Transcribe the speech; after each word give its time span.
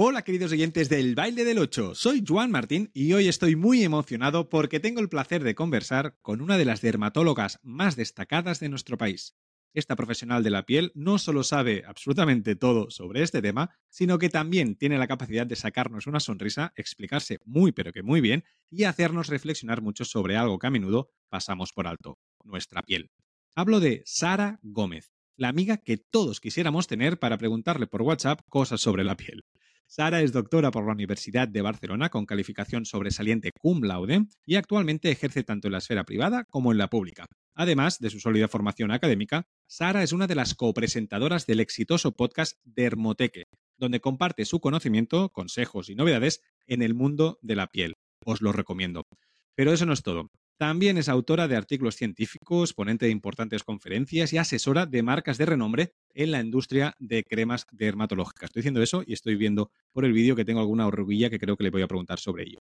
Hola 0.00 0.22
queridos 0.22 0.52
oyentes 0.52 0.88
del 0.88 1.16
Baile 1.16 1.42
del 1.42 1.58
8, 1.58 1.96
soy 1.96 2.22
Juan 2.24 2.52
Martín 2.52 2.88
y 2.94 3.14
hoy 3.14 3.26
estoy 3.26 3.56
muy 3.56 3.82
emocionado 3.82 4.48
porque 4.48 4.78
tengo 4.78 5.00
el 5.00 5.08
placer 5.08 5.42
de 5.42 5.56
conversar 5.56 6.16
con 6.22 6.40
una 6.40 6.56
de 6.56 6.64
las 6.64 6.80
dermatólogas 6.80 7.58
más 7.64 7.96
destacadas 7.96 8.60
de 8.60 8.68
nuestro 8.68 8.96
país. 8.96 9.34
Esta 9.74 9.96
profesional 9.96 10.44
de 10.44 10.50
la 10.50 10.66
piel 10.66 10.92
no 10.94 11.18
solo 11.18 11.42
sabe 11.42 11.82
absolutamente 11.84 12.54
todo 12.54 12.90
sobre 12.90 13.24
este 13.24 13.42
tema, 13.42 13.74
sino 13.88 14.20
que 14.20 14.28
también 14.28 14.76
tiene 14.76 14.98
la 14.98 15.08
capacidad 15.08 15.48
de 15.48 15.56
sacarnos 15.56 16.06
una 16.06 16.20
sonrisa, 16.20 16.72
explicarse 16.76 17.40
muy 17.44 17.72
pero 17.72 17.92
que 17.92 18.04
muy 18.04 18.20
bien 18.20 18.44
y 18.70 18.84
hacernos 18.84 19.26
reflexionar 19.26 19.82
mucho 19.82 20.04
sobre 20.04 20.36
algo 20.36 20.60
que 20.60 20.68
a 20.68 20.70
menudo 20.70 21.10
pasamos 21.28 21.72
por 21.72 21.88
alto, 21.88 22.20
nuestra 22.44 22.82
piel. 22.82 23.10
Hablo 23.56 23.80
de 23.80 24.04
Sara 24.06 24.60
Gómez, 24.62 25.10
la 25.36 25.48
amiga 25.48 25.76
que 25.76 25.96
todos 25.96 26.38
quisiéramos 26.38 26.86
tener 26.86 27.18
para 27.18 27.36
preguntarle 27.36 27.88
por 27.88 28.02
WhatsApp 28.02 28.42
cosas 28.48 28.80
sobre 28.80 29.02
la 29.02 29.16
piel. 29.16 29.42
Sara 29.90 30.20
es 30.20 30.32
doctora 30.32 30.70
por 30.70 30.84
la 30.84 30.92
Universidad 30.92 31.48
de 31.48 31.62
Barcelona 31.62 32.10
con 32.10 32.26
calificación 32.26 32.84
sobresaliente 32.84 33.52
cum 33.58 33.82
laude 33.82 34.26
y 34.44 34.56
actualmente 34.56 35.10
ejerce 35.10 35.44
tanto 35.44 35.68
en 35.68 35.72
la 35.72 35.78
esfera 35.78 36.04
privada 36.04 36.44
como 36.44 36.72
en 36.72 36.78
la 36.78 36.90
pública. 36.90 37.24
Además 37.54 37.98
de 37.98 38.10
su 38.10 38.20
sólida 38.20 38.48
formación 38.48 38.90
académica, 38.90 39.46
Sara 39.66 40.02
es 40.02 40.12
una 40.12 40.26
de 40.26 40.34
las 40.34 40.54
copresentadoras 40.54 41.46
del 41.46 41.60
exitoso 41.60 42.12
podcast 42.12 42.58
Dermoteque, 42.64 43.46
donde 43.78 44.00
comparte 44.00 44.44
su 44.44 44.60
conocimiento, 44.60 45.30
consejos 45.30 45.88
y 45.88 45.94
novedades 45.94 46.42
en 46.66 46.82
el 46.82 46.92
mundo 46.92 47.38
de 47.40 47.56
la 47.56 47.68
piel. 47.68 47.94
Os 48.26 48.42
lo 48.42 48.52
recomiendo. 48.52 49.06
Pero 49.54 49.72
eso 49.72 49.86
no 49.86 49.94
es 49.94 50.02
todo. 50.02 50.28
También 50.58 50.98
es 50.98 51.08
autora 51.08 51.46
de 51.46 51.54
artículos 51.54 51.94
científicos, 51.94 52.74
ponente 52.74 53.06
de 53.06 53.12
importantes 53.12 53.62
conferencias 53.62 54.32
y 54.32 54.38
asesora 54.38 54.86
de 54.86 55.04
marcas 55.04 55.38
de 55.38 55.46
renombre 55.46 55.94
en 56.14 56.32
la 56.32 56.40
industria 56.40 56.96
de 56.98 57.22
cremas 57.22 57.64
dermatológicas. 57.70 58.48
Estoy 58.48 58.62
diciendo 58.62 58.82
eso 58.82 59.04
y 59.06 59.12
estoy 59.12 59.36
viendo 59.36 59.70
por 59.92 60.04
el 60.04 60.12
vídeo 60.12 60.34
que 60.34 60.44
tengo 60.44 60.58
alguna 60.58 60.88
horruguilla 60.88 61.30
que 61.30 61.38
creo 61.38 61.56
que 61.56 61.62
le 61.62 61.70
voy 61.70 61.82
a 61.82 61.86
preguntar 61.86 62.18
sobre 62.18 62.42
ello. 62.42 62.58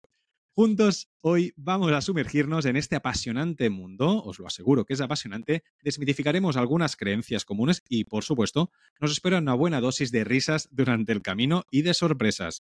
Juntos, 0.53 1.09
hoy 1.19 1.51
vamos 1.57 1.91
a 1.91 1.99
sumergirnos 1.99 2.63
en 2.65 2.77
este 2.77 2.95
apasionante 2.95 3.69
mundo, 3.69 4.23
os 4.23 4.39
lo 4.39 4.47
aseguro 4.47 4.85
que 4.85 4.93
es 4.93 5.01
apasionante, 5.01 5.63
desmitificaremos 5.81 6.55
algunas 6.55 6.95
creencias 6.95 7.43
comunes 7.43 7.83
y, 7.89 8.05
por 8.05 8.23
supuesto, 8.23 8.71
nos 9.01 9.11
espera 9.11 9.39
una 9.39 9.53
buena 9.53 9.81
dosis 9.81 10.11
de 10.11 10.23
risas 10.23 10.69
durante 10.71 11.11
el 11.11 11.21
camino 11.21 11.65
y 11.69 11.81
de 11.81 11.93
sorpresas. 11.93 12.63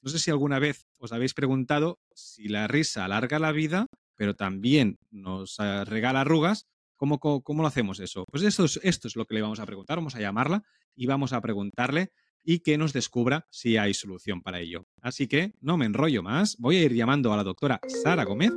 No 0.00 0.10
sé 0.10 0.18
si 0.18 0.30
alguna 0.30 0.58
vez 0.58 0.86
os 0.98 1.12
habéis 1.12 1.34
preguntado 1.34 1.98
si 2.14 2.48
la 2.48 2.66
risa 2.66 3.04
alarga 3.04 3.38
la 3.38 3.52
vida 3.52 3.88
pero 4.16 4.34
también 4.34 4.98
nos 5.10 5.58
ah, 5.60 5.84
regala 5.84 6.22
arrugas, 6.22 6.66
¿cómo, 6.96 7.18
cómo, 7.18 7.62
lo 7.62 7.68
hacemos 7.68 8.00
eso? 8.00 8.24
Pues 8.30 8.42
esto 8.42 8.64
es, 8.64 8.80
esto 8.82 9.08
es 9.08 9.16
lo 9.16 9.26
que 9.26 9.34
le 9.34 9.42
vamos 9.42 9.60
a 9.60 9.66
preguntar, 9.66 9.98
vamos 9.98 10.14
a 10.14 10.20
llamarla 10.20 10.62
y 10.94 11.06
vamos 11.06 11.32
a 11.32 11.40
preguntarle 11.40 12.12
y 12.44 12.60
que 12.60 12.76
nos 12.78 12.92
descubra 12.92 13.46
si 13.50 13.76
hay 13.76 13.94
solución 13.94 14.42
para 14.42 14.60
ello. 14.60 14.86
Así 15.00 15.26
que 15.26 15.54
no 15.60 15.76
me 15.76 15.86
enrollo 15.86 16.22
más, 16.22 16.56
voy 16.58 16.76
a 16.76 16.82
ir 16.82 16.94
llamando 16.94 17.32
a 17.32 17.36
la 17.36 17.44
doctora 17.44 17.80
Sara 18.02 18.24
Gómez, 18.24 18.52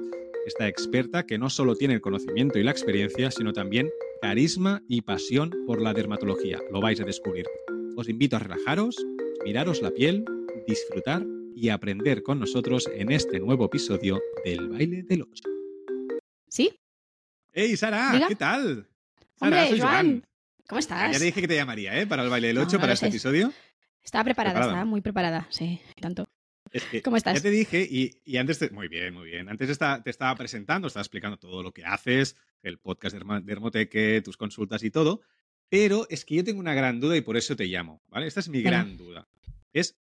esta 0.45 0.67
experta 0.67 1.25
que 1.25 1.37
no 1.37 1.49
solo 1.49 1.75
tiene 1.75 1.95
el 1.95 2.01
conocimiento 2.01 2.59
y 2.59 2.63
la 2.63 2.71
experiencia, 2.71 3.31
sino 3.31 3.53
también 3.53 3.89
carisma 4.21 4.81
y 4.87 5.01
pasión 5.01 5.51
por 5.65 5.81
la 5.81 5.93
dermatología. 5.93 6.59
Lo 6.71 6.81
vais 6.81 6.99
a 7.01 7.05
descubrir. 7.05 7.45
Os 7.95 8.07
invito 8.09 8.35
a 8.35 8.39
relajaros, 8.39 8.95
miraros 9.43 9.81
la 9.81 9.91
piel, 9.91 10.23
disfrutar 10.67 11.25
y 11.59 11.69
aprender 11.69 12.21
con 12.21 12.39
nosotros 12.39 12.87
en 12.93 13.11
este 13.11 13.39
nuevo 13.39 13.65
episodio 13.65 14.21
del 14.45 14.69
Baile 14.69 15.01
del 15.01 15.23
8. 15.23 15.43
¿Sí? 16.47 16.79
¡Hey, 17.51 17.75
Sara! 17.75 18.27
¿Qué 18.27 18.35
tal? 18.35 18.87
Sara, 19.33 19.63
Hombre, 19.63 19.69
soy 19.69 19.79
Joan. 19.79 20.23
¿Cómo 20.67 20.77
estás? 20.77 21.13
Ya 21.13 21.17
te 21.17 21.25
dije 21.25 21.41
que 21.41 21.47
te 21.47 21.55
llamaría, 21.55 21.99
¿eh? 21.99 22.05
Para 22.05 22.21
el 22.21 22.29
Baile 22.29 22.49
del 22.49 22.59
8, 22.59 22.79
para 22.79 22.93
este 22.93 23.07
episodio. 23.07 23.51
Estaba 24.03 24.23
preparada, 24.23 24.59
estaba 24.59 24.85
muy 24.85 25.01
preparada, 25.01 25.47
sí, 25.49 25.81
tanto. 25.99 26.29
¿Cómo 27.03 27.17
estás? 27.17 27.33
Ya 27.33 27.41
te 27.41 27.49
dije, 27.49 27.87
y, 27.89 28.37
antes, 28.37 28.71
muy 28.71 28.87
bien, 28.87 29.15
muy 29.15 29.25
bien. 29.25 29.49
Antes 29.49 29.79
te 29.79 30.09
estaba 30.11 30.35
presentando, 30.35 30.87
estaba 30.87 31.01
explicando 31.01 31.37
todo 31.37 31.63
lo 31.63 31.73
que 31.73 31.83
haces, 31.83 32.35
el 32.61 32.77
podcast 32.77 33.15
de 33.15 33.51
Hermoteque, 33.51 34.21
tus 34.23 34.37
consultas 34.37 34.83
y 34.83 34.91
todo. 34.91 35.21
Pero 35.69 36.05
es 36.11 36.23
que 36.23 36.35
yo 36.35 36.43
tengo 36.43 36.59
una 36.59 36.75
gran 36.75 36.99
duda 36.99 37.17
y 37.17 37.21
por 37.21 37.35
eso 37.35 37.55
te 37.55 37.65
llamo, 37.65 38.03
¿vale? 38.09 38.27
Esta 38.27 38.41
es 38.41 38.47
mi 38.47 38.61
gran 38.61 38.95
duda. 38.95 39.27
Es 39.73 39.97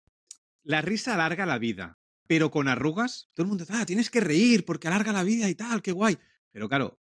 la 0.62 0.82
risa 0.82 1.14
alarga 1.14 1.46
la 1.46 1.58
vida, 1.58 1.98
pero 2.26 2.50
con 2.50 2.68
arrugas, 2.68 3.30
todo 3.34 3.44
el 3.44 3.48
mundo 3.48 3.64
dice, 3.64 3.78
ah, 3.78 3.86
tienes 3.86 4.10
que 4.10 4.20
reír 4.20 4.64
porque 4.64 4.88
alarga 4.88 5.12
la 5.12 5.24
vida 5.24 5.48
y 5.48 5.54
tal, 5.54 5.82
qué 5.82 5.92
guay. 5.92 6.18
Pero 6.50 6.68
claro, 6.68 6.98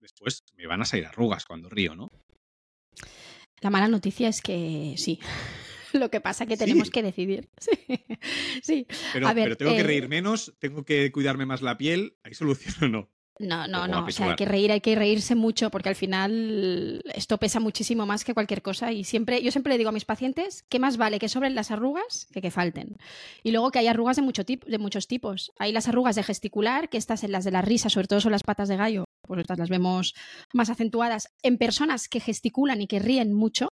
después 0.00 0.44
me 0.56 0.66
van 0.66 0.82
a 0.82 0.84
salir 0.84 1.06
arrugas 1.06 1.44
cuando 1.44 1.68
río, 1.68 1.94
¿no? 1.94 2.10
La 3.60 3.70
mala 3.70 3.88
noticia 3.88 4.28
es 4.28 4.42
que 4.42 4.94
sí. 4.96 5.20
Lo 5.92 6.10
que 6.10 6.20
pasa 6.20 6.44
es 6.44 6.48
que 6.48 6.56
tenemos 6.56 6.90
que 6.90 7.02
decidir. 7.02 7.48
Sí. 8.62 8.86
Pero, 9.12 9.28
pero 9.34 9.56
tengo 9.56 9.72
que 9.72 9.80
eh 9.80 9.82
reír 9.82 10.08
menos, 10.08 10.54
tengo 10.58 10.84
que 10.84 11.10
cuidarme 11.10 11.46
más 11.46 11.62
la 11.62 11.76
piel. 11.76 12.16
¿Hay 12.22 12.34
solución 12.34 12.74
o 12.82 12.88
no? 12.88 13.10
No, 13.42 13.66
no, 13.66 13.88
no. 13.88 14.04
O 14.04 14.10
sea, 14.10 14.30
hay 14.30 14.36
que 14.36 14.44
reír, 14.44 14.70
hay 14.70 14.80
que 14.80 14.94
reírse 14.94 15.34
mucho 15.34 15.68
porque 15.70 15.88
al 15.88 15.96
final 15.96 17.02
esto 17.12 17.38
pesa 17.38 17.58
muchísimo 17.58 18.06
más 18.06 18.24
que 18.24 18.34
cualquier 18.34 18.62
cosa. 18.62 18.92
Y 18.92 19.02
siempre, 19.02 19.42
yo 19.42 19.50
siempre 19.50 19.72
le 19.72 19.78
digo 19.78 19.90
a 19.90 19.92
mis 19.92 20.04
pacientes 20.04 20.62
que 20.68 20.78
más 20.78 20.96
vale 20.96 21.18
que 21.18 21.28
sobren 21.28 21.56
las 21.56 21.72
arrugas 21.72 22.28
que 22.32 22.40
que 22.40 22.52
falten. 22.52 22.96
Y 23.42 23.50
luego 23.50 23.72
que 23.72 23.80
hay 23.80 23.88
arrugas 23.88 24.16
de, 24.16 24.22
mucho 24.22 24.44
de 24.44 24.78
muchos 24.78 25.08
tipos. 25.08 25.52
Hay 25.58 25.72
las 25.72 25.88
arrugas 25.88 26.14
de 26.14 26.22
gesticular, 26.22 26.88
que 26.88 26.98
estas 26.98 27.24
en 27.24 27.32
las 27.32 27.44
de 27.44 27.50
la 27.50 27.62
risa, 27.62 27.90
sobre 27.90 28.06
todo 28.06 28.20
son 28.20 28.32
las 28.32 28.44
patas 28.44 28.68
de 28.68 28.76
gallo, 28.76 29.04
pues 29.22 29.40
estas 29.40 29.58
las 29.58 29.68
vemos 29.68 30.14
más 30.52 30.70
acentuadas 30.70 31.28
en 31.42 31.58
personas 31.58 32.08
que 32.08 32.20
gesticulan 32.20 32.80
y 32.80 32.86
que 32.86 33.00
ríen 33.00 33.32
mucho. 33.32 33.68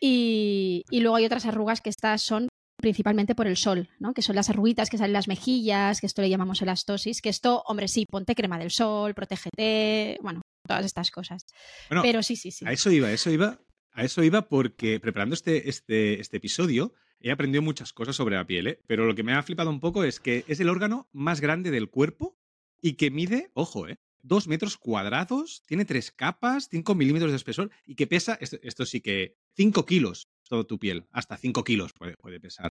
Y, 0.00 0.84
y, 0.90 1.00
luego 1.00 1.16
hay 1.16 1.24
otras 1.24 1.46
arrugas 1.46 1.80
que 1.80 1.90
estas 1.90 2.22
son 2.22 2.48
principalmente 2.82 3.34
por 3.34 3.46
el 3.46 3.56
sol, 3.56 3.88
¿no? 3.98 4.12
que 4.12 4.20
son 4.20 4.36
las 4.36 4.50
arruguitas 4.50 4.90
que 4.90 4.98
salen 4.98 5.10
en 5.10 5.14
las 5.14 5.28
mejillas, 5.28 6.00
que 6.00 6.06
esto 6.06 6.20
le 6.20 6.28
llamamos 6.28 6.60
elastosis, 6.60 7.22
que 7.22 7.30
esto, 7.30 7.62
hombre, 7.66 7.88
sí, 7.88 8.04
ponte 8.04 8.34
crema 8.34 8.58
del 8.58 8.70
sol, 8.70 9.14
protégete, 9.14 10.18
bueno, 10.20 10.42
todas 10.66 10.84
estas 10.84 11.10
cosas. 11.10 11.46
Pero 11.88 12.22
sí, 12.22 12.36
sí, 12.36 12.50
sí. 12.50 12.66
A 12.66 12.72
eso 12.72 12.90
iba, 12.90 13.08
a 13.08 13.12
eso 13.12 13.30
iba, 13.30 13.58
a 13.92 14.04
eso 14.04 14.22
iba 14.22 14.42
porque 14.42 15.00
preparando 15.00 15.34
este, 15.34 15.70
este, 15.70 16.20
este 16.20 16.36
episodio 16.36 16.92
he 17.20 17.30
aprendido 17.30 17.62
muchas 17.62 17.92
cosas 17.92 18.16
sobre 18.16 18.36
la 18.36 18.46
piel, 18.46 18.66
¿eh? 18.66 18.80
pero 18.86 19.06
lo 19.06 19.14
que 19.14 19.22
me 19.22 19.32
ha 19.32 19.42
flipado 19.42 19.70
un 19.70 19.80
poco 19.80 20.04
es 20.04 20.20
que 20.20 20.44
es 20.48 20.60
el 20.60 20.68
órgano 20.68 21.08
más 21.12 21.40
grande 21.40 21.70
del 21.70 21.88
cuerpo 21.88 22.36
y 22.80 22.94
que 22.94 23.10
mide, 23.10 23.50
ojo, 23.54 23.88
¿eh? 23.88 23.96
dos 24.22 24.48
metros 24.48 24.76
cuadrados, 24.76 25.62
tiene 25.66 25.84
tres 25.84 26.10
capas, 26.10 26.68
cinco 26.68 26.94
milímetros 26.94 27.30
de 27.30 27.36
espesor 27.36 27.70
y 27.86 27.94
que 27.94 28.06
pesa, 28.08 28.36
esto, 28.40 28.58
esto 28.62 28.84
sí 28.86 29.00
que, 29.00 29.36
cinco 29.54 29.86
kilos 29.86 30.28
todo 30.52 30.66
tu 30.66 30.78
piel, 30.78 31.06
hasta 31.12 31.38
5 31.38 31.64
kilos 31.64 31.94
puede, 31.94 32.14
puede 32.18 32.38
pesar. 32.38 32.68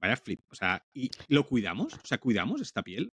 Vaya 0.00 0.16
flip. 0.16 0.40
O 0.50 0.54
sea, 0.54 0.82
¿y 0.94 1.10
lo 1.28 1.46
cuidamos? 1.46 1.92
O 1.92 2.06
sea, 2.06 2.16
¿cuidamos 2.16 2.62
esta 2.62 2.82
piel? 2.82 3.10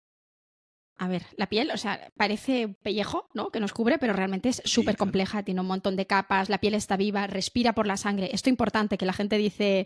A 0.97 1.09
ver, 1.09 1.25
la 1.35 1.49
piel, 1.49 1.69
o 1.71 1.77
sea, 1.77 2.09
parece 2.15 2.77
pellejo, 2.81 3.27
¿no? 3.33 3.49
Que 3.49 3.59
nos 3.59 3.73
cubre, 3.73 3.97
pero 3.99 4.13
realmente 4.13 4.47
es 4.47 4.61
súper 4.63 4.95
compleja, 4.95 5.43
tiene 5.43 5.59
un 5.59 5.67
montón 5.67 5.97
de 5.97 6.07
capas, 6.07 6.49
la 6.49 6.59
piel 6.59 6.75
está 6.75 6.95
viva, 6.95 7.27
respira 7.27 7.73
por 7.73 7.87
la 7.87 7.97
sangre. 7.97 8.29
Esto 8.31 8.49
es 8.49 8.53
importante, 8.53 8.97
que 8.97 9.05
la 9.05 9.11
gente 9.11 9.37
dice, 9.37 9.85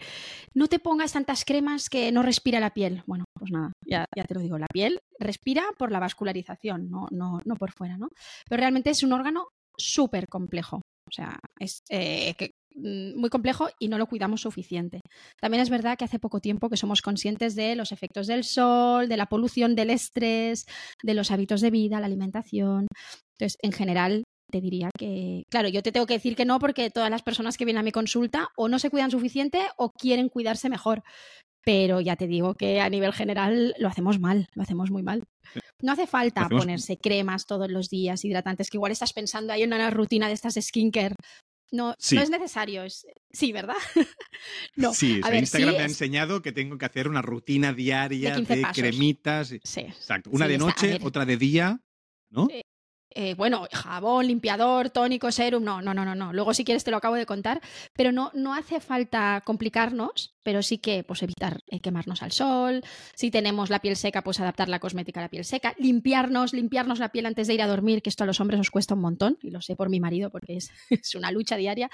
no 0.54 0.68
te 0.68 0.78
pongas 0.78 1.14
tantas 1.14 1.44
cremas 1.44 1.90
que 1.90 2.12
no 2.12 2.22
respira 2.22 2.60
la 2.60 2.76
piel. 2.76 3.02
Bueno, 3.08 3.26
pues 3.34 3.52
nada, 3.52 3.72
ya, 3.84 4.06
ya 4.16 4.24
te 4.26 4.36
lo 4.36 4.42
digo, 4.42 4.60
la 4.60 4.68
piel 4.72 5.00
respira 5.20 5.64
por 5.80 5.92
la 5.92 6.00
vascularización, 6.00 6.88
no, 6.88 7.08
no, 7.10 7.42
no 7.46 7.56
por 7.56 7.72
fuera, 7.72 7.98
¿no? 7.98 8.10
Pero 8.48 8.60
realmente 8.60 8.92
es 8.92 9.02
un 9.02 9.12
órgano 9.12 9.48
súper 9.76 10.28
complejo. 10.28 10.82
O 11.08 11.12
sea, 11.12 11.38
es 11.60 11.82
eh, 11.90 12.36
que 12.36 12.51
muy 12.76 13.30
complejo 13.30 13.70
y 13.80 13.88
no 13.88 13.98
lo 13.98 14.08
cuidamos 14.08 14.42
suficiente. 14.42 15.02
También 15.40 15.62
es 15.62 15.70
verdad 15.70 15.98
que 15.98 16.06
hace 16.06 16.20
poco 16.20 16.40
tiempo 16.40 16.70
que 16.70 16.78
somos 16.78 17.02
conscientes 17.02 17.56
de 17.56 17.76
los 17.76 17.92
efectos 17.92 18.28
del 18.28 18.44
sol, 18.44 19.08
de 19.10 19.18
la 19.18 19.28
polución, 19.28 19.76
del 19.76 19.90
estrés, 19.90 20.66
de 21.04 21.14
los 21.14 21.32
hábitos 21.32 21.62
de 21.62 21.72
vida, 21.72 22.00
la 22.00 22.08
alimentación. 22.08 22.88
Entonces, 23.38 23.58
en 23.62 23.72
general, 23.72 24.24
te 24.52 24.62
diría 24.62 24.90
que, 24.98 25.44
claro, 25.50 25.70
yo 25.70 25.82
te 25.82 25.92
tengo 25.92 26.06
que 26.06 26.16
decir 26.16 26.36
que 26.36 26.46
no 26.46 26.60
porque 26.60 26.92
todas 26.92 27.10
las 27.10 27.24
personas 27.24 27.58
que 27.58 27.66
vienen 27.66 27.80
a 27.82 27.84
mi 27.84 27.92
consulta 27.92 28.50
o 28.56 28.68
no 28.68 28.78
se 28.80 28.90
cuidan 28.90 29.10
suficiente 29.10 29.62
o 29.78 29.92
quieren 29.92 30.30
cuidarse 30.30 30.70
mejor. 30.70 31.04
Pero 31.64 32.02
ya 32.02 32.16
te 32.16 32.28
digo 32.28 32.56
que 32.56 32.82
a 32.82 32.90
nivel 32.90 33.14
general 33.14 33.76
lo 33.78 33.88
hacemos 33.88 34.20
mal, 34.20 34.48
lo 34.56 34.64
hacemos 34.64 34.90
muy 34.90 35.04
mal. 35.04 35.24
No 35.82 35.92
hace 35.92 36.08
falta 36.08 36.48
ponerse 36.50 36.98
cremas 36.98 37.46
todos 37.46 37.70
los 37.70 37.90
días, 37.90 38.26
hidratantes, 38.26 38.70
que 38.70 38.78
igual 38.78 38.92
estás 38.92 39.14
pensando 39.14 39.54
ahí 39.54 39.64
en 39.64 39.74
una 39.74 39.92
rutina 39.92 40.28
de 40.28 40.34
estas 40.34 40.56
de 40.56 40.62
skincare. 40.62 41.16
No, 41.72 41.96
no 42.12 42.22
es 42.22 42.30
necesario. 42.30 42.84
Sí, 43.32 43.52
¿verdad? 43.54 43.76
no. 44.76 44.94
Sí, 44.94 45.22
Instagram 45.34 45.76
me 45.76 45.82
ha 45.82 45.86
enseñado 45.86 46.42
que 46.42 46.52
tengo 46.52 46.78
que 46.78 46.86
hacer 46.86 47.08
una 47.08 47.22
rutina 47.22 47.74
diaria 47.74 48.36
de, 48.38 48.64
cremitas. 48.74 49.54
Sí. 49.64 49.82
Exacto. 49.82 50.30
Una 50.32 50.48
de 50.48 50.58
noche, 50.58 51.00
otra 51.02 51.26
de 51.26 51.38
día, 51.38 51.82
¿no? 52.30 52.48
eh, 52.52 52.64
bueno, 53.38 53.68
jabón, 53.72 54.28
limpiador, 54.28 54.90
tónico, 54.90 55.32
serum, 55.32 55.64
no, 55.64 55.82
no, 55.82 55.94
no, 55.94 56.06
no, 56.06 56.16
no. 56.16 56.34
Luego 56.34 56.54
si 56.54 56.64
quieres 56.64 56.84
te 56.84 56.92
lo 56.92 56.98
acabo 56.98 57.16
de 57.16 57.26
contar, 57.26 57.62
pero 57.94 58.12
no, 58.12 58.32
no 58.34 58.54
hace 58.54 58.80
falta 58.80 59.42
complicarnos, 59.46 60.36
pero 60.44 60.62
sí 60.62 60.78
que 60.78 61.04
pues 61.04 61.24
evitar 61.24 61.60
eh, 61.68 61.80
quemarnos 61.80 62.22
al 62.24 62.32
sol, 62.32 62.84
si 63.16 63.32
tenemos 63.32 63.70
la 63.70 63.80
piel 63.80 63.96
seca, 63.96 64.24
pues 64.24 64.40
adaptar 64.40 64.70
la 64.70 64.80
cosmética 64.80 65.20
a 65.20 65.24
la 65.24 65.30
piel 65.30 65.46
seca, 65.46 65.74
limpiarnos, 65.78 66.54
limpiarnos 66.54 67.00
la 67.00 67.10
piel 67.10 67.26
antes 67.26 67.48
de 67.48 67.54
ir 67.54 67.62
a 67.62 67.68
dormir, 67.68 68.02
que 68.02 68.10
esto 68.10 68.24
a 68.24 68.28
los 68.28 68.40
hombres 68.40 68.60
os 68.60 68.72
cuesta 68.72 68.96
un 68.96 69.02
montón, 69.02 69.38
y 69.42 69.52
lo 69.52 69.62
sé 69.62 69.76
por 69.76 69.90
mi 69.90 70.00
marido 70.00 70.30
porque 70.30 70.58
es, 70.58 70.72
una 71.16 71.32
lucha 71.32 71.58
diaria. 71.58 71.90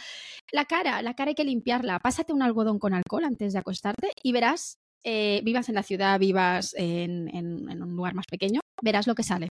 La 0.52 0.66
cara, 0.66 1.02
la 1.02 1.14
cara 1.14 1.30
hay 1.30 1.36
que 1.36 1.44
limpiarla, 1.44 2.00
pásate 2.00 2.34
un 2.34 2.42
algodón 2.42 2.80
con 2.80 2.94
alcohol 2.94 3.26
antes 3.26 3.54
de 3.54 3.60
acostarte 3.60 4.12
y 4.24 4.32
verás 4.32 4.80
eh, 5.04 5.42
vivas 5.44 5.70
en 5.70 5.76
la 5.76 5.84
ciudad, 5.84 6.20
vivas 6.20 6.74
en, 6.78 7.30
un 7.36 7.96
lugar 7.96 8.14
más 8.14 8.26
pequeño, 8.30 8.62
verás 8.82 9.08
lo 9.08 9.16
que 9.16 9.24
sale. 9.24 9.50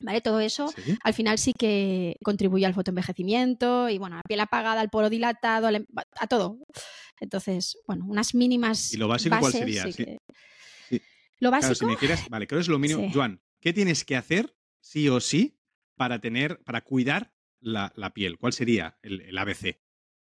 ¿Vale? 0.00 0.20
Todo 0.20 0.40
eso 0.40 0.72
al 1.04 1.14
final 1.14 1.38
sí 1.38 1.52
que 1.52 2.16
contribuye 2.24 2.64
al 2.64 2.74
fotoenvejecimiento 2.74 3.88
y 3.88 3.98
bueno, 3.98 4.16
a 4.16 4.22
piel 4.22 4.40
apagada, 4.40 4.80
al 4.80 4.90
poro 4.90 5.10
dilatado, 5.10 5.68
em, 5.68 5.86
a 6.18 6.26
todo. 6.26 6.58
Entonces, 7.20 7.76
bueno, 7.86 8.06
unas 8.08 8.34
mínimas. 8.34 8.94
¿Y 8.94 8.96
lo 8.96 9.08
básico 9.08 9.36
cuál 9.38 9.52
sería? 9.52 9.84
Lo 11.38 11.50
básico. 11.50 11.74
si 11.74 11.86
me 11.86 11.96
quieres, 11.96 12.28
vale, 12.28 12.46
creo 12.46 12.58
que 12.58 12.62
es 12.62 12.68
lo 12.68 12.78
mínimo. 12.78 13.10
Joan, 13.12 13.42
¿qué 13.60 13.72
tienes 13.72 14.04
que 14.04 14.16
hacer 14.16 14.56
sí 14.80 15.08
o 15.08 15.20
sí 15.20 15.58
para 15.96 16.18
tener, 16.18 16.62
para 16.64 16.82
cuidar 16.82 17.34
la, 17.60 17.92
piel? 18.14 18.38
¿Cuál 18.38 18.52
sería 18.52 18.98
el 19.02 19.36
ABC? 19.36 19.78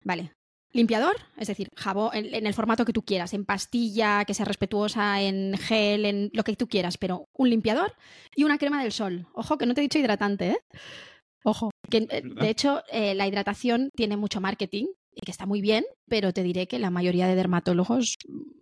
Vale, 0.03 0.35
Limpiador, 0.73 1.18
es 1.38 1.50
decir, 1.50 1.68
jabón 1.75 2.12
en, 2.13 2.47
el 2.47 2.53
formato 2.53 2.85
que 2.85 2.94
tú 2.94 3.03
quieras, 3.03 3.33
en 3.33 3.45
pastilla, 3.45 4.23
que 4.23 4.33
sea 4.33 4.45
respetuosa, 4.45 5.21
en 5.21 5.57
gel, 5.57 6.06
en 6.06 6.29
lo 6.33 6.44
que 6.44 6.56
tú 6.56 6.68
quieras, 6.68 6.97
pero 6.97 7.27
un 7.33 7.50
limpiador 7.50 7.94
y 8.35 8.45
una 8.45 8.57
crema 8.57 8.81
del 8.81 8.94
sol. 8.94 9.27
Ojo, 9.33 9.57
que 9.57 9.65
no 9.65 9.73
te 9.73 9.81
he 9.81 9.83
dicho 9.83 10.00
hidratante, 10.00 10.50
¿eh? 10.51 10.59
Ojo, 11.44 11.71
que 11.89 12.07
eh, 12.09 12.21
de 12.23 12.50
hecho 12.50 12.83
eh, 12.91 13.15
la 13.15 13.27
hidratación 13.27 13.89
tiene 13.95 14.15
mucho 14.15 14.39
marketing 14.39 14.85
y 15.13 15.21
que 15.21 15.31
está 15.31 15.45
muy 15.45 15.61
bien, 15.61 15.83
pero 16.07 16.33
te 16.33 16.43
diré 16.43 16.67
que 16.67 16.79
la 16.79 16.89
mayoría 16.89 17.27
de 17.27 17.35
dermatólogos, 17.35 18.17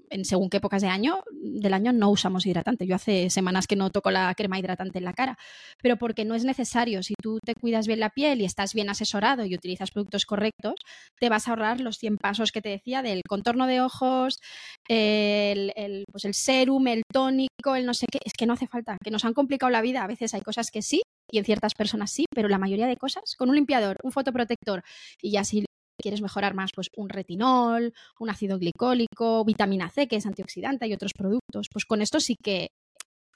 en 0.09 0.25
según 0.25 0.49
qué 0.49 0.57
épocas 0.57 0.81
de 0.81 0.87
año, 0.87 1.21
del 1.31 1.73
año 1.73 1.93
no 1.93 2.09
usamos 2.09 2.45
hidratante. 2.45 2.87
Yo 2.87 2.95
hace 2.95 3.29
semanas 3.29 3.67
que 3.67 3.75
no 3.75 3.91
toco 3.91 4.09
la 4.09 4.33
crema 4.35 4.57
hidratante 4.57 4.97
en 4.97 5.05
la 5.05 5.13
cara, 5.13 5.37
pero 5.81 5.97
porque 5.97 6.25
no 6.25 6.33
es 6.33 6.45
necesario. 6.45 7.03
Si 7.03 7.13
tú 7.21 7.37
te 7.45 7.53
cuidas 7.53 7.85
bien 7.85 7.99
la 7.99 8.09
piel 8.09 8.41
y 8.41 8.45
estás 8.45 8.73
bien 8.73 8.89
asesorado 8.89 9.45
y 9.45 9.53
utilizas 9.53 9.91
productos 9.91 10.25
correctos, 10.25 10.75
te 11.19 11.29
vas 11.29 11.47
a 11.47 11.51
ahorrar 11.51 11.81
los 11.81 11.97
100 11.97 12.17
pasos 12.17 12.51
que 12.51 12.61
te 12.61 12.69
decía 12.69 13.03
del 13.03 13.21
contorno 13.27 13.67
de 13.67 13.81
ojos, 13.81 14.39
el, 14.87 15.71
el, 15.75 16.05
pues 16.11 16.25
el 16.25 16.33
serum, 16.33 16.87
el 16.87 17.03
tónico, 17.11 17.75
el 17.75 17.85
no 17.85 17.93
sé 17.93 18.07
qué. 18.11 18.19
Es 18.25 18.33
que 18.33 18.47
no 18.47 18.53
hace 18.53 18.67
falta, 18.67 18.97
que 19.03 19.11
nos 19.11 19.25
han 19.25 19.33
complicado 19.33 19.69
la 19.69 19.81
vida. 19.81 20.03
A 20.03 20.07
veces 20.07 20.33
hay 20.33 20.41
cosas 20.41 20.71
que 20.71 20.81
sí, 20.81 21.01
y 21.31 21.37
en 21.37 21.45
ciertas 21.45 21.73
personas 21.75 22.11
sí, 22.11 22.25
pero 22.33 22.49
la 22.49 22.57
mayoría 22.57 22.87
de 22.87 22.97
cosas, 22.97 23.35
con 23.37 23.49
un 23.49 23.55
limpiador, 23.55 23.97
un 24.03 24.11
fotoprotector 24.11 24.83
y 25.21 25.31
ya 25.31 25.43
si 25.43 25.65
quieres 26.01 26.21
mejorar 26.21 26.53
más, 26.53 26.71
pues 26.73 26.89
un 26.95 27.09
retinol, 27.09 27.93
un 28.19 28.29
ácido 28.29 28.57
glicólico, 28.57 29.43
vitamina 29.45 29.89
C, 29.89 30.07
que 30.07 30.15
es 30.15 30.25
antioxidante 30.25 30.87
y 30.87 30.93
otros 30.93 31.13
productos, 31.13 31.67
pues 31.71 31.85
con 31.85 32.01
esto 32.01 32.19
sí 32.19 32.35
que 32.41 32.69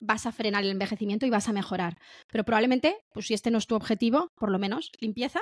vas 0.04 0.26
a 0.26 0.32
frenar 0.32 0.64
el 0.64 0.72
envejecimiento 0.72 1.26
y 1.26 1.30
vas 1.30 1.48
a 1.48 1.54
mejorar. 1.54 1.98
Pero 2.32 2.44
probablemente, 2.44 2.98
pues 3.14 3.28
si 3.28 3.34
este 3.34 3.52
no 3.52 3.58
es 3.58 3.68
tu 3.68 3.76
objetivo, 3.76 4.30
por 4.36 4.52
lo 4.52 4.60
menos 4.60 4.92
limpieza 5.00 5.40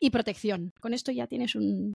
y 0.00 0.10
protección. 0.10 0.72
Con 0.80 0.94
esto 0.94 1.12
ya 1.12 1.26
tienes 1.26 1.54
un, 1.54 1.92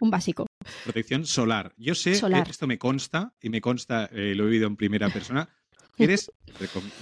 básico. 0.00 0.46
Protección 0.84 1.26
solar. 1.26 1.72
Yo 1.76 1.94
sé, 1.94 2.20
que 2.20 2.50
esto 2.50 2.66
me 2.66 2.78
consta, 2.78 3.34
y 3.40 3.50
me 3.50 3.60
consta, 3.60 4.08
eh, 4.12 4.34
lo 4.34 4.44
he 4.44 4.48
oído 4.48 4.66
en 4.66 4.76
primera 4.76 5.08
persona, 5.10 5.48
eres, 5.98 6.30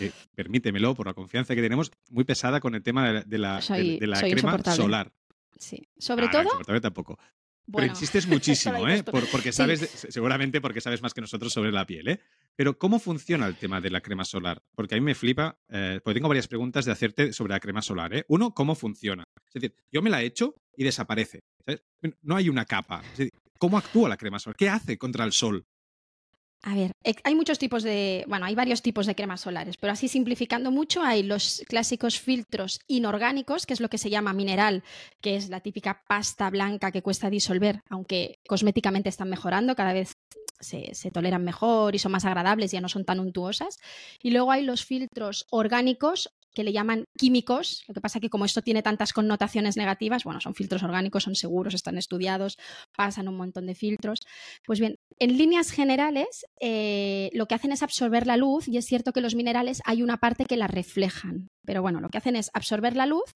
eh, 0.01 0.13
permítemelo 0.35 0.95
por 0.95 1.07
la 1.07 1.15
confianza 1.15 1.55
que 1.55 1.63
tenemos, 1.63 1.91
muy 2.11 2.25
pesada 2.25 2.61
con 2.61 2.75
el 2.75 2.83
tema 2.83 3.25
de 3.25 3.39
la, 3.39 3.61
de 3.61 4.07
la 4.07 4.21
crema 4.21 4.63
solar. 4.75 5.13
Sí. 5.59 5.87
Sobre 5.99 6.27
ah, 6.27 6.31
todo. 6.31 6.81
tampoco. 6.81 7.19
Pero 7.73 7.87
insistes 7.87 8.27
muchísimo, 8.29 8.87
¿eh? 8.89 9.03
porque 9.03 9.53
sabes, 9.53 9.81
seguramente 10.09 10.61
porque 10.61 10.81
sabes 10.81 11.03
más 11.03 11.15
que 11.15 11.21
nosotros 11.21 11.53
sobre 11.53 11.73
la 11.73 11.87
piel, 11.87 12.09
¿eh? 12.09 12.21
Pero 12.57 12.79
¿cómo 12.79 12.99
funciona 12.99 13.47
el 13.47 13.57
tema 13.57 13.81
de 13.81 13.91
la 13.91 14.01
crema 14.01 14.25
solar? 14.25 14.63
Porque 14.75 14.95
a 14.95 14.99
mí 14.99 15.05
me 15.05 15.15
flipa, 15.15 15.59
eh, 15.69 16.01
porque 16.05 16.19
tengo 16.19 16.29
varias 16.29 16.47
preguntas 16.47 16.85
de 16.85 16.93
hacerte 16.93 17.33
sobre 17.33 17.55
la 17.55 17.61
crema 17.61 17.83
solar, 17.83 18.15
¿eh? 18.15 18.25
Uno, 18.29 18.55
¿cómo 18.55 18.75
funciona? 18.75 19.25
Es 19.47 19.55
decir, 19.55 19.75
yo 19.91 20.03
me 20.03 20.11
la 20.11 20.23
he 20.23 20.27
hecho 20.27 20.55
y 20.77 20.85
desaparece. 20.85 21.41
No 22.23 22.37
hay 22.37 22.49
una 22.49 22.65
capa. 22.65 23.03
¿Cómo 23.59 23.79
actúa 23.79 24.09
la 24.09 24.17
crema 24.17 24.39
solar? 24.39 24.57
¿Qué 24.57 24.69
hace 24.69 24.99
contra 24.99 25.25
el 25.25 25.33
sol? 25.33 25.67
A 26.67 26.75
ver, 26.75 26.93
hay 27.25 27.35
muchos 27.35 27.59
tipos 27.59 27.83
de, 27.83 28.25
bueno, 28.27 28.47
hay 28.47 28.55
varios 28.55 28.81
tipos 28.81 29.05
de 29.05 29.15
cremas 29.15 29.43
solares, 29.43 29.77
pero 29.77 29.93
así 29.93 30.09
simplificando 30.09 30.71
mucho, 30.71 31.03
hay 31.03 31.23
los 31.23 31.63
clásicos 31.69 32.19
filtros 32.19 32.81
inorgánicos, 32.87 33.67
que 33.67 33.75
es 33.75 33.81
lo 33.81 33.91
que 33.91 33.99
se 33.99 34.09
llama 34.09 34.33
mineral, 34.33 34.83
que 35.21 35.37
es 35.37 35.51
la 35.51 35.61
típica 35.61 36.05
pasta 36.09 36.49
blanca 36.49 36.91
que 36.91 37.03
cuesta 37.03 37.29
disolver, 37.29 37.83
aunque 37.91 38.39
cosméticamente 38.49 39.11
están 39.11 39.29
mejorando, 39.29 39.77
cada 39.77 39.93
vez 39.93 40.17
se, 40.59 40.95
se, 40.95 41.11
toleran 41.11 41.45
mejor 41.45 41.95
y 41.95 41.99
son 41.99 42.13
más 42.13 42.25
agradables, 42.25 42.73
ya 42.73 42.81
no 42.81 42.89
son 42.89 43.05
tan 43.05 43.21
untuosas. 43.21 43.79
Y 44.23 44.31
luego 44.31 44.51
hay 44.51 44.63
los 44.63 44.87
filtros 44.87 45.47
orgánicos 45.51 46.31
que 46.55 46.65
le 46.65 46.73
llaman 46.73 47.07
químicos. 47.19 47.85
Lo 47.89 47.95
que 47.95 48.01
pasa 48.01 48.21
que 48.21 48.31
como 48.31 48.45
esto 48.45 48.63
tiene 48.63 48.83
tantas 48.83 49.13
connotaciones 49.13 49.77
negativas, 49.77 50.25
bueno, 50.25 50.41
son 50.41 50.55
filtros 50.55 50.83
orgánicos, 50.83 51.25
son 51.25 51.35
seguros, 51.35 51.75
están 51.75 51.99
estudiados, 51.99 52.57
pasan 52.97 53.29
un 53.29 53.37
montón 53.37 53.67
de 53.67 53.75
filtros. 53.75 54.21
Pues 54.65 54.81
bien, 54.81 54.94
en 55.19 55.39
líneas 55.39 55.71
generales, 55.71 56.45
eh, 56.61 57.31
lo 57.33 57.47
que 57.47 57.55
hacen 57.55 57.73
es 57.73 57.83
absorber 57.83 58.27
la 58.27 58.37
luz 58.37 58.69
y 58.69 58.79
es 58.79 58.87
cierto 58.87 59.13
que 59.13 59.21
los 59.21 59.35
minerales 59.35 59.81
hay 59.85 60.03
una 60.03 60.19
parte 60.19 60.45
que 60.45 60.57
la 60.57 60.67
reflejan. 60.67 61.49
Pero 61.65 61.83
bueno, 61.83 62.01
lo 62.01 62.09
que 62.09 62.19
hacen 62.19 62.37
es 62.37 62.51
absorber 62.53 62.97
la 62.97 63.07
luz 63.07 63.33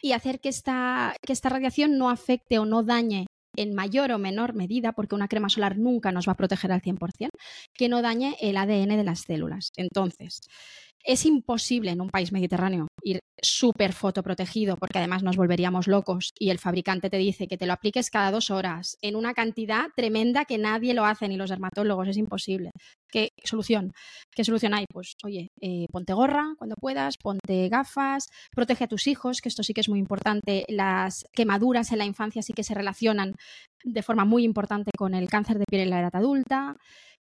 y 0.00 0.12
hacer 0.12 0.40
que 0.40 0.50
esta, 0.50 1.14
que 1.22 1.32
esta 1.32 1.48
radiación 1.48 1.96
no 1.98 2.10
afecte 2.10 2.58
o 2.58 2.66
no 2.66 2.82
dañe 2.82 3.26
en 3.56 3.74
mayor 3.74 4.12
o 4.12 4.18
menor 4.18 4.54
medida, 4.54 4.92
porque 4.92 5.14
una 5.14 5.28
crema 5.28 5.48
solar 5.48 5.78
nunca 5.78 6.12
nos 6.12 6.28
va 6.28 6.32
a 6.32 6.36
proteger 6.36 6.72
al 6.72 6.82
100%, 6.82 7.28
que 7.72 7.88
no 7.88 8.02
dañe 8.02 8.36
el 8.40 8.56
ADN 8.56 8.96
de 8.96 9.04
las 9.04 9.20
células. 9.20 9.70
Entonces, 9.76 10.40
es 11.04 11.26
imposible 11.26 11.90
en 11.90 12.00
un 12.00 12.08
país 12.08 12.32
mediterráneo 12.32 12.88
ir 13.02 13.20
súper 13.40 13.92
fotoprotegido 13.92 14.76
porque 14.76 14.98
además 14.98 15.22
nos 15.22 15.36
volveríamos 15.36 15.86
locos 15.86 16.32
y 16.38 16.48
el 16.48 16.58
fabricante 16.58 17.10
te 17.10 17.18
dice 17.18 17.46
que 17.46 17.58
te 17.58 17.66
lo 17.66 17.74
apliques 17.74 18.10
cada 18.10 18.30
dos 18.30 18.50
horas 18.50 18.96
en 19.02 19.14
una 19.14 19.34
cantidad 19.34 19.88
tremenda 19.94 20.46
que 20.46 20.56
nadie 20.56 20.94
lo 20.94 21.04
hace, 21.04 21.28
ni 21.28 21.36
los 21.36 21.50
dermatólogos, 21.50 22.08
es 22.08 22.16
imposible. 22.16 22.70
¿Qué 23.10 23.32
solución? 23.44 23.92
¿Qué 24.34 24.44
solución 24.44 24.72
hay? 24.72 24.86
Pues 24.90 25.14
oye, 25.24 25.50
eh, 25.60 25.86
ponte 25.92 26.14
gorra 26.14 26.54
cuando 26.56 26.74
puedas, 26.76 27.18
ponte 27.18 27.68
gafas, 27.68 28.28
protege 28.52 28.84
a 28.84 28.88
tus 28.88 29.06
hijos, 29.06 29.42
que 29.42 29.50
esto 29.50 29.62
sí 29.62 29.74
que 29.74 29.82
es 29.82 29.90
muy 29.90 29.98
importante. 29.98 30.64
Las 30.68 31.26
quemaduras 31.32 31.92
en 31.92 31.98
la 31.98 32.06
infancia 32.06 32.40
sí 32.40 32.54
que 32.54 32.64
se 32.64 32.74
relacionan 32.74 33.34
de 33.82 34.02
forma 34.02 34.24
muy 34.24 34.44
importante 34.44 34.90
con 34.96 35.14
el 35.14 35.28
cáncer 35.28 35.58
de 35.58 35.66
piel 35.68 35.82
en 35.82 35.90
la 35.90 36.00
edad 36.00 36.16
adulta 36.16 36.76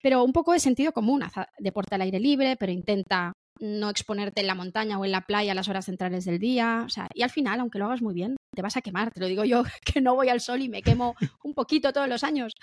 pero 0.01 0.23
un 0.23 0.31
poco 0.31 0.53
de 0.53 0.59
sentido 0.59 0.93
común, 0.93 1.21
deporte 1.57 1.95
al 1.95 2.01
aire 2.01 2.19
libre, 2.21 2.55
pero 2.57 2.71
intenta 2.71 3.33
no 3.59 3.89
exponerte 3.89 4.41
en 4.41 4.47
la 4.47 4.55
montaña 4.55 4.97
o 4.97 5.05
en 5.05 5.11
la 5.11 5.21
playa 5.21 5.51
a 5.51 5.55
las 5.55 5.67
horas 5.67 5.85
centrales 5.85 6.25
del 6.25 6.39
día. 6.39 6.83
O 6.85 6.89
sea, 6.89 7.07
y 7.13 7.23
al 7.23 7.29
final, 7.29 7.59
aunque 7.59 7.79
lo 7.79 7.85
hagas 7.85 8.01
muy 8.01 8.13
bien, 8.13 8.35
te 8.55 8.61
vas 8.61 8.77
a 8.77 8.81
quemar. 8.81 9.11
Te 9.11 9.19
lo 9.19 9.27
digo 9.27 9.43
yo, 9.43 9.63
que 9.85 10.01
no 10.01 10.15
voy 10.15 10.29
al 10.29 10.41
sol 10.41 10.61
y 10.61 10.69
me 10.69 10.81
quemo 10.81 11.15
un 11.43 11.53
poquito 11.53 11.93
todos 11.93 12.07
los 12.07 12.23
años. 12.23 12.53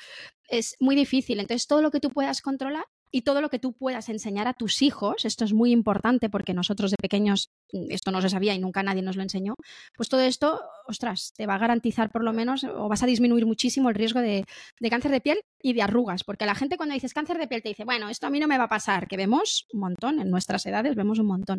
Es 0.48 0.76
muy 0.80 0.96
difícil. 0.96 1.40
Entonces, 1.40 1.66
todo 1.66 1.82
lo 1.82 1.90
que 1.90 2.00
tú 2.00 2.10
puedas 2.10 2.40
controlar 2.40 2.84
y 3.10 3.22
todo 3.22 3.40
lo 3.40 3.48
que 3.48 3.58
tú 3.58 3.72
puedas 3.72 4.08
enseñar 4.08 4.48
a 4.48 4.54
tus 4.54 4.82
hijos, 4.82 5.24
esto 5.24 5.44
es 5.44 5.52
muy 5.52 5.70
importante 5.70 6.28
porque 6.28 6.54
nosotros 6.54 6.90
de 6.90 6.96
pequeños 7.00 7.50
mm, 7.72 7.90
esto 7.90 8.10
no 8.10 8.20
se 8.20 8.28
sabía 8.28 8.54
y 8.54 8.58
nunca 8.58 8.82
nadie 8.82 9.02
nos 9.02 9.16
lo 9.16 9.22
enseñó, 9.22 9.54
pues 9.96 10.08
todo 10.08 10.20
esto, 10.20 10.60
ostras, 10.86 11.32
te 11.36 11.46
va 11.46 11.54
a 11.54 11.58
garantizar 11.58 12.10
por 12.10 12.24
lo 12.24 12.32
menos 12.32 12.64
o 12.64 12.88
vas 12.88 13.02
a 13.02 13.06
disminuir 13.06 13.46
muchísimo 13.46 13.88
el 13.88 13.94
riesgo 13.94 14.20
de, 14.20 14.44
cáncer 14.90 15.10
de 15.10 15.20
piel 15.20 15.40
y 15.62 15.72
de 15.72 15.82
arrugas, 15.82 16.24
porque 16.24 16.46
la 16.46 16.54
gente 16.54 16.76
cuando 16.76 16.94
dices 16.94 17.14
cáncer 17.14 17.38
de 17.38 17.48
piel 17.48 17.62
te 17.62 17.70
dice, 17.70 17.84
bueno, 17.84 18.08
esto 18.08 18.26
a 18.26 18.30
mí 18.30 18.40
no 18.40 18.48
me 18.48 18.58
va 18.58 18.64
a 18.64 18.68
pasar, 18.68 19.08
que 19.08 19.16
vemos 19.16 19.66
un 19.72 19.80
montón, 19.80 20.20
en 20.20 20.30
nuestras 20.30 20.64
edades 20.66 20.94
vemos 20.94 21.18
un 21.18 21.26
montón, 21.26 21.58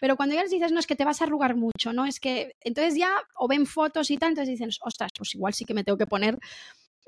pero 0.00 0.16
cuando 0.16 0.34
ya 0.34 0.42
les 0.42 0.50
dices, 0.50 0.72
no, 0.72 0.80
es 0.80 0.86
que 0.86 0.96
te 0.96 1.04
vas 1.04 1.20
a 1.20 1.24
arrugar 1.24 1.56
mucho, 1.56 1.92
no, 1.92 2.06
es 2.06 2.20
que, 2.20 2.52
entonces 2.60 2.96
ya 2.96 3.10
o 3.36 3.48
ven 3.48 3.66
fotos 3.66 4.10
y 4.10 4.16
tal, 4.16 4.30
entonces 4.30 4.52
dicen, 4.52 4.70
ostras, 4.82 5.10
pues 5.16 5.34
igual 5.34 5.54
sí 5.54 5.64
que 5.64 5.74
me 5.74 5.84
tengo 5.84 5.98
que 5.98 6.06
poner 6.06 6.38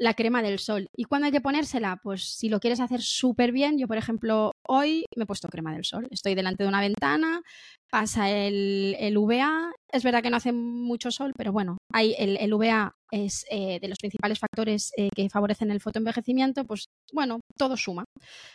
la 0.00 0.14
crema 0.14 0.42
del 0.42 0.58
sol. 0.58 0.88
¿Y 0.96 1.04
cuándo 1.04 1.26
hay 1.26 1.32
que 1.32 1.42
ponérsela? 1.42 2.00
Pues 2.02 2.24
si 2.24 2.48
lo 2.48 2.58
quieres 2.58 2.80
hacer 2.80 3.02
súper 3.02 3.52
bien, 3.52 3.78
yo 3.78 3.86
por 3.86 3.98
ejemplo 3.98 4.52
hoy 4.66 5.04
me 5.14 5.24
he 5.24 5.26
puesto 5.26 5.48
crema 5.48 5.74
del 5.74 5.84
sol. 5.84 6.08
Estoy 6.10 6.34
delante 6.34 6.64
de 6.64 6.68
una 6.70 6.80
ventana, 6.80 7.42
pasa 7.90 8.30
el, 8.30 8.96
el 8.98 9.18
VA. 9.18 9.72
Es 9.92 10.04
verdad 10.04 10.22
que 10.22 10.30
no 10.30 10.36
hace 10.36 10.52
mucho 10.52 11.10
sol, 11.10 11.32
pero 11.36 11.52
bueno, 11.52 11.78
hay 11.92 12.14
el, 12.18 12.36
el 12.36 12.54
VA 12.54 12.94
es 13.10 13.44
eh, 13.50 13.78
de 13.80 13.88
los 13.88 13.98
principales 13.98 14.38
factores 14.38 14.92
eh, 14.96 15.08
que 15.14 15.28
favorecen 15.28 15.70
el 15.70 15.80
fotoenvejecimiento, 15.80 16.64
pues 16.64 16.88
bueno, 17.12 17.40
todo 17.56 17.76
suma. 17.76 18.04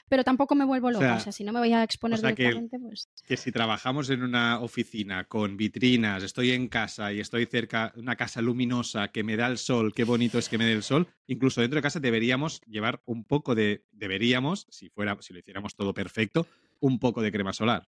Pero 0.08 0.24
tampoco 0.24 0.56
me 0.56 0.66
vuelvo 0.66 0.92
loca, 0.92 1.16
o 1.16 1.20
sea, 1.20 1.32
si 1.32 1.44
no 1.44 1.52
me 1.52 1.60
voy 1.60 1.74
a 1.74 1.84
exponer 1.84 2.20
directamente, 2.20 2.78
que, 2.78 2.82
pues... 2.82 3.10
Que 3.26 3.38
si 3.38 3.52
trabajamos 3.52 4.10
en 4.10 4.24
una 4.24 4.60
oficina 4.62 5.26
con 5.26 5.58
vitrinas, 5.58 6.24
estoy 6.24 6.52
en 6.52 6.68
casa 6.68 7.12
y 7.12 7.20
estoy 7.20 7.46
cerca 7.46 7.92
de 7.94 8.02
una 8.02 8.16
casa 8.16 8.42
luminosa 8.42 9.10
que 9.10 9.24
me 9.24 9.36
da 9.36 9.48
el 9.48 9.58
sol, 9.58 9.94
qué 9.94 10.04
bonito 10.04 10.40
es 10.40 10.50
que 10.50 10.58
me 10.58 10.66
dé 10.66 10.74
el 10.74 10.84
sol, 10.84 11.08
incluso 11.28 11.62
dentro 11.62 11.78
de 11.78 11.84
casa 11.84 12.00
deberíamos 12.00 12.62
llevar 12.62 13.02
un 13.06 13.26
poco 13.26 13.56
de, 13.56 13.84
deberíamos, 13.92 14.68
si 14.70 14.90
fuera, 14.90 15.18
si 15.20 15.34
lo 15.34 15.40
hiciéramos 15.40 15.76
todo 15.76 15.94
perfecto, 15.94 16.48
un 16.80 17.00
poco 17.00 17.22
de 17.22 17.32
crema 17.32 17.54
solar. 17.54 17.88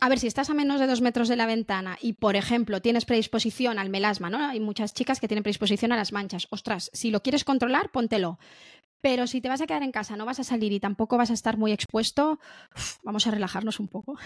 A 0.00 0.08
ver, 0.08 0.18
si 0.18 0.26
estás 0.26 0.50
a 0.50 0.54
menos 0.54 0.80
de 0.80 0.86
dos 0.86 1.00
metros 1.00 1.28
de 1.28 1.36
la 1.36 1.46
ventana 1.46 1.96
y, 2.00 2.14
por 2.14 2.36
ejemplo, 2.36 2.82
tienes 2.82 3.04
predisposición 3.04 3.78
al 3.78 3.90
melasma, 3.90 4.30
¿no? 4.30 4.38
Hay 4.48 4.60
muchas 4.60 4.94
chicas 4.94 5.20
que 5.20 5.28
tienen 5.28 5.42
predisposición 5.42 5.92
a 5.92 5.96
las 5.96 6.12
manchas. 6.12 6.48
Ostras, 6.50 6.90
si 6.92 7.10
lo 7.10 7.22
quieres 7.22 7.44
controlar, 7.44 7.90
póntelo. 7.90 8.38
Pero 9.00 9.26
si 9.26 9.40
te 9.40 9.48
vas 9.48 9.60
a 9.60 9.66
quedar 9.66 9.82
en 9.82 9.92
casa, 9.92 10.16
no 10.16 10.24
vas 10.24 10.40
a 10.40 10.44
salir 10.44 10.72
y 10.72 10.80
tampoco 10.80 11.18
vas 11.18 11.30
a 11.30 11.34
estar 11.34 11.56
muy 11.56 11.72
expuesto, 11.72 12.38
vamos 13.02 13.26
a 13.26 13.32
relajarnos 13.32 13.80
un 13.80 13.88
poco, 13.88 14.16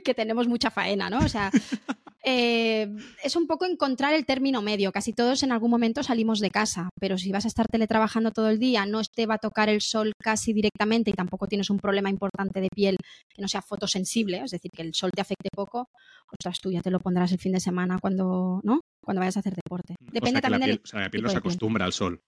que 0.04 0.14
tenemos 0.14 0.48
mucha 0.48 0.70
faena, 0.70 1.10
¿no? 1.10 1.18
O 1.18 1.28
sea, 1.28 1.50
eh, 2.24 2.88
es 3.22 3.36
un 3.36 3.46
poco 3.46 3.64
encontrar 3.64 4.14
el 4.14 4.26
término 4.26 4.62
medio. 4.62 4.92
Casi 4.92 5.12
todos 5.12 5.42
en 5.42 5.52
algún 5.52 5.70
momento 5.70 6.02
salimos 6.02 6.40
de 6.40 6.50
casa, 6.50 6.90
pero 7.00 7.18
si 7.18 7.32
vas 7.32 7.44
a 7.44 7.48
estar 7.48 7.66
teletrabajando 7.66 8.30
todo 8.30 8.48
el 8.48 8.58
día, 8.58 8.86
no 8.86 9.02
te 9.02 9.26
va 9.26 9.34
a 9.34 9.38
tocar 9.38 9.68
el 9.68 9.80
sol 9.80 10.12
casi 10.22 10.52
directamente 10.52 11.10
y 11.10 11.14
tampoco 11.14 11.46
tienes 11.46 11.70
un 11.70 11.78
problema 11.78 12.10
importante 12.10 12.60
de 12.60 12.68
piel 12.74 12.96
que 13.28 13.42
no 13.42 13.48
sea 13.48 13.62
fotosensible, 13.62 14.42
es 14.44 14.50
decir, 14.50 14.70
que 14.70 14.82
el 14.82 14.94
sol 14.94 15.10
te 15.14 15.20
afecte 15.20 15.48
poco, 15.54 15.88
ostras, 16.32 16.60
tú 16.60 16.70
ya 16.70 16.82
te 16.82 16.90
lo 16.90 17.00
pondrás 17.00 17.32
el 17.32 17.38
fin 17.38 17.52
de 17.52 17.60
semana 17.60 17.98
cuando, 18.00 18.60
¿no? 18.64 18.80
Cuando 19.00 19.20
vayas 19.20 19.36
a 19.36 19.40
hacer 19.40 19.54
deporte. 19.54 19.94
Depende 20.00 20.40
también 20.40 20.60
la 20.60 20.66
piel, 20.66 20.80
o 20.82 20.86
sea, 20.86 21.00
la 21.00 21.10
piel 21.10 21.22
no 21.22 21.28
se 21.30 21.38
acostumbra 21.38 21.84
al 21.84 21.92
sol. 21.92 22.22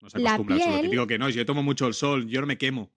No 0.00 0.10
se 0.10 0.18
acostumbra 0.18 0.56
al 0.56 0.62
sol. 0.62 0.90
Digo 0.90 1.06
que 1.06 1.18
no, 1.18 1.28
yo 1.30 1.46
tomo 1.46 1.62
mucho 1.62 1.86
el 1.86 1.94
sol, 1.94 2.28
yo 2.28 2.40
no 2.40 2.46
me 2.46 2.58
quemo. 2.58 2.90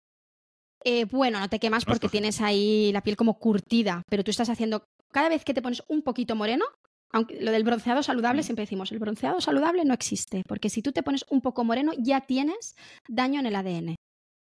Eh, 0.84 1.04
bueno, 1.04 1.38
no 1.38 1.48
te 1.48 1.58
quemas 1.58 1.84
porque 1.84 2.08
tienes 2.08 2.40
ahí 2.40 2.90
la 2.92 3.02
piel 3.02 3.16
como 3.16 3.38
curtida, 3.38 4.02
pero 4.08 4.24
tú 4.24 4.30
estás 4.30 4.48
haciendo, 4.48 4.84
cada 5.12 5.28
vez 5.28 5.44
que 5.44 5.54
te 5.54 5.62
pones 5.62 5.82
un 5.88 6.02
poquito 6.02 6.34
moreno, 6.34 6.64
aunque 7.12 7.40
lo 7.40 7.52
del 7.52 7.64
bronceado 7.64 8.02
saludable 8.02 8.42
siempre 8.42 8.64
decimos, 8.64 8.90
el 8.90 8.98
bronceado 8.98 9.40
saludable 9.40 9.84
no 9.84 9.94
existe, 9.94 10.42
porque 10.48 10.70
si 10.70 10.82
tú 10.82 10.92
te 10.92 11.02
pones 11.02 11.24
un 11.30 11.40
poco 11.40 11.62
moreno 11.64 11.92
ya 11.98 12.22
tienes 12.22 12.74
daño 13.08 13.40
en 13.40 13.46
el 13.46 13.56
ADN. 13.56 13.94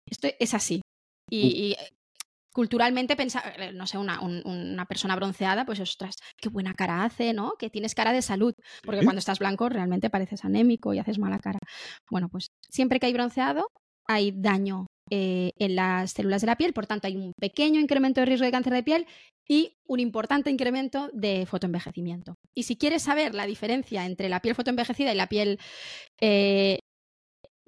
Esto 0.10 0.28
es 0.40 0.54
así. 0.54 0.82
Y, 1.30 1.74
uh. 1.74 1.84
culturalmente 2.54 3.16
pensar, 3.16 3.60
eh, 3.60 3.72
no 3.74 3.88
sé, 3.88 3.98
una, 3.98 4.22
una, 4.22 4.86
persona 4.86 5.16
bronceada, 5.16 5.66
pues 5.66 5.80
ostras, 5.80 6.16
qué 6.38 6.50
buena 6.50 6.74
cara 6.74 7.04
hace, 7.04 7.34
¿no? 7.34 7.54
Que 7.58 7.70
tienes 7.70 7.96
cara 7.96 8.12
de 8.12 8.22
salud, 8.22 8.54
porque 8.84 9.04
cuando 9.04 9.20
estás 9.20 9.40
blanco 9.40 9.70
realmente 9.70 10.10
pareces 10.10 10.46
anémico 10.46 10.94
y 10.94 11.00
haces 11.00 11.20
mala 11.20 11.40
cara. 11.40 11.60
Bueno, 12.10 12.30
pues 12.30 12.48
siempre 12.70 13.00
que 13.00 13.08
hay 13.08 13.14
bronceado 13.14 13.68
hay 14.08 14.32
daño 14.36 14.86
eh, 15.10 15.52
en 15.60 15.76
las 15.76 16.12
células 16.12 16.42
de 16.42 16.48
la 16.48 16.56
piel, 16.56 16.74
por 16.74 16.88
tanto 16.88 17.08
hay 17.08 17.16
un 17.16 17.34
pequeño 17.40 17.80
incremento 17.80 18.22
de 18.22 18.26
riesgo 18.26 18.46
de 18.46 18.52
cáncer 18.52 18.74
de 18.74 18.84
piel 18.84 19.08
y 19.48 19.78
un 19.86 20.00
importante 20.00 20.50
incremento 20.50 21.10
de 21.14 21.46
fotoenvejecimiento. 21.46 22.36
Y 22.56 22.64
si 22.64 22.78
quieres 22.78 23.04
saber 23.04 23.36
la 23.36 23.46
diferencia 23.46 24.06
entre 24.06 24.30
la 24.30 24.42
piel 24.42 24.56
fotoenvejecida 24.56 25.12
y 25.12 25.16
la 25.16 25.28
piel 25.28 25.60
eh, 26.22 26.80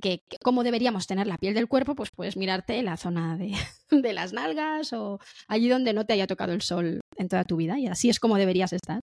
que, 0.01 0.21
cómo 0.43 0.63
deberíamos 0.63 1.07
tener 1.07 1.27
la 1.27 1.37
piel 1.37 1.53
del 1.53 1.67
cuerpo, 1.67 1.95
pues 1.95 2.09
puedes 2.15 2.37
mirarte 2.37 2.81
la 2.83 2.97
zona 2.97 3.37
de, 3.37 3.51
de, 3.91 4.13
las 4.13 4.33
nalgas 4.33 4.93
o 4.93 5.19
allí 5.47 5.67
donde 5.67 5.93
no 5.93 6.05
te 6.05 6.13
haya 6.13 6.27
tocado 6.27 6.53
el 6.53 6.61
sol 6.61 7.01
en 7.17 7.27
toda 7.27 7.43
tu 7.43 7.57
vida 7.57 7.79
y 7.79 7.87
así 7.87 8.09
es 8.09 8.19
como 8.19 8.37
deberías 8.37 8.73
estar. 8.73 9.01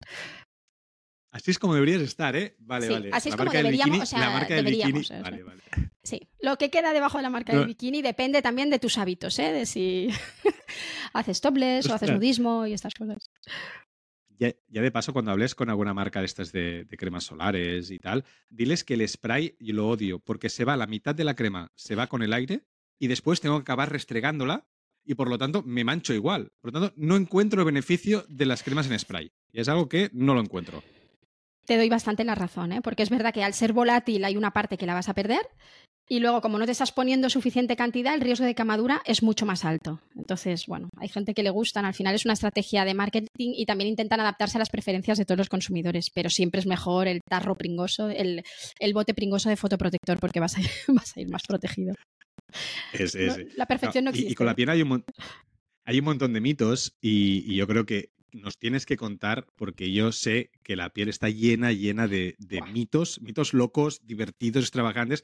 Así 1.35 1.51
es 1.51 1.59
como 1.59 1.73
deberías 1.73 2.01
estar, 2.01 2.33
¿eh? 2.37 2.55
Vale, 2.59 2.87
vale. 2.87 3.09
Así 3.11 3.27
es 3.27 3.35
como 3.35 3.51
deberíamos, 3.51 3.99
o 3.99 4.05
sea, 4.05 4.19
la 4.19 4.29
marca 4.29 4.55
del 4.55 4.67
bikini. 4.67 5.01
Vale, 5.21 5.43
vale. 5.43 5.61
Sí, 6.01 6.29
lo 6.39 6.57
que 6.57 6.69
queda 6.69 6.93
debajo 6.93 7.17
de 7.17 7.23
la 7.23 7.29
marca 7.29 7.53
del 7.53 7.67
bikini 7.67 8.01
depende 8.01 8.41
también 8.41 8.69
de 8.69 8.79
tus 8.79 8.97
hábitos, 8.97 9.37
¿eh? 9.39 9.51
De 9.51 9.65
si 9.65 10.07
haces 11.13 11.41
topless 11.41 11.89
o 11.89 11.93
haces 11.93 12.09
nudismo 12.09 12.65
y 12.65 12.71
estas 12.71 12.93
cosas. 12.93 13.29
Ya, 14.39 14.53
de 14.69 14.91
paso, 14.91 15.11
cuando 15.11 15.31
hables 15.31 15.55
con 15.55 15.69
alguna 15.69 15.93
marca 15.93 16.21
de 16.21 16.25
estas 16.25 16.53
de, 16.53 16.87
cremas 16.97 17.25
solares 17.25 17.91
y 17.91 17.99
tal, 17.99 18.23
diles 18.49 18.85
que 18.85 18.93
el 18.93 19.05
spray 19.05 19.57
yo 19.59 19.73
lo 19.73 19.89
odio, 19.89 20.19
porque 20.19 20.47
se 20.47 20.63
va 20.63 20.77
la 20.77 20.87
mitad 20.87 21.15
de 21.15 21.25
la 21.25 21.35
crema, 21.35 21.69
se 21.75 21.95
va 21.95 22.07
con 22.07 22.23
el 22.23 22.31
aire 22.31 22.63
y 22.97 23.07
después 23.07 23.41
tengo 23.41 23.57
que 23.57 23.63
acabar 23.63 23.91
restregándola 23.91 24.69
y 25.03 25.15
por 25.15 25.29
lo 25.29 25.37
tanto 25.37 25.63
me 25.63 25.83
mancho 25.83 26.13
igual. 26.13 26.53
Por 26.61 26.71
lo 26.71 26.79
tanto, 26.79 26.95
no 26.95 27.17
encuentro 27.17 27.59
el 27.59 27.65
beneficio 27.65 28.25
de 28.29 28.45
las 28.45 28.63
cremas 28.63 28.89
en 28.89 28.97
spray. 28.97 29.33
Y 29.51 29.59
es 29.59 29.67
algo 29.67 29.89
que 29.89 30.09
no 30.13 30.33
lo 30.33 30.39
encuentro 30.39 30.81
te 31.65 31.77
doy 31.77 31.89
bastante 31.89 32.23
la 32.23 32.35
razón, 32.35 32.71
¿eh? 32.71 32.81
porque 32.81 33.03
es 33.03 33.09
verdad 33.09 33.33
que 33.33 33.43
al 33.43 33.53
ser 33.53 33.73
volátil 33.73 34.23
hay 34.23 34.37
una 34.37 34.51
parte 34.51 34.77
que 34.77 34.85
la 34.85 34.93
vas 34.93 35.09
a 35.09 35.13
perder 35.13 35.41
y 36.07 36.19
luego 36.19 36.39
como 36.41 36.59
no 36.59 36.65
te 36.65 36.71
estás 36.71 36.91
poniendo 36.91 37.29
suficiente 37.31 37.75
cantidad, 37.75 38.13
el 38.13 38.21
riesgo 38.21 38.45
de 38.45 38.53
quemadura 38.53 39.01
es 39.05 39.23
mucho 39.23 39.47
más 39.47 39.65
alto. 39.65 40.01
Entonces, 40.15 40.67
bueno, 40.67 40.89
hay 40.97 41.09
gente 41.09 41.33
que 41.33 41.41
le 41.41 41.49
gustan, 41.49 41.85
al 41.85 41.95
final 41.95 42.13
es 42.13 42.25
una 42.25 42.35
estrategia 42.35 42.85
de 42.85 42.93
marketing 42.93 43.27
y 43.37 43.65
también 43.65 43.89
intentan 43.89 44.19
adaptarse 44.19 44.57
a 44.57 44.59
las 44.59 44.69
preferencias 44.69 45.17
de 45.17 45.25
todos 45.25 45.39
los 45.39 45.49
consumidores, 45.49 46.11
pero 46.13 46.29
siempre 46.29 46.59
es 46.59 46.67
mejor 46.67 47.07
el 47.07 47.21
tarro 47.27 47.55
pringoso, 47.55 48.09
el, 48.09 48.43
bote 48.93 49.15
pringoso 49.15 49.49
de 49.49 49.55
fotoprotector 49.55 50.19
porque 50.19 50.39
vas 50.39 50.57
a 50.57 50.61
ir, 50.61 50.69
vas 50.89 51.17
a 51.17 51.21
ir 51.21 51.29
más 51.29 51.41
protegido. 51.47 51.95
la 53.55 53.65
perfección 53.65 54.03
no, 54.03 54.11
existe. 54.11 54.31
Y, 54.31 54.35
con 54.35 54.45
la 54.45 54.55
piel 54.55 54.69
hay 54.69 54.83
un, 54.83 55.03
hay 55.85 55.99
un 55.99 56.05
montón 56.05 56.33
de 56.33 56.41
mitos 56.41 56.95
y 57.01 57.55
yo 57.55 57.65
creo 57.65 57.87
que 57.87 58.09
nos 58.35 58.57
tienes 58.57 58.85
que 58.85 58.97
contar, 58.97 59.47
porque 59.55 59.91
yo 59.91 60.11
sé 60.11 60.51
que 60.63 60.75
la 60.75 60.89
piel 60.89 61.09
está 61.09 61.29
llena, 61.29 61.71
llena 61.71 62.07
de, 62.07 62.35
mitos, 62.71 63.21
mitos 63.21 63.53
locos, 63.53 64.01
divertidos, 64.05 64.63
extravagantes. 64.63 65.23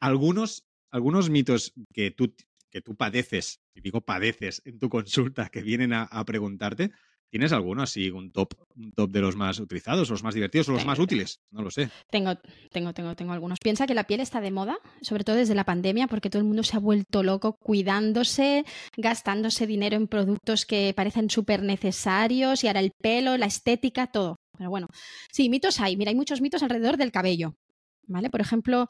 Algunos, 0.00 0.66
algunos 0.90 1.30
mitos 1.30 1.72
que 1.92 2.10
tú, 2.10 2.34
que 2.70 2.80
tú 2.80 2.96
padeces, 2.96 3.60
y 3.74 3.80
digo 3.80 4.00
padeces 4.00 4.62
en 4.64 4.78
tu 4.78 4.88
consulta, 4.88 5.48
que 5.48 5.62
vienen 5.62 5.92
a 5.92 6.24
preguntarte, 6.24 6.92
¿Tienes 7.30 7.52
alguno 7.52 7.82
así, 7.82 8.10
un 8.10 8.32
top, 8.32 8.54
un 8.74 8.90
top 8.90 9.10
de 9.12 9.20
los 9.20 9.36
más 9.36 9.60
utilizados, 9.60 10.10
los 10.10 10.24
más 10.24 10.34
divertidos 10.34 10.68
o 10.68 10.72
los 10.72 10.84
más 10.84 10.98
útiles? 10.98 11.40
No 11.52 11.62
lo 11.62 11.70
sé. 11.70 11.88
Tengo, 12.10 12.34
tengo, 12.72 12.92
tengo, 12.92 13.14
tengo 13.14 13.32
algunos. 13.32 13.60
Piensa 13.60 13.86
que 13.86 13.94
la 13.94 14.04
piel 14.04 14.18
está 14.18 14.40
de 14.40 14.50
moda, 14.50 14.78
sobre 15.00 15.22
todo 15.22 15.36
desde 15.36 15.54
la 15.54 15.62
pandemia, 15.62 16.08
porque 16.08 16.28
todo 16.28 16.40
el 16.40 16.48
mundo 16.48 16.64
se 16.64 16.76
ha 16.76 16.80
vuelto 16.80 17.22
loco 17.22 17.56
cuidándose, 17.62 18.64
gastándose 18.96 19.68
dinero 19.68 19.94
en 19.94 20.08
productos 20.08 20.66
que 20.66 20.92
parecen 20.96 21.30
súper 21.30 21.62
necesarios 21.62 22.64
y 22.64 22.66
ahora 22.66 22.80
el 22.80 22.90
pelo, 23.00 23.36
la 23.36 23.46
estética, 23.46 24.08
todo. 24.08 24.36
Pero 24.58 24.68
bueno, 24.68 24.88
sí, 25.32 25.48
mitos 25.48 25.80
hay. 25.80 25.96
Mira, 25.96 26.10
hay 26.10 26.16
muchos 26.16 26.40
mitos 26.40 26.64
alrededor 26.64 26.96
del 26.96 27.12
cabello. 27.12 27.54
¿Vale? 28.08 28.28
Por 28.28 28.40
ejemplo, 28.40 28.88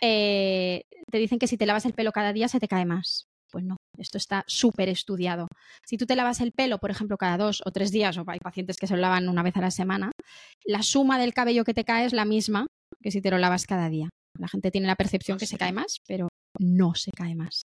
eh, 0.00 0.84
te 1.10 1.18
dicen 1.18 1.40
que 1.40 1.48
si 1.48 1.56
te 1.56 1.66
lavas 1.66 1.86
el 1.86 1.92
pelo 1.92 2.12
cada 2.12 2.32
día 2.32 2.46
se 2.46 2.60
te 2.60 2.68
cae 2.68 2.84
más. 2.84 3.29
Pues 3.50 3.64
no, 3.64 3.76
esto 3.98 4.18
está 4.18 4.44
súper 4.46 4.88
estudiado. 4.88 5.48
Si 5.84 5.96
tú 5.96 6.06
te 6.06 6.16
lavas 6.16 6.40
el 6.40 6.52
pelo, 6.52 6.78
por 6.78 6.90
ejemplo, 6.90 7.16
cada 7.16 7.36
dos 7.36 7.62
o 7.64 7.70
tres 7.70 7.90
días, 7.90 8.16
o 8.16 8.24
hay 8.26 8.38
pacientes 8.38 8.76
que 8.76 8.86
se 8.86 8.94
lo 8.94 9.00
lavan 9.00 9.28
una 9.28 9.42
vez 9.42 9.56
a 9.56 9.60
la 9.60 9.70
semana, 9.70 10.12
la 10.64 10.82
suma 10.82 11.18
del 11.18 11.34
cabello 11.34 11.64
que 11.64 11.74
te 11.74 11.84
cae 11.84 12.04
es 12.04 12.12
la 12.12 12.24
misma 12.24 12.66
que 13.02 13.10
si 13.10 13.20
te 13.20 13.30
lo 13.30 13.38
lavas 13.38 13.66
cada 13.66 13.88
día. 13.88 14.08
La 14.38 14.48
gente 14.48 14.70
tiene 14.70 14.86
la 14.86 14.96
percepción 14.96 15.38
que 15.38 15.46
se 15.46 15.58
cae 15.58 15.72
más, 15.72 15.98
pero 16.06 16.28
no 16.58 16.94
se 16.94 17.10
cae 17.10 17.34
más. 17.34 17.62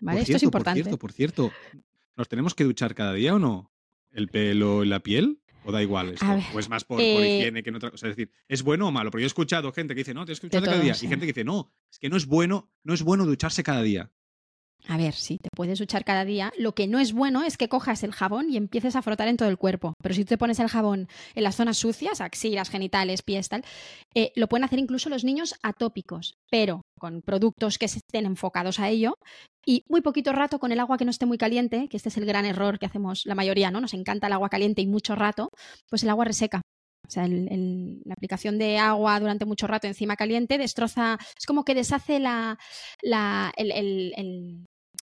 ¿Vale? 0.00 0.20
esto 0.20 0.36
es 0.36 0.42
importante. 0.42 0.82
Por 0.96 1.12
cierto, 1.12 1.48
por 1.48 1.52
cierto, 1.52 1.84
¿nos 2.16 2.28
tenemos 2.28 2.54
que 2.54 2.64
duchar 2.64 2.94
cada 2.94 3.14
día 3.14 3.34
o 3.34 3.38
no? 3.38 3.70
¿El 4.10 4.28
pelo 4.28 4.84
y 4.84 4.88
la 4.88 5.00
piel? 5.00 5.40
¿O 5.64 5.72
da 5.72 5.82
igual 5.82 6.10
esto? 6.10 6.26
¿O 6.54 6.58
es 6.58 6.68
más 6.68 6.84
por, 6.84 7.00
eh, 7.00 7.38
higiene 7.38 7.62
que 7.62 7.70
en 7.70 7.76
otra 7.76 7.90
cosa? 7.90 8.08
Es 8.08 8.16
decir, 8.16 8.30
¿es 8.48 8.62
bueno 8.62 8.88
o 8.88 8.92
malo? 8.92 9.10
Porque 9.10 9.22
yo 9.22 9.26
he 9.26 9.28
escuchado 9.28 9.72
gente 9.72 9.94
que 9.94 10.00
dice, 10.00 10.12
no, 10.12 10.24
tienes 10.26 10.40
que 10.40 10.48
ducharte 10.48 10.68
cada 10.68 10.80
día. 10.80 10.92
Y 10.92 11.06
gente 11.06 11.20
que 11.20 11.32
dice, 11.32 11.44
no, 11.44 11.72
es 11.90 11.98
que 11.98 12.10
no 12.10 12.16
es 12.16 12.26
bueno, 12.26 12.70
no 12.82 12.92
es 12.92 13.02
bueno 13.02 13.24
ducharse 13.24 13.62
cada 13.62 13.82
día. 13.82 14.12
A 14.86 14.98
ver, 14.98 15.14
sí, 15.14 15.38
te 15.38 15.48
puedes 15.54 15.78
duchar 15.78 16.04
cada 16.04 16.26
día. 16.26 16.52
Lo 16.58 16.74
que 16.74 16.86
no 16.86 16.98
es 16.98 17.14
bueno 17.14 17.42
es 17.42 17.56
que 17.56 17.70
cojas 17.70 18.02
el 18.02 18.12
jabón 18.12 18.50
y 18.50 18.58
empieces 18.58 18.96
a 18.96 19.02
frotar 19.02 19.28
en 19.28 19.38
todo 19.38 19.48
el 19.48 19.56
cuerpo. 19.56 19.94
Pero 20.02 20.14
si 20.14 20.24
tú 20.24 20.30
te 20.30 20.38
pones 20.38 20.60
el 20.60 20.68
jabón 20.68 21.08
en 21.34 21.42
las 21.42 21.56
zonas 21.56 21.78
sucias, 21.78 22.20
axilas, 22.20 22.68
genitales, 22.68 23.22
pies, 23.22 23.48
tal, 23.48 23.64
eh, 24.14 24.32
lo 24.36 24.46
pueden 24.46 24.64
hacer 24.64 24.78
incluso 24.78 25.08
los 25.08 25.24
niños 25.24 25.54
atópicos, 25.62 26.34
pero 26.50 26.82
con 26.98 27.22
productos 27.22 27.78
que 27.78 27.86
estén 27.86 28.26
enfocados 28.26 28.78
a 28.78 28.90
ello 28.90 29.16
y 29.64 29.84
muy 29.88 30.02
poquito 30.02 30.32
rato 30.32 30.58
con 30.58 30.70
el 30.70 30.80
agua 30.80 30.98
que 30.98 31.06
no 31.06 31.10
esté 31.10 31.24
muy 31.24 31.38
caliente, 31.38 31.88
que 31.88 31.96
este 31.96 32.10
es 32.10 32.18
el 32.18 32.26
gran 32.26 32.44
error 32.44 32.78
que 32.78 32.86
hacemos 32.86 33.24
la 33.24 33.34
mayoría, 33.34 33.70
¿no? 33.70 33.80
Nos 33.80 33.94
encanta 33.94 34.26
el 34.26 34.34
agua 34.34 34.50
caliente 34.50 34.82
y 34.82 34.86
mucho 34.86 35.14
rato, 35.14 35.48
pues 35.88 36.02
el 36.02 36.10
agua 36.10 36.26
reseca. 36.26 36.60
O 37.06 37.10
sea, 37.10 37.26
la 37.28 38.14
aplicación 38.14 38.58
de 38.58 38.78
agua 38.78 39.20
durante 39.20 39.44
mucho 39.44 39.66
rato 39.66 39.86
encima 39.86 40.16
caliente 40.16 40.56
destroza, 40.56 41.18
es 41.38 41.46
como 41.46 41.64
que 41.64 41.74
deshace 41.74 42.18
la, 42.18 42.58
el, 43.56 44.63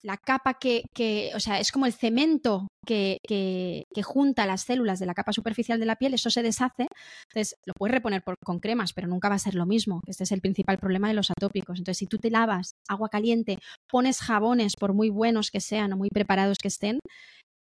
la 0.04 0.18
capa 0.18 0.56
que, 0.56 0.84
que, 0.94 1.32
o 1.36 1.40
sea, 1.40 1.60
es 1.60 1.72
como 1.72 1.86
el 1.86 1.94
cemento 1.94 2.68
que, 2.86 3.18
que, 3.28 3.86
junta 4.04 4.48
las 4.48 4.62
células 4.64 5.00
de 5.00 5.06
la 5.06 5.14
capa 5.14 5.32
superficial 5.32 5.80
de 5.80 5.86
la 5.86 5.96
piel, 5.96 6.14
eso 6.14 6.30
se 6.30 6.42
deshace, 6.42 6.88
entonces 7.30 7.56
lo 7.66 7.74
puedes 7.74 7.94
reponer 7.94 8.24
con 8.44 8.60
cremas, 8.60 8.94
pero 8.94 9.08
nunca 9.08 9.30
va 9.30 9.36
a 9.36 9.40
ser 9.40 9.56
lo 9.56 9.66
mismo, 9.66 10.02
este 10.08 10.24
es 10.24 10.32
el 10.32 10.42
principal 10.42 10.80
problema 10.80 11.08
de 11.08 11.14
los 11.14 11.30
atópicos. 11.30 11.78
Entonces, 11.78 12.00
si 12.00 12.08
tú 12.08 12.18
te 12.18 12.32
lavas 12.32 12.74
agua 12.88 13.10
caliente, 13.10 13.60
pones 13.90 14.20
jabones, 14.20 14.74
por 14.76 14.94
muy 14.94 15.10
buenos 15.10 15.52
que 15.52 15.62
sean 15.62 15.94
o 15.94 15.98
muy 15.98 16.10
preparados 16.10 16.58
que 16.58 16.68
estén, 16.68 17.00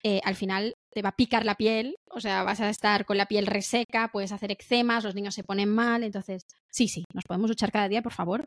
eh, 0.03 0.21
al 0.25 0.35
final 0.35 0.75
te 0.91 1.03
va 1.03 1.11
a 1.11 1.17
picar 1.17 1.45
la 1.45 1.55
piel, 1.55 1.97
o 2.11 2.21
sea, 2.21 2.43
vas 2.43 2.61
a 2.61 2.71
estar 2.71 3.05
con 3.05 3.17
la 3.17 3.27
piel 3.27 3.47
reseca, 3.47 4.11
puedes 4.13 4.33
hacer 4.33 4.51
eczemas, 4.51 5.05
los 5.05 5.15
niños 5.15 5.35
se 5.35 5.45
ponen 5.45 5.69
mal, 5.69 6.03
entonces 6.03 6.47
sí, 6.71 6.89
sí, 6.89 7.05
nos 7.15 7.25
podemos 7.25 7.49
duchar 7.49 7.71
cada 7.71 7.89
día, 7.89 8.03
por 8.03 8.13
favor. 8.13 8.45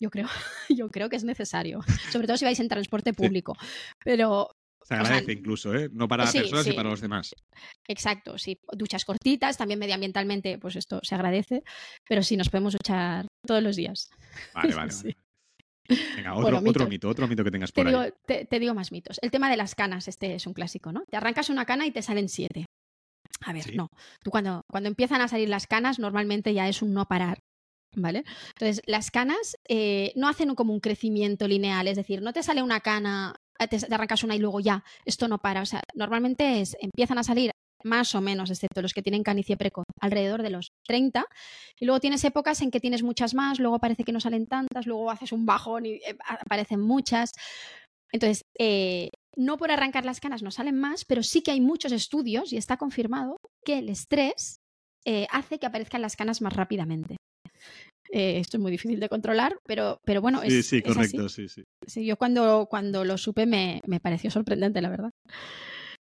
Yo 0.00 0.10
creo, 0.10 0.28
yo 0.68 0.90
creo 0.90 1.08
que 1.08 1.16
es 1.16 1.24
necesario, 1.24 1.80
sobre 2.10 2.26
todo 2.26 2.36
si 2.36 2.44
vais 2.44 2.60
en 2.60 2.68
transporte 2.68 3.12
público. 3.12 3.56
Pero 4.04 4.50
se 4.84 4.94
agradece 4.94 5.32
incluso, 5.32 5.74
¿eh? 5.74 5.88
No 5.92 6.06
para 6.08 6.24
las 6.24 6.34
personas 6.34 6.66
y 6.66 6.72
para 6.72 6.90
los 6.90 7.00
demás. 7.00 7.34
Exacto, 7.88 8.36
sí. 8.36 8.58
Duchas 8.72 9.04
cortitas, 9.04 9.56
también 9.56 9.78
medioambientalmente, 9.78 10.58
pues 10.58 10.76
esto 10.76 11.00
se 11.02 11.14
agradece, 11.14 11.62
pero 12.06 12.22
sí 12.22 12.36
nos 12.36 12.50
podemos 12.50 12.74
duchar 12.74 13.26
todos 13.46 13.62
los 13.62 13.76
días. 13.76 14.10
Vale, 14.54 14.74
vale. 14.74 14.92
vale. 14.94 15.16
Venga, 15.88 16.34
otro, 16.34 16.58
otro 16.64 16.88
mito, 16.88 17.08
otro 17.08 17.28
mito 17.28 17.44
que 17.44 17.50
tengas 17.50 17.72
por 17.72 17.84
te 17.84 17.90
ahí. 17.90 18.04
Digo, 18.04 18.46
te, 18.48 18.60
digo 18.60 18.74
más 18.74 18.92
mitos. 18.92 19.18
El 19.22 19.30
tema 19.30 19.50
de 19.50 19.56
las 19.56 19.74
canas, 19.74 20.08
este 20.08 20.34
es 20.34 20.46
un 20.46 20.54
clásico, 20.54 20.92
¿no? 20.92 21.04
Te 21.10 21.16
arrancas 21.16 21.50
una 21.50 21.64
cana 21.64 21.86
y 21.86 21.90
te 21.90 22.02
salen 22.02 22.28
siete. 22.28 22.66
A 23.42 23.52
ver, 23.52 23.74
no. 23.74 23.88
Tú 24.22 24.30
cuando, 24.30 24.62
cuando 24.70 24.88
empiezan 24.88 25.20
a 25.20 25.28
salir 25.28 25.48
las 25.48 25.66
canas, 25.66 25.98
normalmente 25.98 26.54
ya 26.54 26.68
es 26.68 26.82
un 26.82 26.94
no 26.94 27.06
parar. 27.06 27.38
¿Vale? 27.96 28.24
Entonces, 28.58 28.82
las 28.86 29.12
canas 29.12 29.56
eh, 29.68 30.12
no 30.16 30.28
hacen 30.28 30.56
como 30.56 30.72
un 30.72 30.80
crecimiento 30.80 31.46
lineal, 31.46 31.86
es 31.86 31.96
decir, 31.96 32.22
no 32.22 32.32
te 32.32 32.42
sale 32.42 32.60
una 32.60 32.80
cana, 32.80 33.36
eh, 33.60 33.68
te, 33.68 33.78
te, 33.78 33.94
arrancas 33.94 34.24
una 34.24 34.34
y 34.34 34.40
luego 34.40 34.58
ya, 34.58 34.82
esto 35.04 35.28
no 35.28 35.38
para. 35.38 35.62
O 35.62 35.66
sea, 35.66 35.80
normalmente 35.94 36.60
es, 36.60 36.76
empiezan 36.80 37.18
a 37.18 37.22
salir 37.22 37.52
más 37.84 38.14
o 38.14 38.20
menos, 38.20 38.50
excepto 38.50 38.82
los 38.82 38.92
que 38.92 39.02
tienen 39.02 39.22
canicie 39.22 39.56
precoz, 39.56 39.84
alrededor 40.00 40.42
de 40.42 40.50
los 40.50 40.72
30. 40.86 41.26
Y 41.78 41.84
luego 41.84 42.00
tienes 42.00 42.24
épocas 42.24 42.60
en 42.62 42.70
que 42.70 42.80
tienes 42.80 43.02
muchas 43.02 43.34
más, 43.34 43.60
luego 43.60 43.78
parece 43.78 44.04
que 44.04 44.12
no 44.12 44.20
salen 44.20 44.46
tantas, 44.46 44.86
luego 44.86 45.10
haces 45.10 45.32
un 45.32 45.46
bajón 45.46 45.86
y 45.86 45.92
eh, 45.94 46.16
aparecen 46.40 46.80
muchas. 46.80 47.32
Entonces, 48.12 48.42
eh, 48.58 49.10
no 49.36 49.56
por 49.58 49.70
arrancar 49.70 50.04
las 50.04 50.20
canas 50.20 50.42
no 50.42 50.50
salen 50.50 50.78
más, 50.78 51.04
pero 51.04 51.22
sí 51.22 51.42
que 51.42 51.50
hay 51.50 51.60
muchos 51.60 51.92
estudios 51.92 52.52
y 52.52 52.56
está 52.56 52.76
confirmado 52.76 53.36
que 53.64 53.78
el 53.78 53.88
estrés 53.88 54.56
eh, 55.04 55.26
hace 55.30 55.58
que 55.58 55.66
aparezcan 55.66 56.02
las 56.02 56.16
canas 56.16 56.40
más 56.40 56.54
rápidamente. 56.54 57.16
esto 58.10 58.56
es 58.56 58.60
muy 58.60 58.70
difícil 58.70 59.00
de 59.00 59.08
controlar, 59.08 59.56
pero, 59.66 59.98
pero 60.04 60.22
bueno, 60.22 60.40
sí, 60.42 60.62
Sí, 60.62 60.82
correcto, 60.82 61.28
sí, 61.28 61.48
sí. 61.48 61.64
sí. 61.86 62.06
Yo 62.06 62.16
cuando, 62.16 62.68
cuando 62.70 63.04
lo 63.04 63.18
supe 63.18 63.44
me, 63.44 63.80
me 63.86 63.98
pareció 63.98 64.30
sorprendente, 64.30 64.80
la 64.80 64.90
verdad. 64.90 65.10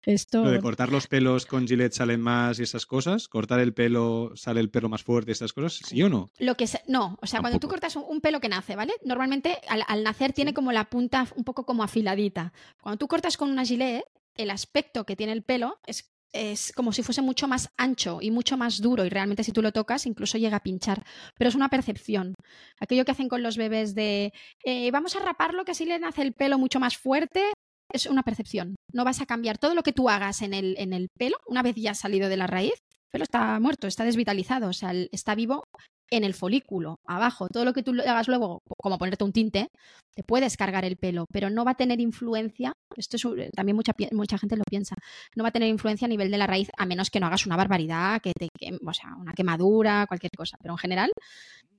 Esto... 0.02 0.44
Lo 0.44 0.50
de 0.50 0.60
cortar 0.60 0.90
los 0.90 1.06
pelos 1.06 1.46
con 1.46 1.66
Gillette 1.66 1.92
salen 1.92 2.20
más 2.20 2.58
y 2.58 2.62
esas 2.62 2.86
cosas, 2.86 3.28
cortar 3.28 3.60
el 3.60 3.74
pelo 3.74 4.32
sale 4.36 4.60
el 4.60 4.70
pelo 4.70 4.88
más 4.88 5.02
fuerte, 5.02 5.32
esas 5.32 5.52
cosas, 5.52 5.80
¿sí 5.86 6.02
o 6.02 6.08
no? 6.08 6.30
Lo 6.38 6.54
que 6.56 6.66
no, 6.86 7.18
o 7.20 7.26
sea, 7.26 7.40
cuando 7.40 7.58
tú 7.58 7.68
cortas 7.68 7.96
un, 7.96 8.20
pelo 8.20 8.40
que 8.40 8.48
nace, 8.48 8.76
¿vale? 8.76 8.94
Normalmente 9.04 9.58
al, 9.68 10.02
nacer 10.02 10.32
tiene 10.32 10.54
como 10.54 10.72
la 10.72 10.84
punta 10.84 11.26
un 11.34 11.44
poco 11.44 11.64
como 11.64 11.82
afiladita. 11.82 12.52
Cuando 12.80 12.98
tú 12.98 13.08
cortas 13.08 13.36
con 13.36 13.50
una 13.50 13.64
Gillette, 13.64 14.04
el 14.34 14.50
aspecto 14.50 15.04
que 15.04 15.16
tiene 15.16 15.32
el 15.32 15.42
pelo 15.42 15.78
es 15.86 16.10
es 16.32 16.72
como 16.74 16.92
si 16.92 17.02
fuese 17.02 17.22
mucho 17.22 17.48
más 17.48 17.70
ancho 17.76 18.18
y 18.20 18.30
mucho 18.30 18.56
más 18.56 18.80
duro 18.80 19.04
y 19.04 19.08
realmente 19.08 19.44
si 19.44 19.52
tú 19.52 19.62
lo 19.62 19.72
tocas 19.72 20.06
incluso 20.06 20.38
llega 20.38 20.58
a 20.58 20.62
pinchar, 20.62 21.04
pero 21.36 21.48
es 21.48 21.54
una 21.54 21.68
percepción. 21.68 22.34
Aquello 22.78 23.04
que 23.04 23.12
hacen 23.12 23.28
con 23.28 23.42
los 23.42 23.56
bebés 23.56 23.94
de 23.94 24.32
eh, 24.64 24.90
vamos 24.90 25.16
a 25.16 25.20
raparlo 25.20 25.64
que 25.64 25.72
así 25.72 25.84
le 25.84 25.98
nace 25.98 26.22
el 26.22 26.32
pelo 26.32 26.58
mucho 26.58 26.80
más 26.80 26.96
fuerte, 26.96 27.42
es 27.92 28.06
una 28.06 28.22
percepción. 28.22 28.76
No 28.92 29.04
vas 29.04 29.20
a 29.20 29.26
cambiar 29.26 29.58
todo 29.58 29.74
lo 29.74 29.82
que 29.82 29.92
tú 29.92 30.08
hagas 30.08 30.42
en 30.42 30.54
el, 30.54 30.76
en 30.78 30.92
el 30.92 31.08
pelo, 31.16 31.36
una 31.46 31.62
vez 31.62 31.76
ya 31.76 31.94
salido 31.94 32.28
de 32.28 32.36
la 32.36 32.46
raíz, 32.46 32.72
el 32.72 33.10
pelo 33.10 33.24
está 33.24 33.58
muerto, 33.60 33.86
está 33.86 34.04
desvitalizado, 34.04 34.68
o 34.68 34.72
sea, 34.72 34.92
está 34.92 35.34
vivo 35.34 35.64
en 36.10 36.24
el 36.24 36.34
folículo, 36.34 36.96
abajo. 37.06 37.48
Todo 37.48 37.64
lo 37.64 37.72
que 37.72 37.82
tú 37.82 37.92
hagas 38.00 38.28
luego, 38.28 38.62
como 38.78 38.98
ponerte 38.98 39.24
un 39.24 39.32
tinte, 39.32 39.68
te 40.14 40.22
puedes 40.22 40.56
cargar 40.56 40.84
el 40.84 40.96
pelo, 40.96 41.26
pero 41.30 41.50
no 41.50 41.64
va 41.64 41.72
a 41.72 41.76
tener 41.76 42.00
influencia, 42.00 42.72
esto 42.96 43.16
es, 43.16 43.50
también 43.52 43.76
mucha, 43.76 43.92
mucha 44.12 44.38
gente 44.38 44.56
lo 44.56 44.64
piensa, 44.64 44.94
no 45.36 45.42
va 45.42 45.50
a 45.50 45.52
tener 45.52 45.68
influencia 45.68 46.06
a 46.06 46.08
nivel 46.08 46.30
de 46.30 46.38
la 46.38 46.46
raíz, 46.46 46.70
a 46.76 46.86
menos 46.86 47.10
que 47.10 47.20
no 47.20 47.26
hagas 47.26 47.46
una 47.46 47.56
barbaridad, 47.56 48.20
que 48.22 48.32
te, 48.32 48.48
o 48.84 48.92
sea, 48.92 49.14
una 49.16 49.32
quemadura, 49.32 50.06
cualquier 50.06 50.32
cosa, 50.36 50.56
pero 50.60 50.74
en 50.74 50.78
general 50.78 51.10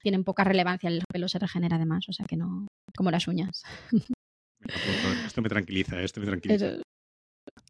tienen 0.01 0.23
poca 0.23 0.43
relevancia, 0.43 0.89
el 0.89 1.03
pelo 1.11 1.27
se 1.27 1.39
regenera 1.39 1.75
además, 1.75 2.05
o 2.07 2.13
sea 2.13 2.25
que 2.25 2.37
no, 2.37 2.67
como 2.95 3.11
las 3.11 3.27
uñas. 3.27 3.63
Esto 5.25 5.41
me 5.41 5.49
tranquiliza, 5.49 6.01
esto 6.01 6.19
me 6.19 6.27
tranquiliza. 6.27 6.77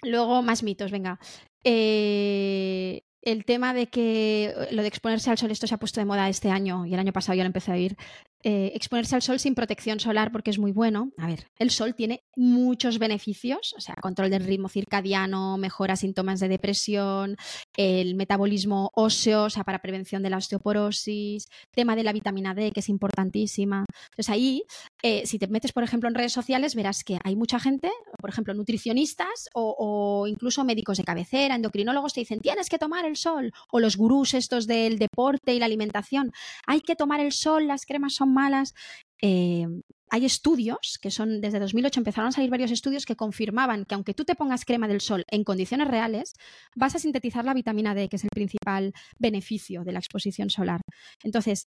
Luego, 0.04 0.42
más 0.42 0.64
mitos, 0.64 0.92
venga. 0.92 1.20
Eh, 1.64 3.02
el 3.22 3.46
tema 3.46 3.74
de 3.74 3.88
que 3.88 4.54
lo 4.72 4.82
de 4.82 4.88
exponerse 4.88 5.30
al 5.30 5.38
sol, 5.38 5.52
esto 5.52 5.68
se 5.68 5.76
ha 5.76 5.80
puesto 5.80 6.00
de 6.00 6.06
moda 6.06 6.30
este 6.30 6.50
año 6.50 6.86
y 6.86 6.94
el 6.94 7.00
año 7.00 7.14
pasado 7.14 7.36
ya 7.36 7.44
lo 7.44 7.48
empecé 7.48 7.72
a 7.72 7.76
oír. 7.76 7.98
Eh, 8.42 8.72
exponerse 8.74 9.16
al 9.16 9.22
sol 9.22 9.38
sin 9.38 9.54
protección 9.54 10.00
solar 10.00 10.32
porque 10.32 10.50
es 10.50 10.60
muy 10.60 10.72
bueno. 10.72 11.12
A 11.18 11.28
ver, 11.28 11.48
el 11.58 11.72
sol 11.72 11.94
tiene 11.94 12.24
muchos 12.38 12.98
beneficios, 12.98 13.74
o 13.78 13.82
sea, 13.82 13.96
control 13.96 14.30
del 14.30 14.46
ritmo 14.46 14.70
circadiano, 14.70 15.58
mejora 15.58 15.98
síntomas 15.98 16.40
de 16.40 16.48
depresión, 16.48 17.36
el 17.76 18.16
metabolismo 18.16 18.92
óseo, 18.94 19.44
o 19.44 19.50
sea, 19.50 19.66
para 19.66 19.80
prevención 19.80 20.24
de 20.24 20.30
la 20.30 20.38
osteoporosis, 20.38 21.50
tema 21.72 21.98
de 21.98 22.04
la 22.04 22.14
vitamina 22.14 22.54
D, 22.54 22.72
que 22.72 22.80
es 22.80 22.88
importantísima. 22.88 23.84
Entonces 24.12 24.30
ahí, 24.30 24.64
eh, 25.04 25.26
si 25.26 25.38
te 25.38 25.48
metes, 25.48 25.74
por 25.74 25.84
ejemplo, 25.84 26.08
en 26.08 26.16
redes 26.16 26.32
sociales, 26.32 26.76
verás 26.76 27.04
que 27.04 27.20
hay 27.26 27.36
mucha 27.36 27.60
gente, 27.60 27.92
por 28.20 28.30
ejemplo, 28.30 28.54
nutricionistas 28.54 29.50
o, 29.54 30.26
incluso 30.28 30.64
médicos 30.64 30.98
de 30.98 31.04
cabecera, 31.04 31.56
endocrinólogos, 31.56 32.14
te 32.14 32.22
dicen, 32.22 32.40
tienes 32.40 32.70
que 32.70 32.78
tomar 32.78 33.06
el 33.06 33.16
sol, 33.16 33.52
o 33.72 33.80
los 33.80 33.98
gurús 33.98 34.34
estos 34.34 34.68
del 34.68 35.00
deporte 35.00 35.54
y 35.54 35.60
la 35.60 35.66
alimentación, 35.66 36.32
hay 36.66 36.82
que 36.82 36.96
tomar 36.96 37.20
el 37.20 37.32
sol, 37.32 37.68
las 37.68 37.86
cremas 37.86 38.14
son 38.14 38.34
malas. 38.34 38.74
Eh, 39.22 39.68
hay 40.10 40.26
estudios 40.26 40.98
que 41.02 41.12
son 41.12 41.40
desde 41.42 41.60
2008 41.60 42.00
empezaron 42.00 42.30
a 42.30 42.32
salir 42.32 42.50
varios 42.50 42.72
estudios 42.72 43.06
que 43.06 43.16
confirmaban 43.16 43.86
que 43.86 43.96
aunque 43.96 44.14
tú 44.14 44.26
te 44.26 44.36
pongas 44.36 44.66
crema 44.66 44.88
del 44.88 45.02
sol 45.02 45.24
en 45.30 45.44
condiciones 45.44 45.88
reales, 45.88 46.34
vas 46.76 46.96
a 46.96 47.00
sintetizar 47.00 47.46
la 47.46 47.54
vitamina 47.54 47.94
D, 47.94 48.10
que 48.10 48.16
es 48.16 48.24
el 48.24 48.30
principal 48.34 48.94
beneficio 49.20 49.84
de 49.84 49.92
la 49.92 50.00
exposición 50.00 50.50
solar. 50.50 50.82
Entonces, 51.24 51.68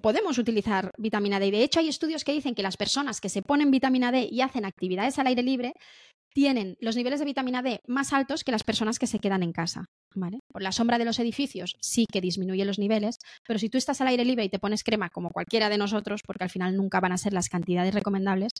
podemos 0.00 0.38
utilizar 0.38 0.92
vitamina 0.98 1.40
D. 1.40 1.50
De 1.50 1.62
hecho, 1.62 1.80
hay 1.80 1.88
estudios 1.88 2.24
que 2.24 2.32
dicen 2.32 2.54
que 2.54 2.62
las 2.62 2.76
personas 2.76 3.20
que 3.20 3.28
se 3.28 3.42
ponen 3.42 3.70
vitamina 3.70 4.12
D 4.12 4.28
y 4.30 4.40
hacen 4.40 4.64
actividades 4.64 5.18
al 5.18 5.26
aire 5.26 5.42
libre 5.42 5.74
tienen 6.32 6.76
los 6.80 6.96
niveles 6.96 7.20
de 7.20 7.26
vitamina 7.26 7.62
D 7.62 7.80
más 7.86 8.12
altos 8.12 8.44
que 8.44 8.52
las 8.52 8.64
personas 8.64 8.98
que 8.98 9.06
se 9.06 9.18
quedan 9.18 9.42
en 9.42 9.52
casa. 9.52 9.86
¿vale? 10.14 10.40
Por 10.48 10.62
la 10.62 10.72
sombra 10.72 10.98
de 10.98 11.04
los 11.04 11.18
edificios 11.18 11.76
sí 11.80 12.06
que 12.10 12.20
disminuye 12.20 12.64
los 12.64 12.78
niveles, 12.78 13.18
pero 13.46 13.58
si 13.58 13.68
tú 13.68 13.78
estás 13.78 14.00
al 14.00 14.08
aire 14.08 14.24
libre 14.24 14.44
y 14.44 14.48
te 14.48 14.58
pones 14.58 14.84
crema 14.84 15.10
como 15.10 15.30
cualquiera 15.30 15.68
de 15.68 15.78
nosotros, 15.78 16.22
porque 16.26 16.44
al 16.44 16.50
final 16.50 16.76
nunca 16.76 17.00
van 17.00 17.12
a 17.12 17.18
ser 17.18 17.32
las 17.32 17.48
cantidades 17.48 17.94
recomendables, 17.94 18.52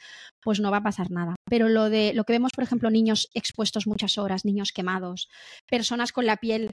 pues 0.43 0.61
no 0.61 0.71
va 0.71 0.79
a 0.79 0.83
pasar 0.83 1.11
nada. 1.11 1.37
Pero 1.49 1.69
lo 1.69 1.91
de 1.91 2.13
lo 2.15 2.25
que 2.25 2.33
vemos, 2.33 2.53
por 2.53 2.65
ejemplo, 2.65 2.91
niños 2.91 3.31
expuestos 3.35 3.87
muchas 3.87 4.19
horas, 4.19 4.45
niños 4.45 4.73
quemados, 4.73 5.29
personas 5.69 6.13
con 6.13 6.27
la 6.27 6.37
piel 6.37 6.71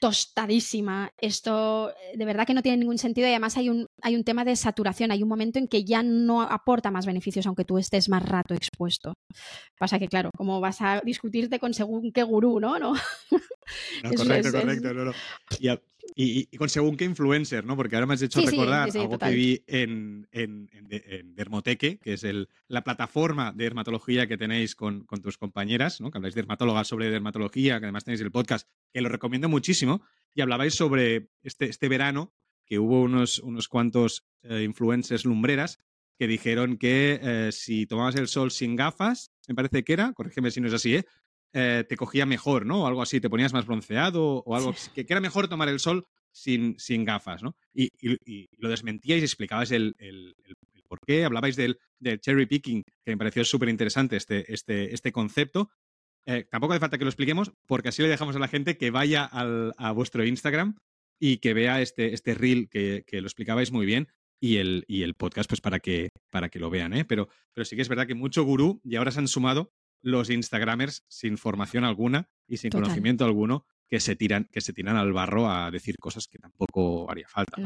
tostadísima. 0.00 1.12
Esto 1.18 1.90
eh, 1.90 2.16
de 2.16 2.24
verdad 2.24 2.46
que 2.46 2.54
no 2.54 2.62
tiene 2.62 2.78
ningún 2.78 2.98
sentido 2.98 3.28
y 3.28 3.30
además 3.30 3.56
hay 3.56 3.68
un, 3.68 3.86
hay 4.02 4.16
un 4.16 4.24
tema 4.24 4.44
de 4.44 4.56
saturación, 4.56 5.12
hay 5.12 5.22
un 5.22 5.28
momento 5.28 5.58
en 5.58 5.68
que 5.68 5.84
ya 5.84 6.02
no 6.02 6.42
aporta 6.42 6.90
más 6.90 7.06
beneficios 7.06 7.46
aunque 7.46 7.64
tú 7.64 7.78
estés 7.78 8.08
más 8.08 8.26
rato 8.28 8.54
expuesto. 8.54 9.14
Pasa 9.78 9.98
que, 9.98 10.08
claro, 10.08 10.30
como 10.36 10.60
vas 10.60 10.80
a 10.80 11.00
discutirte 11.04 11.60
con 11.60 11.74
según 11.74 12.12
qué 12.12 12.22
gurú, 12.22 12.58
¿no? 12.58 12.78
¿No? 12.78 12.94
correcto, 14.16 14.52
correcto. 14.52 14.94
No, 14.94 15.04
no. 15.04 15.12
Y, 15.60 15.68
con 16.58 16.68
según 16.68 16.96
qué 16.96 17.04
influencer, 17.04 17.64
¿no? 17.64 17.76
Porque 17.76 17.96
ahora 17.96 18.06
me 18.06 18.14
has 18.14 18.22
hecho 18.22 18.40
recordar 18.40 18.90
algo 18.90 19.18
que 19.18 19.30
vi 19.30 19.64
en, 19.66 20.28
en, 20.32 20.68
Dermoteque, 21.34 21.98
que 21.98 22.14
es 22.14 22.24
el, 22.24 22.48
la 22.68 22.82
plataforma 22.82 23.52
de 23.52 23.64
dermatología 23.64 24.26
que 24.26 24.36
tenéis 24.36 24.74
con, 24.74 25.04
con, 25.04 25.22
tus 25.22 25.38
compañeras, 25.38 26.00
¿no? 26.00 26.10
Que 26.10 26.18
habláis 26.18 26.34
de 26.34 26.42
dermatólogas 26.42 26.88
sobre 26.88 27.10
dermatología, 27.10 27.78
que 27.78 27.86
además 27.86 28.04
tenéis 28.04 28.20
el 28.20 28.30
podcast, 28.30 28.68
que 28.92 29.00
lo 29.00 29.08
recomiendo 29.08 29.48
muchísimo. 29.48 30.02
Y 30.34 30.42
hablabais 30.42 30.74
sobre 30.74 31.28
este, 31.42 31.68
este 31.68 31.88
verano, 31.88 32.32
que 32.66 32.78
hubo 32.78 33.02
unos, 33.02 33.40
unos 33.40 33.68
cuantos 33.68 34.24
eh, 34.42 34.62
influencers 34.62 35.24
lumbreras 35.24 35.80
que 36.20 36.28
dijeron 36.28 36.76
que 36.76 37.18
eh, 37.22 37.50
si 37.50 37.86
tomabas 37.86 38.14
el 38.14 38.28
sol 38.28 38.50
sin 38.50 38.76
gafas, 38.76 39.32
me 39.48 39.54
parece 39.54 39.82
que 39.82 39.94
era, 39.94 40.12
corrígeme 40.12 40.50
si 40.50 40.60
no 40.60 40.68
es 40.68 40.74
así, 40.74 40.96
¿eh? 40.96 41.06
Eh, 41.52 41.84
te 41.88 41.96
cogía 41.96 42.26
mejor, 42.26 42.64
¿no? 42.64 42.84
O 42.84 42.86
algo 42.86 43.02
así, 43.02 43.20
te 43.20 43.28
ponías 43.28 43.52
más 43.52 43.66
bronceado 43.66 44.42
o 44.46 44.54
algo 44.54 44.72
que, 44.94 45.04
era 45.08 45.20
mejor 45.20 45.48
tomar 45.48 45.68
el 45.68 45.80
sol 45.80 46.06
sin, 46.30 46.78
sin 46.78 47.04
gafas, 47.04 47.42
¿no? 47.42 47.56
Y, 47.74 47.90
lo 48.58 48.68
desmentíais 48.68 49.22
y 49.22 49.24
explicabais 49.24 49.72
el, 49.72 49.96
el, 49.98 50.36
por 50.86 51.00
qué, 51.04 51.24
hablabais 51.24 51.56
del, 51.56 51.78
del, 51.98 52.20
cherry 52.20 52.46
picking, 52.46 52.84
que 53.04 53.10
me 53.10 53.16
pareció 53.16 53.44
súper 53.44 53.68
interesante 53.68 54.16
este, 54.16 54.52
este, 54.52 54.94
este 54.94 55.10
concepto. 55.10 55.70
Eh, 56.26 56.46
tampoco 56.48 56.74
hace 56.74 56.80
falta 56.80 56.98
que 56.98 57.04
lo 57.04 57.10
expliquemos, 57.10 57.52
porque 57.66 57.88
así 57.88 58.02
le 58.02 58.08
dejamos 58.08 58.36
a 58.36 58.40
la 58.40 58.48
gente 58.48 58.76
que 58.76 58.92
vaya 58.92 59.24
al, 59.24 59.74
a 59.76 59.90
vuestro 59.90 60.24
Instagram 60.24 60.76
y 61.18 61.38
que 61.38 61.52
vea 61.52 61.80
este, 61.80 62.14
este 62.14 62.34
reel 62.34 62.68
que, 62.68 63.02
que 63.06 63.20
lo 63.20 63.26
explicabais 63.26 63.72
muy 63.72 63.86
bien 63.86 64.08
y 64.40 64.56
el, 64.56 64.84
y 64.86 65.02
el 65.02 65.14
podcast 65.14 65.48
pues 65.48 65.60
para 65.60 65.80
que, 65.80 66.10
para 66.30 66.48
que 66.48 66.60
lo 66.60 66.70
vean, 66.70 66.94
¿eh? 66.94 67.04
Pero, 67.04 67.28
pero 67.52 67.64
sí 67.64 67.76
que 67.76 67.82
es 67.82 67.88
verdad 67.88 68.06
que 68.06 68.14
mucho 68.14 68.44
gurú 68.44 68.80
y 68.84 68.96
ahora 68.96 69.10
se 69.10 69.18
han 69.18 69.28
sumado 69.28 69.72
los 70.02 70.30
Instagramers 70.30 71.04
sin 71.08 71.38
formación 71.38 71.84
alguna 71.84 72.28
y 72.46 72.56
sin 72.56 72.70
conocimiento 72.70 73.24
alguno 73.24 73.66
que 73.88 74.00
se 74.00 74.16
tiran, 74.16 74.48
que 74.52 74.60
se 74.60 74.72
tiran 74.72 74.96
al 74.96 75.12
barro 75.12 75.50
a 75.50 75.70
decir 75.70 75.96
cosas 75.98 76.28
que 76.28 76.38
tampoco 76.38 77.10
haría 77.10 77.28
falta. 77.28 77.60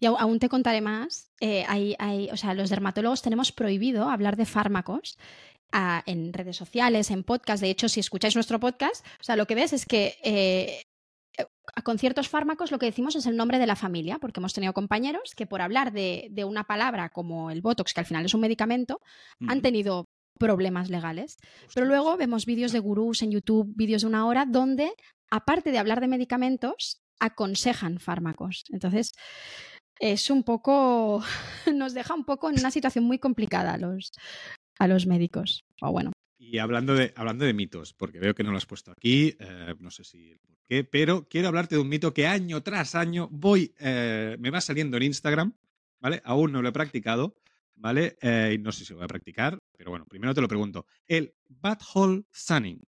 Y 0.00 0.06
aún 0.06 0.38
te 0.38 0.48
contaré 0.48 0.80
más. 0.80 1.30
Eh, 1.40 1.64
hay, 1.68 1.94
hay, 1.98 2.30
o 2.30 2.36
sea, 2.36 2.54
los 2.54 2.70
dermatólogos 2.70 3.22
tenemos 3.22 3.52
prohibido 3.52 4.08
hablar 4.08 4.36
de 4.36 4.46
fármacos 4.46 5.18
ah, 5.72 6.02
en 6.06 6.32
redes 6.32 6.56
sociales, 6.56 7.10
en 7.10 7.24
podcast. 7.24 7.62
De 7.62 7.70
hecho, 7.70 7.88
si 7.88 8.00
escucháis 8.00 8.34
nuestro 8.34 8.60
podcast, 8.60 9.04
o 9.20 9.24
sea, 9.24 9.36
lo 9.36 9.46
que 9.46 9.54
ves 9.54 9.72
es 9.72 9.84
que 9.84 10.16
eh, 10.22 10.82
eh, 11.36 11.46
con 11.82 11.98
ciertos 11.98 12.28
fármacos 12.28 12.70
lo 12.70 12.78
que 12.78 12.86
decimos 12.86 13.16
es 13.16 13.26
el 13.26 13.36
nombre 13.36 13.58
de 13.58 13.66
la 13.66 13.76
familia, 13.76 14.18
porque 14.18 14.40
hemos 14.40 14.54
tenido 14.54 14.72
compañeros 14.72 15.34
que 15.34 15.46
por 15.46 15.60
hablar 15.60 15.92
de, 15.92 16.28
de 16.30 16.44
una 16.44 16.64
palabra 16.64 17.10
como 17.10 17.50
el 17.50 17.60
Botox, 17.60 17.92
que 17.92 18.00
al 18.00 18.06
final 18.06 18.24
es 18.24 18.34
un 18.34 18.40
medicamento, 18.40 19.00
han 19.48 19.62
tenido 19.62 20.06
problemas 20.42 20.90
legales. 20.90 21.38
Pero 21.72 21.86
luego 21.86 22.16
vemos 22.16 22.46
vídeos 22.46 22.72
de 22.72 22.80
gurús 22.80 23.22
en 23.22 23.30
YouTube, 23.30 23.72
vídeos 23.76 24.02
de 24.02 24.08
una 24.08 24.26
hora, 24.26 24.44
donde, 24.44 24.92
aparte 25.30 25.70
de 25.70 25.78
hablar 25.78 26.00
de 26.00 26.08
medicamentos, 26.08 27.00
aconsejan 27.20 28.00
fármacos. 28.00 28.64
Entonces, 28.70 29.12
es 30.00 30.30
un 30.30 30.42
poco, 30.42 31.22
nos 31.74 31.94
deja 31.94 32.14
un 32.14 32.24
poco 32.24 32.50
en 32.50 32.58
una 32.58 32.72
situación 32.72 33.04
muy 33.04 33.18
complicada 33.18 33.74
a 33.74 33.78
los, 33.78 34.12
a 34.78 34.88
los 34.88 35.06
médicos. 35.06 35.64
O 35.80 35.92
bueno. 35.92 36.10
Y 36.38 36.58
hablando 36.58 36.94
de, 36.94 37.12
hablando 37.14 37.44
de 37.44 37.54
mitos, 37.54 37.94
porque 37.94 38.18
veo 38.18 38.34
que 38.34 38.42
no 38.42 38.50
lo 38.50 38.56
has 38.56 38.66
puesto 38.66 38.90
aquí, 38.90 39.36
eh, 39.38 39.74
no 39.78 39.92
sé 39.92 40.02
si 40.02 40.34
por 40.44 40.58
qué, 40.68 40.82
pero 40.82 41.28
quiero 41.28 41.46
hablarte 41.46 41.76
de 41.76 41.80
un 41.80 41.88
mito 41.88 42.12
que 42.12 42.26
año 42.26 42.62
tras 42.64 42.96
año 42.96 43.28
voy, 43.30 43.72
eh, 43.78 44.36
me 44.40 44.50
va 44.50 44.60
saliendo 44.60 44.96
en 44.96 45.04
Instagram, 45.04 45.54
¿vale? 46.00 46.20
Aún 46.24 46.50
no 46.50 46.60
lo 46.60 46.68
he 46.68 46.72
practicado, 46.72 47.36
¿vale? 47.76 48.16
Eh, 48.20 48.56
y 48.56 48.58
no 48.58 48.72
sé 48.72 48.84
si 48.84 48.92
lo 48.92 48.98
voy 48.98 49.04
a 49.04 49.08
practicar, 49.08 49.61
pero 49.76 49.90
bueno, 49.90 50.06
primero 50.06 50.34
te 50.34 50.40
lo 50.40 50.48
pregunto. 50.48 50.86
El 51.06 51.34
hole 51.94 52.24
sunning, 52.30 52.82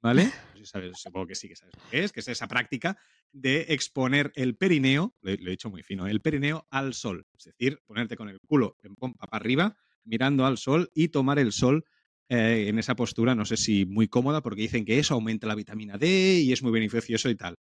¿vale? 0.00 0.30
supongo 0.94 1.26
que 1.26 1.34
sí 1.34 1.48
que 1.48 1.56
sabes 1.56 1.74
lo 1.76 1.90
que 1.90 2.04
es, 2.04 2.12
que 2.12 2.20
es 2.20 2.28
esa 2.28 2.48
práctica 2.48 2.96
de 3.32 3.66
exponer 3.68 4.32
el 4.34 4.56
perineo, 4.56 5.14
lo, 5.20 5.32
he 5.32 5.36
dicho 5.36 5.70
muy 5.70 5.82
fino, 5.82 6.06
el 6.06 6.20
perineo 6.20 6.66
al 6.70 6.94
sol. 6.94 7.26
Es 7.36 7.44
decir, 7.44 7.80
ponerte 7.86 8.16
con 8.16 8.28
el 8.28 8.40
culo 8.40 8.76
en 8.82 8.94
pompa 8.94 9.26
para 9.26 9.40
arriba, 9.40 9.76
mirando 10.04 10.46
al 10.46 10.58
sol 10.58 10.90
y 10.94 11.08
tomar 11.08 11.38
el 11.38 11.52
sol 11.52 11.84
eh, 12.28 12.66
en 12.68 12.78
esa 12.78 12.94
postura, 12.96 13.34
no 13.34 13.44
sé 13.44 13.56
si 13.56 13.86
muy 13.86 14.08
cómoda, 14.08 14.42
porque 14.42 14.62
dicen 14.62 14.84
que 14.84 14.98
eso 14.98 15.14
aumenta 15.14 15.46
la 15.46 15.54
vitamina 15.54 15.98
D 15.98 16.40
y 16.40 16.52
es 16.52 16.62
muy 16.62 16.72
beneficioso 16.72 17.28
y 17.28 17.36
tal. 17.36 17.56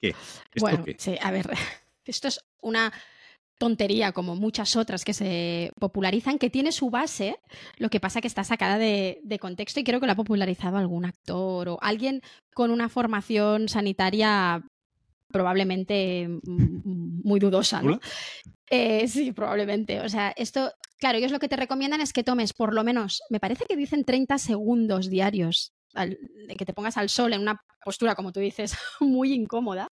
¿Qué? 0.00 0.14
bueno, 0.58 0.84
sí, 0.98 1.16
a 1.20 1.30
ver, 1.30 1.50
esto 2.04 2.28
es 2.28 2.40
una 2.62 2.92
tontería 3.60 4.12
como 4.12 4.36
muchas 4.36 4.74
otras 4.74 5.04
que 5.04 5.12
se 5.12 5.70
popularizan, 5.78 6.38
que 6.38 6.48
tiene 6.48 6.72
su 6.72 6.88
base, 6.88 7.38
lo 7.76 7.90
que 7.90 8.00
pasa 8.00 8.22
que 8.22 8.26
está 8.26 8.42
sacada 8.42 8.78
de, 8.78 9.38
contexto 9.38 9.78
y 9.78 9.84
creo 9.84 10.00
que 10.00 10.06
lo 10.06 10.12
ha 10.12 10.16
popularizado 10.16 10.78
algún 10.78 11.04
actor 11.04 11.68
o 11.68 11.78
alguien 11.82 12.22
con 12.54 12.70
una 12.70 12.88
formación 12.88 13.68
sanitaria 13.68 14.64
probablemente 15.30 16.26
muy 16.42 17.38
dudosa, 17.38 17.82
¿no? 17.82 18.00
Eh, 18.70 19.06
sí, 19.06 19.32
probablemente. 19.32 20.00
O 20.00 20.08
sea, 20.08 20.32
esto, 20.36 20.72
claro, 20.96 21.18
ellos 21.18 21.30
lo 21.30 21.38
que 21.38 21.48
te 21.48 21.56
recomiendan 21.56 22.00
es 22.00 22.14
que 22.14 22.24
tomes 22.24 22.54
por 22.54 22.72
lo 22.72 22.82
menos, 22.82 23.22
me 23.28 23.40
parece 23.40 23.66
que 23.66 23.76
dicen 23.76 24.04
30 24.04 24.38
segundos 24.38 25.10
diarios, 25.10 25.74
de 25.94 26.56
que 26.56 26.64
te 26.64 26.72
pongas 26.72 26.96
al 26.96 27.10
sol 27.10 27.34
en 27.34 27.42
una 27.42 27.60
postura, 27.84 28.14
como 28.14 28.32
tú 28.32 28.40
dices, 28.40 28.74
muy 29.00 29.34
incómoda. 29.34 29.88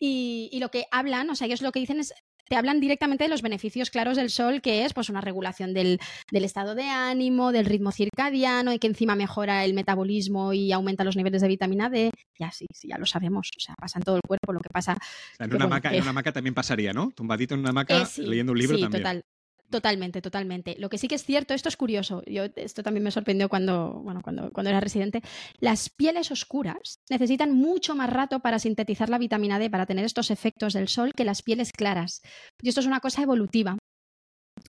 Y, 0.00 0.48
y, 0.52 0.58
lo 0.58 0.70
que 0.70 0.86
hablan, 0.90 1.30
o 1.30 1.36
sea, 1.36 1.46
ellos 1.46 1.62
lo 1.62 1.70
que 1.70 1.80
dicen 1.80 2.00
es 2.00 2.14
te 2.48 2.56
hablan 2.56 2.80
directamente 2.80 3.24
de 3.24 3.30
los 3.30 3.42
beneficios 3.42 3.90
claros 3.90 4.16
del 4.16 4.30
sol, 4.30 4.60
que 4.60 4.84
es 4.84 4.92
pues 4.92 5.08
una 5.08 5.20
regulación 5.20 5.74
del, 5.74 5.98
estado 6.32 6.74
de 6.74 6.84
ánimo, 6.84 7.52
del 7.52 7.66
ritmo 7.66 7.92
circadiano, 7.92 8.72
y 8.72 8.78
que 8.78 8.86
encima 8.86 9.16
mejora 9.16 9.64
el 9.64 9.74
metabolismo 9.74 10.52
y 10.52 10.72
aumenta 10.72 11.04
los 11.04 11.16
niveles 11.16 11.42
de 11.42 11.48
vitamina 11.48 11.88
D. 11.88 12.10
Ya 12.38 12.50
sí, 12.50 12.66
sí, 12.72 12.88
ya 12.88 12.98
lo 12.98 13.06
sabemos. 13.06 13.50
O 13.56 13.60
sea, 13.60 13.74
pasa 13.76 13.98
en 13.98 14.04
todo 14.04 14.16
el 14.16 14.22
cuerpo. 14.26 14.52
Lo 14.52 14.60
que 14.60 14.68
pasa. 14.70 14.96
en, 15.38 15.54
una 15.54 15.64
en, 15.64 16.02
una 16.02 16.10
hamaca, 16.10 16.32
también 16.32 16.54
pasaría, 16.54 16.92
¿no? 16.92 17.10
Tumbadito 17.14 17.54
en 17.54 17.60
una 17.60 17.70
hamaca, 17.70 18.02
eh, 18.02 18.06
leyendo 18.18 18.52
un 18.52 18.58
libro 18.58 18.76
sí, 18.76 18.82
también. 18.82 19.02
Total. 19.02 19.24
Totalmente, 19.70 20.22
totalmente. 20.22 20.76
Lo 20.78 20.88
que 20.88 20.98
sí 20.98 21.08
que 21.08 21.16
es 21.16 21.24
cierto, 21.24 21.54
esto 21.54 21.68
es 21.68 21.76
curioso, 21.76 22.22
yo, 22.26 22.44
esto 22.56 22.82
también 22.82 23.02
me 23.02 23.10
sorprendió 23.10 23.48
cuando, 23.48 24.00
bueno, 24.02 24.20
cuando, 24.22 24.52
cuando 24.52 24.70
era 24.70 24.80
residente, 24.80 25.22
las 25.58 25.88
pieles 25.88 26.30
oscuras 26.30 27.00
necesitan 27.10 27.52
mucho 27.52 27.94
más 27.94 28.10
rato 28.10 28.40
para 28.40 28.58
sintetizar 28.58 29.08
la 29.08 29.18
vitamina 29.18 29.58
D, 29.58 29.70
para 29.70 29.86
tener 29.86 30.04
estos 30.04 30.30
efectos 30.30 30.74
del 30.74 30.88
sol, 30.88 31.12
que 31.16 31.24
las 31.24 31.42
pieles 31.42 31.72
claras. 31.72 32.20
Y 32.62 32.68
esto 32.68 32.80
es 32.80 32.86
una 32.86 33.00
cosa 33.00 33.22
evolutiva. 33.22 33.76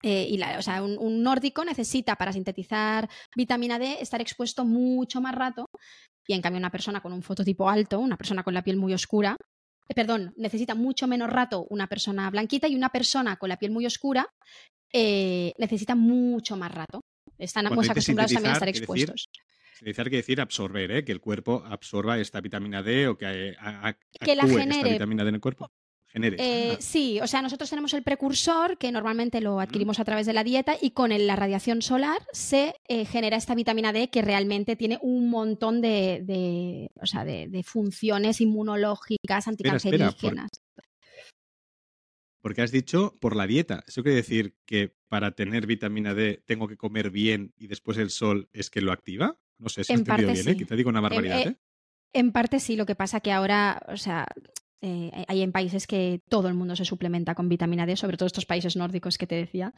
Eh, 0.01 0.27
y 0.29 0.37
la, 0.37 0.57
o 0.57 0.61
sea, 0.61 0.81
un, 0.83 1.23
nórdico 1.23 1.63
necesita 1.63 2.15
para 2.15 2.33
sintetizar 2.33 3.07
vitamina 3.35 3.79
D 3.79 3.97
estar 4.01 4.19
expuesto 4.21 4.65
mucho 4.65 5.21
más 5.21 5.35
rato 5.35 5.69
y 6.27 6.33
en 6.33 6.41
cambio 6.41 6.59
una 6.59 6.71
persona 6.71 7.01
con 7.01 7.13
un 7.13 7.21
fototipo 7.21 7.69
alto, 7.69 7.99
una 7.99 8.17
persona 8.17 8.43
con 8.43 8.53
la 8.53 8.63
piel 8.63 8.77
muy 8.77 8.93
oscura, 8.93 9.37
eh, 9.87 9.93
perdón, 9.93 10.33
necesita 10.37 10.73
mucho 10.75 11.07
menos 11.07 11.29
rato 11.29 11.65
una 11.69 11.87
persona 11.87 12.29
blanquita 12.29 12.67
y 12.67 12.75
una 12.75 12.89
persona 12.89 13.37
con 13.37 13.49
la 13.49 13.57
piel 13.57 13.71
muy 13.71 13.85
oscura 13.85 14.27
eh, 14.97 15.53
necesitan 15.57 15.99
mucho 15.99 16.55
más 16.55 16.73
rato. 16.73 17.01
Están 17.37 17.65
muy 17.73 17.85
acostumbrados 17.85 18.31
también 18.31 18.51
a 18.51 18.53
estar 18.53 18.69
expuestos. 18.69 19.29
Sintetizar 19.73 20.05
quiere 20.05 20.21
decir 20.21 20.39
absorber, 20.39 20.89
¿eh? 20.89 21.03
que 21.03 21.11
el 21.11 21.19
cuerpo 21.19 21.61
absorba 21.67 22.17
esta 22.17 22.39
vitamina 22.39 22.81
D 22.81 23.09
o 23.09 23.17
que, 23.17 23.53
que 24.21 24.35
la 24.35 24.43
genere. 24.43 24.77
esta 24.77 24.89
vitamina 24.89 25.23
D 25.23 25.29
en 25.29 25.35
el 25.35 25.41
cuerpo. 25.41 25.69
Genere. 26.07 26.37
Eh, 26.39 26.77
sí, 26.79 27.19
o 27.21 27.27
sea, 27.27 27.41
nosotros 27.41 27.69
tenemos 27.69 27.93
el 27.93 28.03
precursor 28.03 28.77
que 28.77 28.89
normalmente 28.89 29.41
lo 29.41 29.59
adquirimos 29.59 29.99
a 29.99 30.05
través 30.05 30.25
de 30.25 30.31
la 30.31 30.45
dieta 30.45 30.77
y 30.81 30.91
con 30.91 31.09
la 31.09 31.35
radiación 31.35 31.81
solar 31.81 32.19
se 32.31 32.75
eh, 32.87 33.03
genera 33.03 33.35
esta 33.35 33.53
vitamina 33.53 33.91
D 33.91 34.09
que 34.09 34.21
realmente 34.21 34.77
tiene 34.77 34.97
un 35.01 35.29
montón 35.29 35.81
de, 35.81 36.21
de, 36.23 36.89
o 37.01 37.05
sea, 37.05 37.25
de, 37.25 37.63
funciones 37.65 38.39
inmunológicas, 38.39 39.49
anticancerígenas. 39.49 40.51
Porque 42.45 42.61
has 42.61 42.69
dicho 42.69 43.15
por 43.19 43.35
la 43.35 43.47
dieta. 43.47 43.83
Eso 43.87 44.03
quiere 44.03 44.17
decir 44.17 44.53
que 44.67 44.93
para 45.07 45.31
tener 45.31 45.65
vitamina 45.65 46.13
D 46.13 46.43
tengo 46.45 46.67
que 46.67 46.77
comer 46.77 47.09
bien 47.09 47.55
y 47.57 47.65
después 47.65 47.97
el 47.97 48.11
sol 48.11 48.49
es 48.53 48.69
que 48.69 48.81
lo 48.81 48.91
activa. 48.91 49.39
No 49.57 49.67
sé 49.67 49.83
si 49.83 49.91
he 49.91 49.95
entendido 49.95 50.31
bien, 50.31 50.49
¿eh? 50.49 50.55
te 50.63 50.75
digo 50.75 50.91
una 50.91 51.01
barbaridad, 51.01 51.41
en, 51.41 51.47
¿eh? 51.53 51.57
En 52.13 52.31
parte 52.31 52.59
sí, 52.59 52.75
lo 52.75 52.85
que 52.85 52.93
pasa 52.93 53.19
que 53.19 53.31
ahora, 53.31 53.81
o 53.87 53.97
sea, 53.97 54.27
eh, 54.81 55.25
hay 55.27 55.41
en 55.41 55.51
países 55.51 55.87
que 55.87 56.21
todo 56.29 56.47
el 56.47 56.53
mundo 56.53 56.75
se 56.75 56.85
suplementa 56.85 57.33
con 57.33 57.49
vitamina 57.49 57.87
D, 57.87 57.95
sobre 57.95 58.15
todo 58.15 58.27
estos 58.27 58.45
países 58.45 58.75
nórdicos 58.75 59.17
que 59.17 59.25
te 59.25 59.33
decía. 59.33 59.73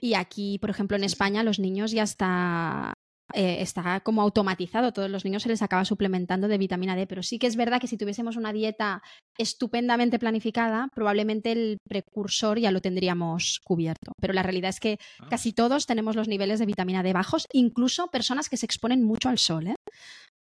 Y 0.00 0.14
aquí, 0.14 0.58
por 0.60 0.70
ejemplo, 0.70 0.96
en 0.96 1.02
España, 1.02 1.42
los 1.42 1.58
niños 1.58 1.90
ya 1.90 2.04
está 2.04 2.94
eh, 3.34 3.58
está 3.60 4.00
como 4.00 4.22
automatizado. 4.22 4.92
Todos 4.92 5.10
los 5.10 5.24
niños 5.24 5.42
se 5.42 5.48
les 5.48 5.62
acaba 5.62 5.84
suplementando 5.84 6.48
de 6.48 6.58
vitamina 6.58 6.94
D, 6.94 7.06
pero 7.06 7.22
sí 7.22 7.38
que 7.38 7.46
es 7.46 7.56
verdad 7.56 7.80
que 7.80 7.88
si 7.88 7.96
tuviésemos 7.96 8.36
una 8.36 8.52
dieta 8.52 9.02
estupendamente 9.36 10.18
planificada, 10.18 10.88
probablemente 10.94 11.52
el 11.52 11.78
precursor 11.88 12.58
ya 12.58 12.70
lo 12.70 12.80
tendríamos 12.80 13.60
cubierto. 13.64 14.12
Pero 14.20 14.32
la 14.32 14.42
realidad 14.42 14.70
es 14.70 14.80
que 14.80 14.98
ah. 15.18 15.26
casi 15.28 15.52
todos 15.52 15.86
tenemos 15.86 16.14
los 16.14 16.28
niveles 16.28 16.60
de 16.60 16.66
vitamina 16.66 17.02
D 17.02 17.12
bajos, 17.12 17.46
incluso 17.52 18.08
personas 18.08 18.48
que 18.48 18.56
se 18.56 18.66
exponen 18.66 19.02
mucho 19.02 19.28
al 19.28 19.38
sol. 19.38 19.66
¿eh? 19.66 19.74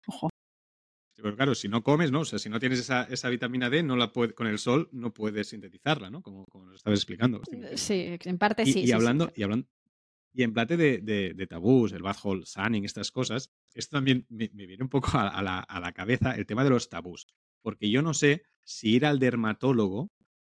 Ojo. 0.06 0.30
claro, 1.36 1.54
si 1.54 1.68
no 1.68 1.84
comes, 1.84 2.10
¿no? 2.10 2.20
O 2.20 2.24
sea, 2.24 2.40
si 2.40 2.48
no 2.48 2.58
tienes 2.58 2.80
esa, 2.80 3.28
vitamina 3.28 3.70
D, 3.70 3.84
no 3.84 3.96
la 3.96 4.10
con 4.12 4.48
el 4.48 4.58
sol 4.58 4.88
no 4.92 5.14
puedes 5.14 5.48
sintetizarla, 5.48 6.10
¿no? 6.10 6.20
Como, 6.22 6.44
nos 6.52 6.74
estabas 6.74 6.98
explicando. 6.98 7.42
Sí, 7.76 8.18
en 8.24 8.38
parte 8.38 8.66
sí. 8.66 8.80
Y, 8.80 8.92
hablando, 8.92 9.30
y 9.36 9.44
hablando, 9.44 9.68
y 10.34 10.42
en 10.42 10.52
plate 10.52 10.76
de, 10.76 11.46
tabús, 11.48 11.92
el 11.92 12.02
hole 12.04 12.46
sunning, 12.46 12.84
estas 12.84 13.10
cosas, 13.10 13.50
esto 13.74 13.96
también 13.96 14.26
me, 14.28 14.48
viene 14.48 14.82
un 14.82 14.88
poco 14.88 15.18
a, 15.18 15.42
la, 15.42 15.60
a, 15.60 15.80
la, 15.80 15.92
cabeza 15.92 16.32
el 16.32 16.46
tema 16.46 16.64
de 16.64 16.70
los 16.70 16.88
tabús. 16.88 17.26
Porque 17.60 17.90
yo 17.90 18.02
no 18.02 18.14
sé 18.14 18.42
si 18.64 18.94
ir 18.94 19.06
al 19.06 19.18
dermatólogo 19.18 20.10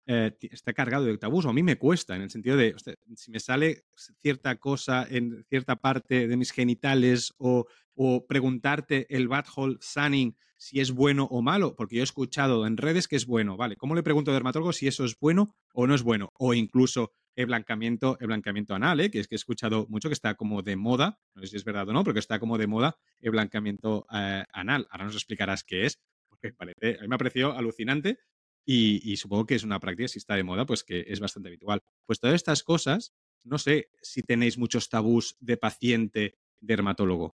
eh, 0.06 0.36
está 0.42 0.74
cargado 0.74 1.06
de 1.06 1.18
tabús 1.18 1.46
o 1.46 1.50
a 1.50 1.54
mí 1.54 1.64
me 1.64 1.78
cuesta, 1.78 2.16
en 2.16 2.24
el 2.24 2.30
sentido 2.30 2.58
de, 2.58 2.76
si 3.16 3.32
me 3.32 3.40
sale 3.40 3.86
cierta 4.22 4.58
cosa 4.58 5.08
en 5.10 5.46
cierta 5.50 5.78
parte 5.78 6.28
de 6.28 6.36
mis 6.36 6.52
genitales 6.52 7.34
o, 7.38 7.68
o 7.96 8.26
preguntarte 8.28 9.08
el 9.16 9.30
hole 9.56 9.78
sunning 9.80 10.36
si 10.58 10.82
es 10.82 10.92
bueno 10.92 11.30
o 11.32 11.42
malo, 11.42 11.76
porque 11.78 11.96
yo 11.96 12.02
he 12.02 12.04
escuchado 12.04 12.68
en 12.68 12.76
redes 12.76 13.08
que 13.08 13.16
es 13.16 13.26
bueno, 13.26 13.56
¿vale? 13.56 13.78
¿Cómo 13.78 13.96
le 13.96 14.04
pregunto 14.04 14.32
al 14.32 14.36
dermatólogo 14.36 14.74
si 14.74 14.88
eso 14.88 15.06
es 15.06 15.18
bueno 15.18 15.56
o 15.74 15.88
no 15.88 15.96
es 15.96 16.04
bueno? 16.04 16.34
O 16.38 16.54
incluso 16.54 17.14
el 17.36 17.46
blanqueamiento, 17.48 18.18
el 18.20 18.28
blanqueamiento 18.28 18.76
anal, 18.76 19.00
¿eh? 19.00 19.10
que 19.10 19.20
es 19.20 19.28
que 19.28 19.36
he 19.36 19.38
escuchado 19.38 19.88
mucho 19.90 20.10
que 20.10 20.14
está 20.14 20.36
como 20.36 20.62
de 20.62 20.76
moda, 20.76 21.20
no 21.34 21.42
sé 21.42 21.48
si 21.50 21.56
es 21.58 21.64
verdad 21.64 21.88
o 21.90 21.94
no, 21.94 22.04
pero 22.04 22.14
que 22.14 22.20
está 22.20 22.40
como 22.40 22.58
de 22.58 22.68
moda 22.68 22.98
el 23.20 23.32
blanqueamiento 23.32 24.06
eh, 24.14 24.44
anal. 24.52 24.88
Ahora 24.92 25.06
nos 25.06 25.16
explicarás 25.16 25.64
qué 25.64 25.86
es, 25.86 26.00
porque 26.30 26.54
a 26.58 26.66
mí 26.66 26.74
me 27.08 27.16
ha 27.16 27.18
parecido 27.18 27.54
alucinante 27.54 28.20
y, 28.66 29.12
y, 29.12 29.18
supongo 29.18 29.46
que 29.46 29.56
es 29.56 29.64
una 29.64 29.80
práctica, 29.80 30.08
si 30.08 30.20
está 30.20 30.36
de 30.36 30.44
moda, 30.44 30.66
pues 30.66 30.84
que 30.84 31.06
es 31.08 31.20
bastante 31.20 31.50
habitual. 31.50 31.82
Pues 32.06 32.20
todas 32.20 32.36
estas 32.36 32.64
cosas, 32.64 33.14
no 33.44 33.58
sé 33.58 33.90
si 34.02 34.22
tenéis 34.22 34.58
muchos 34.58 34.90
tabús 34.90 35.36
de 35.40 35.58
paciente 35.58 36.38
dermatólogo. 36.62 37.36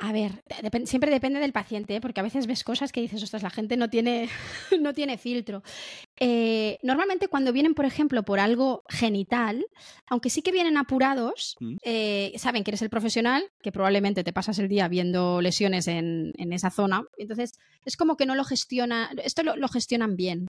A 0.00 0.12
ver, 0.12 0.44
siempre 0.84 1.10
depende 1.10 1.40
del 1.40 1.52
paciente, 1.52 1.96
¿eh? 1.96 2.00
porque 2.00 2.20
a 2.20 2.22
veces 2.22 2.46
ves 2.46 2.62
cosas 2.62 2.92
que 2.92 3.00
dices, 3.00 3.20
ostras, 3.20 3.42
la 3.42 3.50
gente 3.50 3.76
no 3.76 3.90
tiene, 3.90 4.28
no 4.80 4.94
tiene 4.94 5.18
filtro. 5.18 5.64
Eh, 6.20 6.78
normalmente 6.82 7.28
cuando 7.28 7.52
vienen, 7.52 7.74
por 7.74 7.84
ejemplo, 7.84 8.22
por 8.24 8.40
algo 8.40 8.82
genital, 8.88 9.66
aunque 10.06 10.30
sí 10.30 10.42
que 10.42 10.52
vienen 10.52 10.76
apurados, 10.76 11.56
mm. 11.60 11.76
eh, 11.82 12.32
saben 12.36 12.64
que 12.64 12.70
eres 12.70 12.82
el 12.82 12.90
profesional, 12.90 13.44
que 13.62 13.72
probablemente 13.72 14.24
te 14.24 14.32
pasas 14.32 14.58
el 14.58 14.68
día 14.68 14.88
viendo 14.88 15.40
lesiones 15.40 15.86
en, 15.88 16.32
esa 16.52 16.70
zona, 16.70 17.04
entonces 17.18 17.52
es 17.84 17.96
como 17.96 18.16
que 18.16 18.26
no 18.26 18.34
lo 18.34 18.42
gestiona, 18.42 19.10
esto 19.22 19.42
lo, 19.42 19.56
lo 19.56 19.68
gestionan 19.68 20.16
bien. 20.16 20.46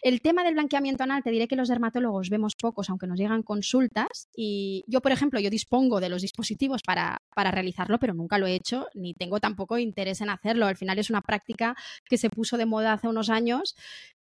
El 0.00 0.20
tema 0.20 0.44
del 0.44 0.54
blanqueamiento 0.54 1.02
anal, 1.02 1.24
te 1.24 1.30
diré 1.30 1.48
que 1.48 1.56
los 1.56 1.68
dermatólogos 1.68 2.30
vemos 2.30 2.54
pocos, 2.54 2.88
aunque 2.88 3.08
nos 3.08 3.18
llegan 3.18 3.42
consultas. 3.42 4.28
Y 4.34 4.84
yo, 4.86 5.00
por 5.00 5.10
ejemplo, 5.10 5.40
yo 5.40 5.50
dispongo 5.50 5.98
de 6.00 6.08
los 6.08 6.22
dispositivos 6.22 6.82
para, 6.82 7.20
para, 7.34 7.50
realizarlo, 7.50 7.98
pero 7.98 8.14
nunca 8.14 8.38
lo 8.38 8.46
he 8.46 8.54
hecho, 8.54 8.86
ni 8.94 9.14
tengo 9.14 9.40
tampoco 9.40 9.76
interés 9.76 10.20
en 10.20 10.30
hacerlo. 10.30 10.66
Al 10.66 10.76
final 10.76 11.00
es 11.00 11.10
una 11.10 11.20
práctica 11.20 11.74
que 12.04 12.16
se 12.16 12.30
puso 12.30 12.56
de 12.56 12.66
moda 12.66 12.92
hace 12.92 13.08
unos 13.08 13.28
años 13.28 13.74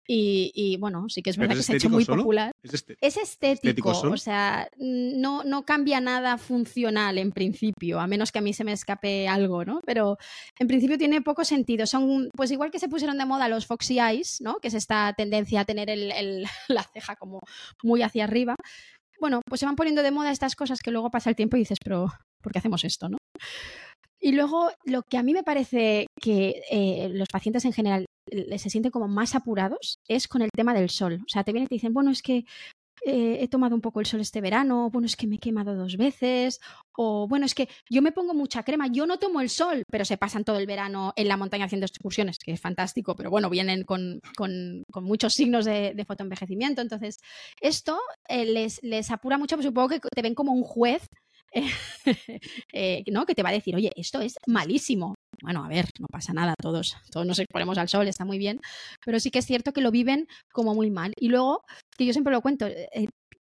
Y, 0.10 0.78
bueno, 0.80 1.10
sí 1.10 1.22
que 1.22 1.32
es 1.32 1.38
verdad 1.38 1.56
que 1.56 1.64
se 1.64 1.74
ha 1.74 1.76
hecho 1.76 1.90
muy 1.90 2.06
popular. 2.06 2.52
¿Es, 2.64 2.74
este 2.74 2.98
es 3.02 3.18
estético, 3.18 3.90
o 3.90 4.18
sea, 4.18 4.70
no, 4.78 5.44
no 5.44 5.66
cambia 5.66 6.00
nada 6.00 6.38
funcional 6.38 7.18
en 7.18 7.34
principio, 7.34 8.00
a 8.00 8.08
menos 8.08 8.32
que 8.32 8.40
a 8.40 8.42
mí 8.42 8.54
se 8.54 8.64
me 8.64 8.72
escape 8.72 9.28
algo, 9.28 9.66
¿no? 9.66 9.82
Pero 9.86 10.18
en 10.58 10.68
principio 10.68 10.98
tiene 10.98 11.22
poco 11.22 11.44
sentido. 11.44 11.86
Son, 11.86 12.30
pues 12.34 12.52
igual 12.52 12.72
que 12.72 12.80
se 12.80 12.88
pusieron 12.88 13.18
de 13.18 13.26
moda 13.26 13.50
los 13.50 13.66
Foxy 13.66 14.00
Eyes, 14.00 14.40
¿no? 14.40 14.60
Que 14.60 14.70
es 14.70 14.76
esta 14.76 15.14
tendencia 15.14 15.62
a 15.62 15.66
tener 15.66 15.90
el, 15.90 16.46
la 16.70 16.84
ceja 16.84 17.18
como 17.18 17.42
muy 17.84 18.02
hacia 18.02 18.24
arriba. 18.24 18.56
Bueno, 19.20 19.42
pues 19.46 19.60
se 19.60 19.66
van 19.66 19.76
poniendo 19.76 20.04
de 20.04 20.12
moda 20.12 20.32
estas 20.32 20.56
cosas 20.56 20.80
que 20.80 20.92
luego 20.92 21.12
pasa 21.12 21.30
el 21.30 21.36
tiempo 21.36 21.58
y 21.58 21.62
dices, 21.62 21.80
pero 21.84 22.08
¿por 22.42 22.54
qué 22.54 22.60
hacemos 22.60 22.84
esto, 22.86 23.10
no? 23.10 23.18
Y 24.20 24.32
luego, 24.32 24.72
lo 24.84 25.04
que 25.04 25.18
a 25.18 25.24
mí 25.24 25.34
me 25.34 25.44
parece 25.44 26.08
que 26.20 26.62
eh, 26.72 27.10
los 27.12 27.28
pacientes 27.32 27.66
en 27.66 27.74
general 27.74 28.07
se 28.58 28.70
sienten 28.70 28.92
como 28.92 29.08
más 29.08 29.36
apurados 29.36 30.00
es 30.08 30.28
con 30.28 30.42
el 30.42 30.50
tema 30.56 30.74
del 30.74 30.90
sol. 30.90 31.20
O 31.26 31.30
sea, 31.30 31.44
te 31.44 31.52
vienen 31.52 31.66
y 31.66 31.70
te 31.70 31.76
dicen, 31.76 31.94
bueno, 31.94 32.12
es 32.12 32.22
que 32.22 32.46
eh, 33.06 33.38
he 33.42 33.48
tomado 33.48 33.76
un 33.76 33.82
poco 33.82 34.00
el 34.00 34.06
sol 34.06 34.22
este 34.22 34.42
verano, 34.42 34.90
bueno, 34.90 35.06
es 35.06 35.16
que 35.16 35.28
me 35.28 35.36
he 35.36 35.40
quemado 35.40 35.76
dos 35.76 35.98
veces, 35.98 36.60
o 36.98 37.28
bueno, 37.28 37.46
es 37.46 37.54
que 37.54 37.70
yo 37.90 38.02
me 38.02 38.12
pongo 38.12 38.34
mucha 38.34 38.64
crema, 38.64 38.88
yo 38.88 39.06
no 39.06 39.20
tomo 39.20 39.40
el 39.40 39.50
sol, 39.50 39.84
pero 39.90 40.04
se 40.04 40.18
pasan 40.18 40.44
todo 40.44 40.58
el 40.58 40.66
verano 40.66 41.14
en 41.16 41.28
la 41.28 41.38
montaña 41.38 41.66
haciendo 41.66 41.86
excursiones, 41.86 42.40
que 42.40 42.52
es 42.52 42.60
fantástico, 42.60 43.16
pero 43.16 43.30
bueno, 43.30 43.50
vienen 43.50 43.84
con, 43.84 44.20
con, 44.36 44.84
muchos 45.02 45.36
signos 45.36 45.66
de, 45.66 46.06
fotoenvejecimiento. 46.08 46.82
Entonces, 46.82 47.20
esto 47.62 48.00
eh, 48.28 48.46
les, 48.46 48.82
les 48.84 49.12
apura 49.12 49.38
mucho, 49.38 49.56
pues 49.56 49.66
supongo 49.66 49.90
que 49.90 50.00
te 50.00 50.22
ven 50.22 50.36
como 50.36 50.52
un 50.54 50.64
juez 50.64 51.08
eh, 52.74 53.04
¿no? 53.12 53.26
Que 53.26 53.36
te 53.36 53.44
va 53.44 53.50
a 53.50 53.54
decir, 53.54 53.76
oye, 53.76 53.92
esto 53.96 54.22
es 54.22 54.36
malísimo. 54.48 55.16
Bueno, 55.42 55.64
a 55.64 55.68
ver, 55.68 55.86
no 56.00 56.08
pasa 56.08 56.34
nada, 56.34 56.56
todos, 56.60 56.98
todos 57.12 57.26
nos 57.26 57.38
exponemos 57.38 57.78
al 57.78 57.90
sol, 57.90 58.08
está 58.08 58.26
muy 58.26 58.40
bien, 58.40 58.60
pero 59.06 59.20
sí 59.20 59.30
que 59.30 59.40
es 59.40 59.46
cierto 59.46 59.72
que 59.72 59.82
lo 59.82 59.92
viven 59.92 60.28
como 60.52 60.74
muy 60.74 60.90
mal. 60.90 61.14
Y 61.16 61.30
luego, 61.30 61.64
que 61.96 62.06
yo 62.06 62.14
siempre 62.14 62.34
lo 62.34 62.42
cuento, 62.42 62.66
eh, 62.66 63.08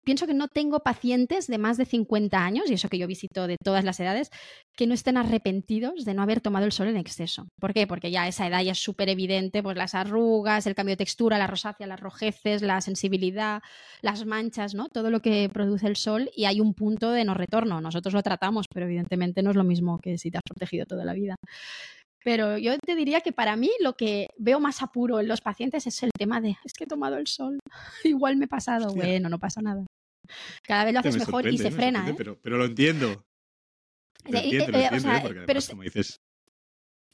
pienso 0.09 0.25
que 0.25 0.33
no 0.33 0.47
tengo 0.47 0.79
pacientes 0.79 1.45
de 1.45 1.59
más 1.59 1.77
de 1.77 1.85
50 1.85 2.43
años, 2.43 2.67
y 2.67 2.73
eso 2.73 2.89
que 2.89 2.97
yo 2.97 3.05
visito 3.05 3.45
de 3.45 3.57
todas 3.63 3.83
las 3.83 3.99
edades, 3.99 4.31
que 4.75 4.87
no 4.87 4.95
estén 4.95 5.17
arrepentidos 5.17 6.03
de 6.03 6.15
no 6.15 6.23
haber 6.23 6.41
tomado 6.41 6.65
el 6.65 6.71
sol 6.71 6.87
en 6.87 6.97
exceso. 6.97 7.47
¿Por 7.59 7.75
qué? 7.75 7.85
Porque 7.85 8.09
ya 8.09 8.23
a 8.23 8.27
esa 8.27 8.47
edad 8.47 8.63
ya 8.63 8.71
es 8.71 8.79
súper 8.79 9.07
evidente, 9.07 9.61
pues 9.61 9.77
las 9.77 9.93
arrugas, 9.93 10.65
el 10.65 10.73
cambio 10.73 10.93
de 10.93 10.97
textura, 11.05 11.37
la 11.37 11.45
rosácea, 11.45 11.85
las 11.85 11.99
rojeces, 11.99 12.63
la 12.63 12.81
sensibilidad, 12.81 13.61
las 14.01 14.25
manchas, 14.25 14.73
¿no? 14.73 14.89
Todo 14.89 15.11
lo 15.11 15.19
que 15.19 15.47
produce 15.53 15.85
el 15.85 15.95
sol 15.95 16.31
y 16.35 16.45
hay 16.45 16.59
un 16.59 16.73
punto 16.73 17.11
de 17.11 17.23
no 17.23 17.35
retorno. 17.35 17.79
Nosotros 17.79 18.15
lo 18.15 18.23
tratamos, 18.23 18.65
pero 18.67 18.87
evidentemente 18.87 19.43
no 19.43 19.51
es 19.51 19.57
lo 19.57 19.63
mismo 19.63 19.99
que 19.99 20.17
si 20.17 20.31
te 20.31 20.39
has 20.39 20.43
protegido 20.43 20.87
toda 20.87 21.05
la 21.05 21.13
vida. 21.13 21.35
Pero 22.23 22.57
yo 22.57 22.77
te 22.79 22.95
diría 22.95 23.21
que 23.21 23.31
para 23.31 23.55
mí 23.55 23.69
lo 23.79 23.93
que 23.93 24.27
veo 24.37 24.59
más 24.59 24.81
apuro 24.81 25.19
en 25.19 25.27
los 25.27 25.41
pacientes 25.41 25.87
es 25.87 26.03
el 26.03 26.11
tema 26.17 26.41
de, 26.41 26.57
es 26.65 26.73
que 26.73 26.85
he 26.85 26.87
tomado 26.87 27.17
el 27.17 27.27
sol, 27.27 27.59
igual 28.03 28.37
me 28.37 28.45
he 28.45 28.47
pasado, 28.47 28.93
bueno, 28.93 29.29
no 29.29 29.39
pasa 29.39 29.61
nada. 29.61 29.85
Cada 30.63 30.85
vez 30.85 30.93
lo 30.93 30.99
haces 30.99 31.17
mejor 31.17 31.47
y 31.47 31.57
se 31.57 31.71
frena. 31.71 32.09
¿eh? 32.09 32.13
Pero, 32.17 32.39
pero, 32.41 32.57
lo 32.57 32.65
entiendo. 32.65 33.25
Lo 34.25 34.39
entiendo, 34.39 34.71
lo 34.71 34.77
eh, 34.77 34.85
¿eh? 34.85 35.21
porque 35.21 35.39
además, 35.39 35.69
como 35.69 35.83
dices, 35.83 36.19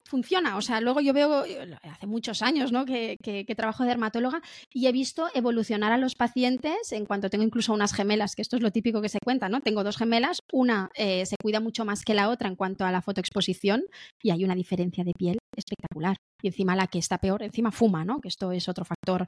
funciona. 0.07 0.57
O 0.57 0.61
sea, 0.61 0.81
luego 0.81 1.01
yo 1.01 1.13
veo, 1.13 1.45
hace 1.83 2.07
muchos 2.07 2.41
años 2.41 2.71
¿no? 2.71 2.85
que, 2.85 3.17
trabajo 3.57 3.83
de 3.83 3.89
dermatóloga 3.89 4.41
y 4.71 4.87
he 4.87 4.91
visto 4.91 5.27
evolucionar 5.33 5.91
a 5.91 5.97
los 5.97 6.15
pacientes 6.15 6.91
en 6.91 7.05
cuanto 7.05 7.29
tengo 7.29 7.43
incluso 7.43 7.73
unas 7.73 7.93
gemelas, 7.93 8.35
que 8.35 8.41
esto 8.41 8.55
es 8.55 8.61
lo 8.61 8.71
típico 8.71 9.01
que 9.01 9.09
se 9.09 9.19
cuenta, 9.23 9.49
¿no? 9.49 9.61
Tengo 9.61 9.83
dos 9.83 9.97
gemelas, 9.97 10.41
una 10.51 10.89
se 10.95 11.35
cuida 11.41 11.59
mucho 11.59 11.85
más 11.85 12.03
que 12.03 12.13
la 12.13 12.29
otra 12.29 12.49
en 12.49 12.55
cuanto 12.55 12.85
a 12.85 12.91
la 12.91 13.01
fotoexposición 13.01 13.83
y 14.21 14.31
hay 14.31 14.43
una 14.43 14.55
diferencia 14.55 15.03
de 15.03 15.13
piel 15.17 15.37
espectacular. 15.55 16.17
Y 16.41 16.47
encima 16.47 16.75
la 16.75 16.87
que 16.87 16.99
está 16.99 17.17
peor, 17.17 17.41
encima 17.41 17.71
fuma, 17.71 18.05
¿no? 18.05 18.19
Que 18.19 18.27
esto 18.27 18.51
es 18.51 18.69
otro 18.69 18.85
factor 18.85 19.25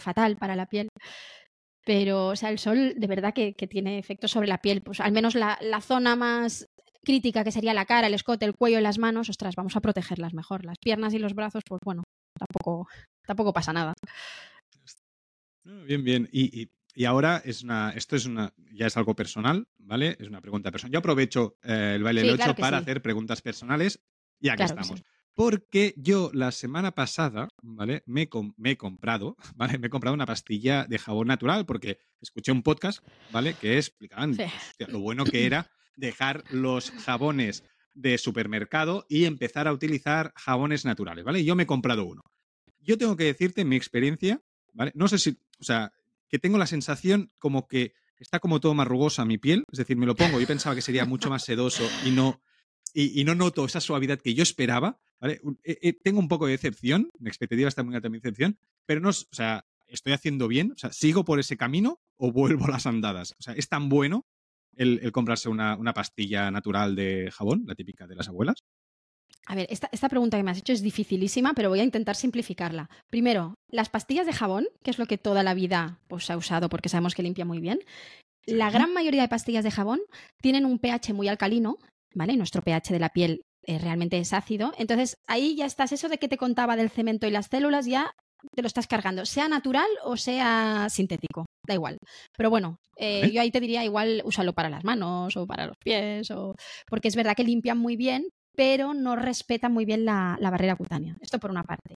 fatal 0.00 0.36
para 0.36 0.56
la 0.56 0.66
piel. 0.66 0.88
Pero, 1.84 2.28
o 2.28 2.36
sea, 2.36 2.50
el 2.50 2.58
sol 2.58 2.94
de 2.96 3.06
verdad 3.06 3.34
que, 3.34 3.52
tiene 3.52 3.98
efectos 3.98 4.30
sobre 4.30 4.48
la 4.48 4.58
piel. 4.58 4.80
Pues 4.80 5.00
al 5.00 5.12
menos 5.12 5.34
la, 5.34 5.58
zona 5.82 6.16
más 6.16 6.68
crítica, 7.02 7.44
que 7.44 7.52
sería 7.52 7.74
la 7.74 7.84
cara, 7.84 8.06
el 8.06 8.14
escote, 8.14 8.46
el 8.46 8.54
cuello 8.54 8.78
y 8.78 8.82
las 8.82 8.98
manos, 8.98 9.28
ostras, 9.28 9.54
vamos 9.54 9.76
a 9.76 9.80
protegerlas 9.80 10.32
mejor. 10.32 10.64
Las 10.64 10.78
piernas 10.78 11.12
y 11.12 11.18
los 11.18 11.34
brazos, 11.34 11.62
pues 11.66 11.80
bueno, 11.84 12.02
tampoco, 12.38 12.88
tampoco 13.26 13.52
pasa 13.52 13.72
nada. 13.72 13.92
Bien, 15.64 16.02
bien. 16.02 16.28
Y, 16.32 16.70
ahora 17.04 17.42
es 17.44 17.62
una, 17.62 17.90
esto 17.90 18.16
es 18.16 18.24
una, 18.24 18.54
ya 18.72 18.86
es 18.86 18.96
algo 18.96 19.14
personal, 19.14 19.66
¿vale? 19.78 20.16
Es 20.18 20.28
una 20.28 20.40
pregunta 20.40 20.70
personal. 20.70 20.92
Yo 20.92 21.00
aprovecho 21.00 21.58
eh, 21.62 21.94
el 21.96 22.02
baile 22.02 22.22
del 22.22 22.40
8 22.40 22.54
para 22.54 22.78
hacer 22.78 23.02
preguntas 23.02 23.42
personales 23.42 24.00
y 24.40 24.48
aquí 24.48 24.62
estamos. 24.62 25.02
Porque 25.34 25.94
yo 25.96 26.30
la 26.32 26.52
semana 26.52 26.92
pasada, 26.92 27.48
¿vale? 27.60 28.02
Me, 28.06 28.28
me, 28.56 28.70
he 28.70 28.76
comprado, 28.76 29.36
¿vale? 29.56 29.78
Me 29.78 29.88
he 29.88 29.90
comprado 29.90 30.14
una 30.14 30.26
pastilla 30.26 30.84
de 30.84 30.98
jabón 30.98 31.28
natural 31.28 31.66
porque 31.66 31.98
escuché 32.20 32.52
un 32.52 32.62
podcast, 32.62 33.04
¿vale? 33.32 33.54
Que 33.54 33.76
explicaban 33.76 34.36
lo 34.88 35.00
bueno 35.00 35.24
que 35.24 35.46
era 35.46 35.70
dejar 35.96 36.44
los 36.50 36.90
jabones 36.90 37.64
de 37.94 38.18
supermercado 38.18 39.06
y 39.08 39.24
empezar 39.24 39.68
a 39.68 39.72
utilizar 39.72 40.32
jabones 40.36 40.84
naturales, 40.84 41.24
¿vale? 41.24 41.40
Y 41.40 41.44
yo 41.44 41.54
me 41.54 41.64
he 41.64 41.66
comprado 41.66 42.04
uno. 42.04 42.22
Yo 42.80 42.98
tengo 42.98 43.16
que 43.16 43.24
decirte 43.24 43.64
mi 43.64 43.76
experiencia, 43.76 44.40
¿vale? 44.72 44.92
No 44.94 45.08
sé 45.08 45.18
si, 45.18 45.38
o 45.58 45.64
sea, 45.64 45.92
que 46.28 46.38
tengo 46.38 46.58
la 46.58 46.66
sensación 46.66 47.32
como 47.38 47.66
que 47.66 47.94
está 48.18 48.40
como 48.40 48.60
todo 48.60 48.74
más 48.74 48.86
rugosa 48.86 49.24
mi 49.24 49.38
piel, 49.38 49.64
es 49.72 49.78
decir, 49.78 49.96
me 49.96 50.06
lo 50.06 50.14
pongo, 50.14 50.40
yo 50.40 50.46
pensaba 50.46 50.74
que 50.74 50.82
sería 50.82 51.04
mucho 51.04 51.30
más 51.30 51.44
sedoso 51.44 51.88
y 52.04 52.10
no, 52.10 52.40
y, 52.94 53.24
no 53.24 53.34
noto 53.34 53.64
esa 53.64 53.80
suavidad 53.80 54.20
que 54.20 54.34
yo 54.34 54.42
esperaba, 54.42 55.00
¿vale? 55.20 55.40
Eh, 55.64 55.78
eh, 55.82 55.92
tengo 55.92 56.20
un 56.20 56.28
poco 56.28 56.46
de 56.46 56.52
decepción, 56.52 57.10
mi 57.18 57.28
expectativa 57.28 57.68
está 57.68 57.82
muy 57.82 57.94
alta 57.94 58.08
mi 58.08 58.18
decepción, 58.18 58.56
pero 58.86 59.00
no, 59.00 59.08
o 59.10 59.12
sea, 59.12 59.66
estoy 59.88 60.12
haciendo 60.12 60.46
bien, 60.46 60.72
o 60.72 60.78
sea, 60.78 60.92
sigo 60.92 61.24
por 61.24 61.40
ese 61.40 61.56
camino 61.56 62.00
o 62.16 62.30
vuelvo 62.30 62.66
a 62.66 62.70
las 62.70 62.86
andadas. 62.86 63.34
O 63.38 63.42
sea, 63.42 63.54
es 63.54 63.68
tan 63.68 63.88
bueno 63.88 64.26
el, 64.76 65.10
comprarse 65.12 65.48
una, 65.48 65.94
pastilla 65.94 66.50
natural 66.50 66.94
de 66.94 67.30
jabón, 67.32 67.64
la 67.66 67.74
típica 67.74 68.06
de 68.06 68.14
las 68.14 68.28
abuelas. 68.28 68.64
A 69.46 69.56
ver, 69.56 69.66
esta, 69.68 70.08
pregunta 70.08 70.38
que 70.38 70.42
me 70.42 70.52
has 70.52 70.58
hecho 70.58 70.72
es 70.72 70.80
dificilísima, 70.80 71.52
pero 71.52 71.68
voy 71.68 71.80
a 71.80 71.84
intentar 71.84 72.16
simplificarla. 72.16 72.88
Primero, 73.10 73.54
las 73.68 73.90
pastillas 73.90 74.26
de 74.26 74.32
jabón, 74.32 74.66
que 74.82 74.90
es 74.90 74.98
lo 74.98 75.06
que 75.06 75.18
toda 75.18 75.42
la 75.42 75.52
vida 75.52 76.00
pues, 76.08 76.24
se 76.24 76.32
ha 76.32 76.36
usado 76.36 76.68
porque 76.70 76.88
sabemos 76.88 77.14
que 77.14 77.22
limpia 77.22 77.44
muy 77.44 77.60
bien, 77.60 77.80
la 78.46 78.70
gran 78.70 78.92
mayoría 78.92 79.22
de 79.22 79.28
pastillas 79.28 79.64
de 79.64 79.70
jabón 79.70 80.00
tienen 80.40 80.64
un 80.64 80.78
pH 80.78 81.12
muy 81.12 81.28
alcalino 81.28 81.78
¿vale? 82.14 82.36
Nuestro 82.36 82.62
pH 82.62 82.92
de 82.92 82.98
la 82.98 83.10
piel 83.10 83.42
eh, 83.66 83.78
realmente 83.78 84.18
es 84.18 84.32
ácido. 84.32 84.72
Entonces, 84.78 85.16
ahí 85.26 85.56
ya 85.56 85.66
estás, 85.66 85.92
eso 85.92 86.08
de 86.08 86.18
que 86.18 86.28
te 86.28 86.36
contaba 86.36 86.76
del 86.76 86.90
cemento 86.90 87.26
y 87.26 87.30
las 87.30 87.46
células, 87.46 87.86
ya 87.86 88.14
te 88.54 88.62
lo 88.62 88.68
estás 88.68 88.86
cargando, 88.86 89.24
sea 89.24 89.48
natural 89.48 89.88
o 90.04 90.16
sea 90.16 90.88
sintético, 90.90 91.46
da 91.66 91.74
igual. 91.74 91.98
Pero 92.36 92.50
bueno, 92.50 92.78
eh, 92.96 93.30
yo 93.32 93.40
ahí 93.40 93.50
te 93.50 93.60
diría 93.60 93.84
igual 93.84 94.22
úsalo 94.24 94.52
para 94.52 94.68
las 94.68 94.84
manos 94.84 95.36
o 95.36 95.46
para 95.46 95.66
los 95.66 95.76
pies, 95.78 96.30
o... 96.30 96.54
porque 96.86 97.08
es 97.08 97.16
verdad 97.16 97.34
que 97.34 97.44
limpian 97.44 97.78
muy 97.78 97.96
bien, 97.96 98.28
pero 98.54 98.94
no 98.94 99.16
respetan 99.16 99.72
muy 99.72 99.84
bien 99.84 100.04
la, 100.04 100.38
barrera 100.40 100.76
cutánea. 100.76 101.16
Esto 101.20 101.38
por 101.38 101.50
una 101.50 101.64
parte. 101.64 101.96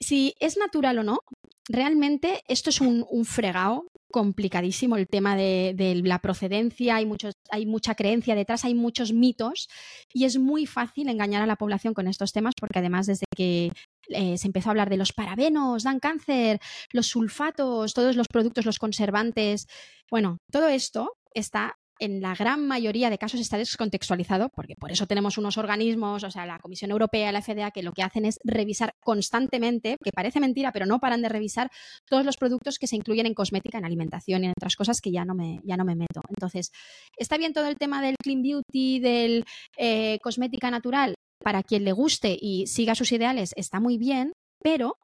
Si 0.00 0.34
es 0.40 0.56
natural 0.56 0.98
o 0.98 1.02
no, 1.02 1.20
realmente 1.68 2.42
esto 2.48 2.70
es 2.70 2.80
un, 2.80 3.06
fregado 3.24 3.86
complicadísimo 4.10 4.96
el 4.96 5.06
tema 5.06 5.36
de, 5.36 6.00
la 6.04 6.18
procedencia, 6.18 6.96
hay, 6.96 7.10
hay 7.50 7.66
mucha 7.66 7.94
creencia 7.94 8.34
detrás, 8.34 8.64
hay 8.64 8.74
muchos 8.74 9.12
mitos 9.12 9.68
y 10.12 10.24
es 10.24 10.38
muy 10.38 10.66
fácil 10.66 11.08
engañar 11.08 11.42
a 11.42 11.46
la 11.46 11.56
población 11.56 11.94
con 11.94 12.08
estos 12.08 12.32
temas 12.32 12.54
porque 12.58 12.78
además 12.78 13.06
desde 13.06 13.26
que 13.36 13.70
eh, 14.08 14.38
se 14.38 14.46
empezó 14.46 14.70
a 14.70 14.72
hablar 14.72 14.88
de 14.88 14.96
los 14.96 15.12
parabenos, 15.12 15.82
dan 15.82 16.00
cáncer, 16.00 16.60
los 16.92 17.08
sulfatos, 17.08 17.92
todos 17.92 18.16
los 18.16 18.28
productos, 18.28 18.64
los 18.64 18.78
conservantes, 18.78 19.66
bueno, 20.10 20.38
todo 20.50 20.68
esto 20.68 21.16
está 21.34 21.76
en 21.98 22.20
la 22.20 22.34
gran 22.34 22.66
mayoría 22.66 23.10
de 23.10 23.18
casos 23.18 23.40
está 23.40 23.58
descontextualizado, 23.58 24.48
porque 24.50 24.74
por 24.76 24.92
eso 24.92 25.06
tenemos 25.06 25.38
unos 25.38 25.58
organismos, 25.58 26.24
o 26.24 26.30
sea, 26.30 26.46
la 26.46 26.58
Comisión 26.58 26.90
Europea, 26.90 27.32
la 27.32 27.42
FDA, 27.42 27.70
que 27.70 27.82
lo 27.82 27.92
que 27.92 28.02
hacen 28.02 28.24
es 28.24 28.38
revisar 28.44 28.92
constantemente, 29.00 29.96
que 30.02 30.12
parece 30.12 30.40
mentira, 30.40 30.72
pero 30.72 30.86
no 30.86 30.98
paran 30.98 31.22
de 31.22 31.28
revisar 31.28 31.70
todos 32.06 32.24
los 32.24 32.36
productos 32.36 32.78
que 32.78 32.86
se 32.86 32.96
incluyen 32.96 33.26
en 33.26 33.34
cosmética, 33.34 33.78
en 33.78 33.84
alimentación 33.84 34.44
y 34.44 34.46
en 34.46 34.52
otras 34.56 34.76
cosas 34.76 35.00
que 35.00 35.10
ya 35.10 35.24
no 35.24 35.34
me, 35.34 35.60
ya 35.64 35.76
no 35.76 35.84
me 35.84 35.96
meto. 35.96 36.20
Entonces, 36.28 36.70
está 37.16 37.38
bien 37.38 37.52
todo 37.52 37.66
el 37.66 37.76
tema 37.76 38.02
del 38.02 38.16
clean 38.22 38.42
beauty, 38.42 39.00
del 39.00 39.44
eh, 39.76 40.18
cosmética 40.20 40.70
natural, 40.70 41.14
para 41.42 41.62
quien 41.62 41.84
le 41.84 41.92
guste 41.92 42.36
y 42.40 42.66
siga 42.66 42.94
sus 42.94 43.12
ideales, 43.12 43.52
está 43.56 43.80
muy 43.80 43.96
bien, 43.96 44.32
pero 44.62 44.96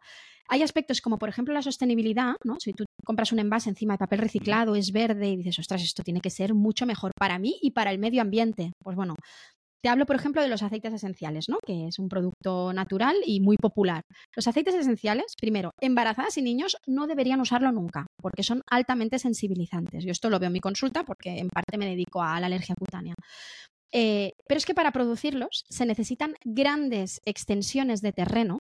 hay 0.49 0.63
aspectos 0.63 1.01
como, 1.01 1.19
por 1.19 1.29
ejemplo, 1.29 1.55
la 1.55 1.63
sostenibilidad, 1.63 2.35
¿no? 2.45 2.57
Si 2.61 2.73
tú 2.73 2.85
compras 3.05 3.33
un 3.33 3.39
envase 3.39 3.71
encima 3.71 3.95
de 3.95 3.99
papel 3.99 4.21
reciclado, 4.21 4.77
es 4.77 4.93
verde 4.93 5.29
y 5.29 5.37
dices, 5.37 5.59
ostras, 5.59 5.83
esto 5.83 6.03
tiene 6.03 6.21
que 6.21 6.31
ser 6.31 6.55
mucho 6.55 6.87
mejor 6.87 7.13
para 7.19 7.39
mí 7.39 7.59
y 7.63 7.71
para 7.71 7.91
el 7.91 7.99
medio 7.99 8.23
ambiente. 8.23 8.73
Pues 8.83 8.97
bueno, 8.97 9.15
te 9.85 9.91
hablo, 9.91 10.07
por 10.07 10.17
ejemplo, 10.17 10.41
de 10.41 10.49
los 10.49 10.63
aceites 10.63 10.95
esenciales, 10.95 11.51
¿no? 11.51 11.59
Que 11.65 11.89
es 11.89 11.99
un 11.99 12.09
producto 12.09 12.73
natural 12.73 13.17
y 13.27 13.41
muy 13.41 13.59
popular. 13.59 14.01
Los 14.35 14.49
aceites 14.49 14.75
esenciales, 14.75 15.35
primero, 15.39 15.73
embarazadas 15.79 16.39
y 16.39 16.43
niños 16.43 16.79
no 16.87 17.07
deberían 17.07 17.43
usarlo 17.43 17.71
nunca, 17.71 18.07
porque 18.17 18.43
son 18.43 18.63
altamente 18.71 19.19
sensibilizantes. 19.19 20.03
Yo 20.03 20.11
esto 20.11 20.31
lo 20.31 20.39
veo 20.39 20.47
en 20.47 20.55
mi 20.55 20.61
consulta 20.61 21.05
porque 21.05 21.39
en 21.39 21.51
parte 21.51 21.77
me 21.77 21.85
dedico 21.85 22.23
a 22.23 22.41
la 22.41 22.47
alergia 22.47 22.75
cutánea. 22.77 23.15
Eh, 23.93 24.33
pero 24.49 24.59
es 24.59 24.67
que 24.67 24.75
para 24.75 24.91
producirlos 24.91 25.65
se 25.69 25.87
necesitan 25.87 26.35
grandes 26.45 27.21
extensiones 27.25 28.01
de 28.01 28.13
terreno 28.13 28.59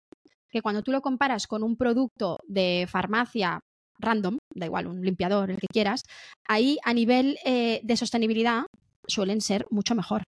que 0.55 0.63
cuando 0.63 0.83
tú 0.83 0.93
lo 0.93 1.03
comparas 1.03 1.49
con 1.49 1.65
un 1.65 1.77
producto 1.77 2.39
de 2.47 2.87
farmacia 2.89 3.59
random, 3.99 4.39
da 4.55 4.67
igual, 4.67 4.87
un 4.87 5.03
limpiador, 5.03 5.51
el 5.51 5.59
que 5.59 5.67
quieras, 5.67 6.05
ahí 6.49 6.79
a 6.85 6.95
nivel 6.95 7.37
eh, 7.45 7.81
de 7.83 7.97
sostenibilidad 7.97 8.67
suelen 9.09 9.41
ser 9.41 9.67
mucho 9.71 9.97
mejor. 9.97 10.23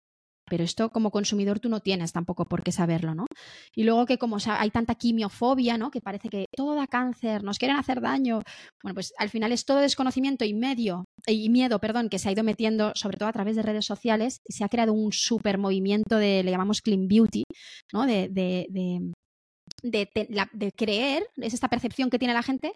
Pero 0.48 0.64
esto 0.64 0.90
como 0.90 1.10
consumidor 1.10 1.60
tú 1.60 1.68
no 1.68 1.80
tienes 1.80 2.12
tampoco 2.12 2.44
por 2.44 2.62
qué 2.62 2.72
saberlo, 2.72 3.14
¿no? 3.14 3.26
Y 3.74 3.84
luego 3.84 4.06
que 4.06 4.18
como 4.18 4.36
hay 4.46 4.70
tanta 4.70 4.94
quimiofobia, 4.94 5.78
¿no? 5.78 5.90
Que 5.90 6.00
parece 6.00 6.28
que 6.28 6.44
todo 6.54 6.74
da 6.74 6.86
cáncer, 6.86 7.42
nos 7.42 7.58
quieren 7.58 7.78
hacer 7.78 8.00
daño. 8.00 8.42
Bueno, 8.82 8.94
pues 8.94 9.12
al 9.18 9.30
final 9.30 9.50
es 9.50 9.64
todo 9.64 9.78
desconocimiento 9.78 10.44
y 10.44 10.54
medio 10.54 11.04
y 11.26 11.48
miedo, 11.48 11.78
perdón, 11.78 12.10
que 12.10 12.18
se 12.18 12.28
ha 12.28 12.32
ido 12.32 12.44
metiendo 12.44 12.92
sobre 12.94 13.16
todo 13.16 13.28
a 13.28 13.32
través 13.32 13.56
de 13.56 13.62
redes 13.62 13.86
sociales 13.86 14.40
y 14.46 14.52
se 14.52 14.62
ha 14.62 14.68
creado 14.68 14.92
un 14.92 15.12
super 15.12 15.58
movimiento 15.58 16.18
de, 16.18 16.42
le 16.42 16.50
llamamos 16.50 16.82
clean 16.82 17.08
beauty, 17.08 17.44
¿no? 17.92 18.06
de, 18.06 18.28
de, 18.28 18.66
creer, 20.76 21.24
es 21.36 21.54
esta 21.54 21.68
percepción 21.68 22.10
que 22.10 22.18
tiene 22.18 22.34
la 22.34 22.42
gente 22.42 22.72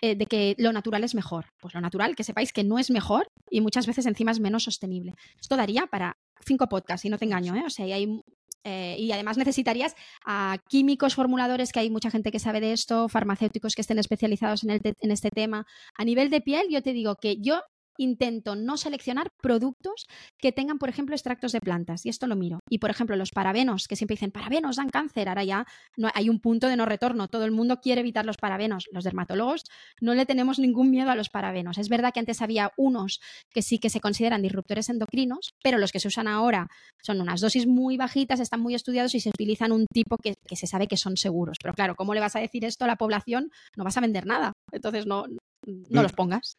eh, 0.00 0.14
de 0.14 0.26
que 0.26 0.54
lo 0.58 0.72
natural 0.72 1.04
es 1.04 1.14
mejor. 1.14 1.46
Pues 1.60 1.74
lo 1.74 1.80
natural, 1.80 2.16
que 2.16 2.24
sepáis 2.24 2.52
que 2.52 2.64
no 2.64 2.78
es 2.78 2.90
mejor 2.90 3.30
y 3.50 3.60
muchas 3.60 3.86
veces 3.86 4.06
encima 4.06 4.30
es 4.30 4.40
menos 4.40 4.64
sostenible. 4.64 5.14
Esto 5.40 5.56
daría 5.56 5.86
para 5.86 6.16
cinco 6.44 6.68
podcasts, 6.68 7.04
y 7.04 7.10
no 7.10 7.18
te 7.18 7.24
engaño, 7.26 7.54
¿eh? 7.54 7.62
O 7.66 7.70
sea, 7.70 7.86
y 7.86 7.92
hay 7.92 8.22
eh, 8.64 8.96
y 8.98 9.10
además 9.12 9.38
necesitarías 9.38 9.94
a 10.24 10.58
químicos 10.68 11.14
formuladores, 11.14 11.72
que 11.72 11.80
hay 11.80 11.90
mucha 11.90 12.10
gente 12.10 12.30
que 12.30 12.38
sabe 12.38 12.60
de 12.60 12.72
esto, 12.72 13.08
farmacéuticos 13.08 13.74
que 13.74 13.80
estén 13.80 13.98
especializados 13.98 14.64
en, 14.64 14.70
el 14.70 14.80
en, 14.84 15.10
este 15.10 15.30
tema. 15.30 15.66
A 15.96 16.04
nivel 16.04 16.28
de 16.30 16.40
piel, 16.40 16.66
yo 16.70 16.82
te 16.82 16.92
digo 16.92 17.16
que 17.16 17.36
yo 17.40 17.62
intento 18.00 18.56
no 18.56 18.76
seleccionar 18.76 19.28
productos 19.42 20.06
que 20.38 20.52
tengan, 20.52 20.78
por 20.78 20.88
ejemplo, 20.88 21.14
extractos 21.14 21.52
de 21.52 21.60
plantas. 21.60 22.06
Y 22.06 22.08
esto 22.08 22.26
lo 22.26 22.36
miro. 22.36 22.60
Y, 22.68 22.78
por 22.78 22.90
ejemplo, 22.90 23.16
los 23.16 23.30
parabenos, 23.30 23.86
que 23.86 23.96
siempre 23.96 24.14
dicen, 24.14 24.30
parabenos 24.30 24.76
dan 24.76 24.88
cáncer. 24.88 25.28
Ahora 25.28 25.44
ya 25.44 25.66
no, 25.96 26.10
hay 26.14 26.28
un 26.28 26.40
punto 26.40 26.68
de 26.68 26.76
no 26.76 26.86
retorno. 26.86 27.28
Todo 27.28 27.44
el 27.44 27.50
mundo 27.50 27.80
quiere 27.80 28.00
evitar 28.00 28.24
los 28.24 28.36
parabenos. 28.36 28.86
Los 28.92 29.04
dermatólogos 29.04 29.64
no 30.00 30.14
le 30.14 30.26
tenemos 30.26 30.58
ningún 30.58 30.90
miedo 30.90 31.10
a 31.10 31.14
los 31.14 31.28
parabenos. 31.28 31.78
Es 31.78 31.88
verdad 31.88 32.12
que 32.12 32.20
antes 32.20 32.42
había 32.42 32.72
unos 32.76 33.20
que 33.52 33.62
sí 33.62 33.78
que 33.78 33.90
se 33.90 34.00
consideran 34.00 34.42
disruptores 34.42 34.88
endocrinos, 34.88 35.54
pero 35.62 35.78
los 35.78 35.92
que 35.92 36.00
se 36.00 36.08
usan 36.08 36.28
ahora 36.28 36.68
son 37.02 37.20
unas 37.20 37.40
dosis 37.40 37.66
muy 37.66 37.96
bajitas, 37.96 38.40
están 38.40 38.60
muy 38.60 38.74
estudiados 38.74 39.14
y 39.14 39.20
se 39.20 39.28
utilizan 39.30 39.72
un 39.72 39.86
tipo 39.92 40.16
que, 40.16 40.34
se 40.54 40.66
sabe 40.66 40.86
que 40.86 40.96
son 40.96 41.16
seguros. 41.16 41.58
Pero 41.62 41.74
claro, 41.74 41.94
¿cómo 41.94 42.14
le 42.14 42.20
vas 42.20 42.36
a 42.36 42.40
decir 42.40 42.64
esto 42.64 42.84
a 42.84 42.88
la 42.88 42.96
población? 42.96 43.50
No 43.76 43.84
vas 43.84 43.96
a 43.96 44.00
vender 44.00 44.26
nada. 44.26 44.52
Entonces 44.72 45.06
no, 45.06 45.26
no 45.66 46.02
los 46.02 46.12
pongas. 46.12 46.56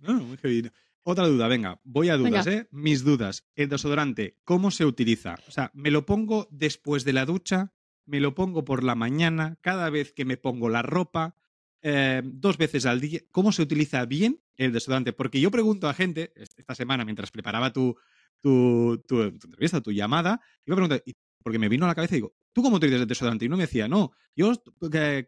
Totalmente. 0.00 0.72
Otra 1.02 1.26
duda, 1.26 1.48
venga, 1.48 1.80
voy 1.84 2.10
a 2.10 2.16
dudas, 2.18 2.46
¿eh? 2.46 2.68
Mis 2.70 3.02
dudas. 3.02 3.46
El 3.54 3.70
desodorante, 3.70 4.36
¿cómo 4.44 4.70
se 4.70 4.84
utiliza? 4.84 5.38
O 5.48 5.50
sea, 5.50 5.70
¿me 5.72 5.90
lo 5.90 6.04
pongo 6.04 6.48
después 6.50 7.04
de 7.04 7.14
la 7.14 7.24
ducha? 7.24 7.72
¿Me 8.04 8.20
lo 8.20 8.34
pongo 8.34 8.64
por 8.64 8.84
la 8.84 8.94
mañana? 8.94 9.56
¿Cada 9.62 9.88
vez 9.88 10.12
que 10.12 10.26
me 10.26 10.36
pongo 10.36 10.68
la 10.68 10.82
ropa? 10.82 11.34
Eh, 11.80 12.20
¿Dos 12.24 12.58
veces 12.58 12.84
al 12.84 13.00
día? 13.00 13.20
¿Cómo 13.30 13.52
se 13.52 13.62
utiliza 13.62 14.04
bien 14.04 14.42
el 14.56 14.72
desodorante? 14.72 15.14
Porque 15.14 15.40
yo 15.40 15.50
pregunto 15.50 15.88
a 15.88 15.94
gente, 15.94 16.32
esta 16.36 16.74
semana, 16.74 17.06
mientras 17.06 17.30
preparaba 17.30 17.72
tu, 17.72 17.96
tu, 18.42 19.02
tu, 19.06 19.22
entrevista, 19.22 19.80
tu 19.80 19.92
llamada, 19.92 20.42
iba 20.66 20.74
a 20.74 20.76
preguntar, 20.76 21.02
porque 21.42 21.58
me 21.58 21.70
vino 21.70 21.86
a 21.86 21.88
la 21.88 21.94
cabeza 21.94 22.16
y 22.16 22.18
digo, 22.18 22.34
¿tú 22.58 22.62
cómo 22.64 22.78
utilizas 22.78 23.02
el 23.02 23.06
desodorante? 23.06 23.44
Y 23.44 23.48
uno 23.48 23.56
me 23.56 23.66
decía, 23.66 23.86
no, 23.86 24.10
yo 24.34 24.52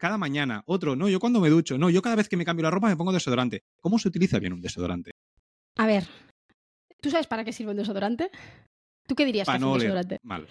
cada 0.01 0.19
mañana, 0.19 0.65
otro, 0.67 0.97
no, 0.97 1.09
yo 1.09 1.21
cuando 1.21 1.39
me 1.39 1.49
ducho, 1.49 1.79
no, 1.79 1.89
yo 1.89 2.03
cada 2.03 2.17
vez 2.17 2.29
que 2.29 2.37
me 2.37 2.45
cambio 2.45 2.65
la 2.65 2.73
ropa 2.73 2.89
me 2.89 2.97
pongo 2.97 3.13
desodorante. 3.13 3.63
¿Cómo 3.81 4.01
se 4.01 4.09
utiliza 4.09 4.41
bien 4.41 4.53
un 4.53 4.61
desodorante? 4.61 5.13
A 5.77 5.87
ver, 5.87 6.09
¿tú 7.01 7.09
sabes 7.09 7.29
para 7.29 7.45
qué 7.45 7.53
sirve 7.53 7.71
un 7.71 7.77
desodorante? 7.77 8.33
¿Tú 9.07 9.15
qué 9.15 9.25
dirías 9.25 9.47
para 9.47 9.59
que 9.59 9.65
no 9.65 9.75
un 9.75 9.79
desodorante? 9.79 10.19
Mal. 10.25 10.49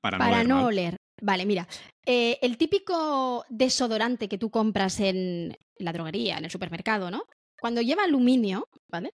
Para, 0.00 0.42
no, 0.42 0.66
oler. 0.66 0.96
Vale, 1.20 1.46
mira, 1.46 1.68
eh, 2.04 2.36
el 2.42 2.56
típico 2.56 3.44
desodorante 3.48 4.28
que 4.28 4.38
tú 4.38 4.50
compras 4.50 4.98
en 4.98 5.56
la 5.76 5.92
droguería, 5.92 6.36
en 6.36 6.46
el 6.46 6.50
supermercado, 6.50 7.12
¿no? 7.12 7.22
Cuando 7.62 7.80
lleva 7.80 8.02
aluminio, 8.02 8.68
¿vale? 8.88 9.14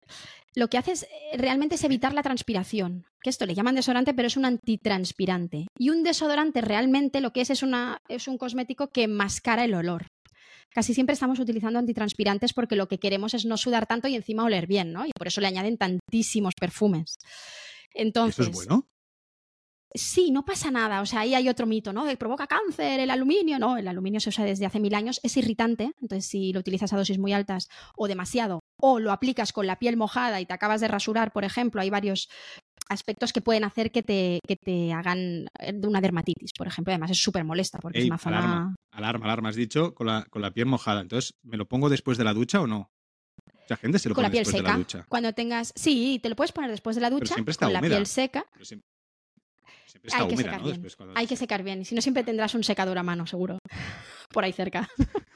Lo 0.53 0.67
que 0.67 0.77
hace 0.77 0.91
es, 0.91 1.01
eh, 1.01 1.08
realmente 1.36 1.73
es 1.73 1.84
evitar 1.84 2.13
la 2.13 2.21
transpiración. 2.21 3.08
Que 3.23 3.31
esto 3.31 3.47
le 3.47 3.55
llaman 3.55 3.73
desodorante, 3.73 4.13
pero 4.13 4.27
es 4.27 4.38
un 4.38 4.45
antitranspirante. 4.45 5.65
Y 5.79 5.89
un 5.89 6.03
desodorante 6.03 6.62
realmente 6.62 7.21
lo 7.21 7.34
que 7.34 7.41
es 7.41 7.49
es, 7.49 7.63
una, 7.63 8.03
es 8.08 8.27
un 8.27 8.38
cosmético 8.38 8.91
que 8.91 9.08
mascara 9.08 9.65
el 9.65 9.73
olor. 9.73 10.05
Casi 10.69 10.93
siempre 10.93 11.15
estamos 11.15 11.39
utilizando 11.39 11.79
antitranspirantes 11.79 12.53
porque 12.53 12.75
lo 12.75 12.88
que 12.88 12.99
queremos 12.99 13.34
es 13.34 13.47
no 13.47 13.58
sudar 13.58 13.88
tanto 13.88 14.08
y 14.08 14.15
encima 14.15 14.43
oler 14.43 14.67
bien, 14.67 14.93
¿no? 14.93 15.08
Y 15.08 15.12
por 15.17 15.25
eso 15.25 15.41
le 15.41 15.47
añaden 15.47 15.79
tantísimos 15.79 16.53
perfumes. 16.53 17.17
Entonces, 17.95 18.47
¿Eso 18.47 18.51
es 18.51 18.67
bueno? 18.67 18.88
Sí, 19.95 20.31
no 20.31 20.43
pasa 20.43 20.71
nada. 20.71 21.01
O 21.01 21.05
sea, 21.05 21.21
ahí 21.21 21.34
hay 21.34 21.47
otro 21.49 21.65
mito, 21.65 21.93
¿no? 21.93 22.05
De 22.05 22.17
provoca 22.17 22.47
cáncer, 22.47 22.99
el 22.99 23.10
aluminio. 23.10 23.58
No, 23.60 23.77
el 23.77 23.88
aluminio 23.88 24.19
se 24.19 24.29
usa 24.29 24.45
desde 24.45 24.65
hace 24.65 24.79
mil 24.79 24.93
años, 24.93 25.19
es 25.23 25.38
irritante. 25.38 25.91
Entonces, 26.01 26.25
si 26.25 26.53
lo 26.53 26.60
utilizas 26.60 26.91
a 26.93 26.97
dosis 26.97 27.17
muy 27.17 27.34
altas 27.34 27.69
o 27.95 28.08
demasiado, 28.08 28.60
o 28.81 28.99
lo 28.99 29.12
aplicas 29.12 29.53
con 29.53 29.67
la 29.67 29.79
piel 29.79 29.97
mojada 29.97 30.41
y 30.41 30.45
te 30.45 30.53
acabas 30.53 30.81
de 30.81 30.88
rasurar, 30.88 31.31
por 31.31 31.45
ejemplo, 31.45 31.81
hay 31.81 31.89
varios 31.89 32.29
aspectos 32.89 33.34
que 33.34 33.41
pueden 33.41 33.63
hacer 33.63 33.91
que 33.91 34.03
te, 34.03 34.39
que 34.47 34.58
te 34.58 34.93
hagan 34.93 35.47
eh, 35.60 35.73
una 35.84 36.01
dermatitis, 36.01 36.51
por 36.58 36.67
ejemplo. 36.67 36.91
Además, 36.91 37.12
es 37.12 37.21
súper 37.21 37.43
molesta 37.43 37.79
porque 37.79 37.99
es 37.99 38.05
una 38.05 38.17
zona. 38.17 38.38
Alarma, 38.39 38.75
alarma, 38.91 39.25
alarma, 39.25 39.49
has 39.49 39.55
dicho, 39.55 39.93
con 39.93 40.08
la, 40.08 40.25
con 40.29 40.41
la 40.41 40.51
piel 40.51 40.67
mojada. 40.67 41.01
Entonces, 41.01 41.34
¿me 41.43 41.58
lo 41.58 41.67
pongo 41.67 41.89
después 41.89 42.17
de 42.17 42.25
la 42.25 42.34
ducha 42.34 42.62
o 42.62 42.67
no? 42.67 42.91
Mucha 43.62 43.77
gente 43.77 43.97
se 43.97 44.10
lo 44.10 44.15
con 44.15 44.23
pone 44.23 44.27
la 44.27 44.31
piel 44.31 44.43
después 44.43 44.58
seca. 44.58 44.71
de 44.71 44.73
la 44.73 44.77
ducha. 44.77 45.05
Cuando 45.10 45.34
tengas. 45.34 45.73
Sí, 45.75 46.19
te 46.21 46.29
lo 46.29 46.36
puedes 46.36 46.51
poner 46.51 46.69
después 46.69 46.95
de 46.95 47.01
la 47.01 47.10
ducha. 47.10 47.36
con 47.60 47.73
la 47.73 47.81
piel 47.81 48.05
seca 48.05 48.45
hay 50.13 50.27
que 50.27 50.38
secar 50.38 50.63
bien. 50.63 50.88
Hay 51.15 51.27
que 51.27 51.36
secar 51.36 51.63
bien. 51.63 51.86
Si 51.86 51.95
no, 51.95 52.01
siempre 52.01 52.23
tendrás 52.23 52.55
un 52.55 52.63
secador 52.63 52.97
a 52.97 53.03
mano, 53.03 53.25
seguro. 53.27 53.60
Por 54.29 54.43
ahí 54.43 54.53
cerca. 54.53 54.89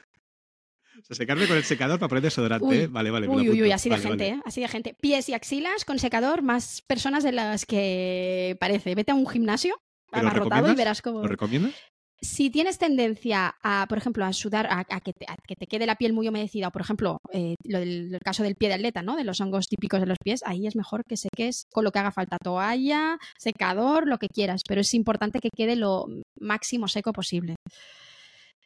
O 1.00 1.02
sea, 1.02 1.16
secarme 1.16 1.46
con 1.46 1.56
el 1.56 1.64
secador 1.64 1.98
para 1.98 2.10
poner 2.10 2.24
desodorante. 2.24 2.82
¿eh? 2.82 2.86
Vale, 2.86 3.10
vale. 3.10 3.26
Uy, 3.26 3.48
uy, 3.48 3.62
uy, 3.62 3.72
así 3.72 3.88
de 3.88 3.96
gente, 3.96 4.28
¿eh? 4.28 4.40
Así 4.44 4.60
de 4.60 4.68
gente. 4.68 4.94
Pies 5.00 5.30
y 5.30 5.34
axilas 5.34 5.86
con 5.86 5.98
secador, 5.98 6.42
más 6.42 6.82
personas 6.82 7.24
de 7.24 7.32
las 7.32 7.64
que 7.64 8.54
parece. 8.60 8.94
Vete 8.94 9.12
a 9.12 9.14
un 9.14 9.26
gimnasio 9.26 9.80
abarrotado 10.12 10.70
y 10.70 10.74
verás 10.74 11.00
cómo. 11.00 11.22
¿Lo 11.22 11.28
recomiendas? 11.28 11.72
Si 12.22 12.50
tienes 12.50 12.78
tendencia 12.78 13.56
a, 13.62 13.86
por 13.88 13.98
ejemplo, 13.98 14.24
a 14.24 14.32
sudar, 14.32 14.68
a, 14.70 14.84
que, 15.00 15.12
te, 15.12 15.66
quede 15.66 15.86
la 15.86 15.96
piel 15.96 16.12
muy 16.12 16.28
humedecida, 16.28 16.68
o 16.68 16.70
por 16.70 16.82
ejemplo, 16.82 17.18
eh, 17.32 17.54
lo 17.64 17.78
del, 17.78 18.14
el 18.14 18.20
caso 18.20 18.42
del 18.42 18.56
pie 18.56 18.68
de 18.68 18.74
atleta, 18.74 19.02
¿no? 19.02 19.16
De 19.16 19.24
los 19.24 19.40
hongos 19.40 19.68
típicos 19.68 20.00
de 20.00 20.06
los 20.06 20.18
pies, 20.22 20.42
ahí 20.44 20.66
es 20.66 20.76
mejor 20.76 21.02
que 21.08 21.16
seques 21.16 21.64
con 21.72 21.84
lo 21.84 21.92
que 21.92 21.98
haga 21.98 22.12
falta, 22.12 22.36
toalla, 22.42 23.18
secador, 23.38 24.06
lo 24.06 24.18
que 24.18 24.28
quieras, 24.28 24.62
pero 24.68 24.80
es 24.80 24.92
importante 24.94 25.40
que 25.40 25.50
quede 25.50 25.76
lo 25.76 26.06
máximo 26.38 26.88
seco 26.88 27.12
posible. 27.12 27.56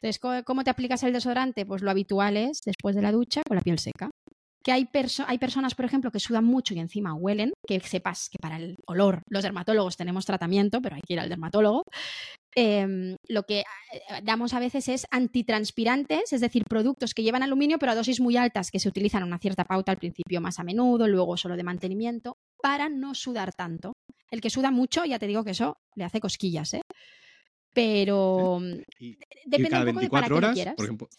Entonces, 0.01 0.19
¿cómo 0.45 0.63
te 0.63 0.69
aplicas 0.69 1.03
el 1.03 1.13
desodorante? 1.13 1.65
Pues 1.65 1.81
lo 1.81 1.89
habitual 1.89 2.37
es 2.37 2.59
después 2.65 2.95
de 2.95 3.01
la 3.01 3.11
ducha 3.11 3.41
con 3.47 3.55
la 3.55 3.61
piel 3.61 3.79
seca 3.79 4.09
que 4.65 4.71
hay, 4.71 4.89
hay 5.27 5.37
personas, 5.37 5.75
por 5.75 5.85
ejemplo, 5.85 6.09
que 6.09 6.19
sudan 6.19 6.43
mucho 6.43 6.73
y 6.73 6.79
encima 6.79 7.13
huelen, 7.13 7.53
que 7.67 7.79
sepas 7.81 8.29
que 8.31 8.39
para 8.41 8.57
el 8.57 8.75
olor 8.87 9.21
los 9.29 9.43
dermatólogos 9.43 9.95
tenemos 9.95 10.25
tratamiento, 10.25 10.81
pero 10.81 10.95
hay 10.95 11.03
que 11.05 11.13
ir 11.13 11.19
al 11.19 11.29
dermatólogo. 11.29 11.83
Em, 12.57 13.17
lo 13.27 13.43
que 13.43 13.59
eh, 13.59 13.63
damos 14.23 14.53
a 14.53 14.59
veces 14.59 14.87
es 14.87 15.05
antitranspirantes, 15.11 16.31
es 16.31 16.39
decir, 16.39 16.63
productos 16.69 17.13
que 17.13 17.21
llevan 17.21 17.43
aluminio, 17.43 17.77
pero 17.79 17.91
a 17.91 17.95
dosis 17.95 18.21
muy 18.21 18.37
altas, 18.37 18.71
que 18.71 18.79
se 18.79 18.87
utilizan 18.87 19.23
a 19.23 19.25
una 19.25 19.39
cierta 19.39 19.65
pauta 19.65 19.91
al 19.91 19.97
principio 19.97 20.39
más 20.39 20.57
a 20.57 20.63
menudo, 20.63 21.05
luego 21.09 21.35
solo 21.35 21.57
de 21.57 21.63
mantenimiento, 21.63 22.37
para 22.61 22.87
no 22.87 23.13
sudar 23.13 23.53
tanto. 23.53 23.91
El 24.31 24.39
que 24.39 24.49
suda 24.49 24.71
mucho, 24.71 25.03
ya 25.03 25.19
te 25.19 25.27
digo 25.27 25.43
que 25.43 25.51
eso 25.51 25.77
le 25.95 26.05
hace 26.05 26.21
cosquillas, 26.21 26.73
¿eh? 26.75 26.81
Pero 27.73 28.61
depende 29.45 29.79
un 29.79 29.85
poco 29.87 29.99
de 29.99 30.09
para 30.09 30.33
horas, 30.33 30.53
quieras. 30.53 30.75
Por 30.75 30.85
ejemplo, 30.85 31.09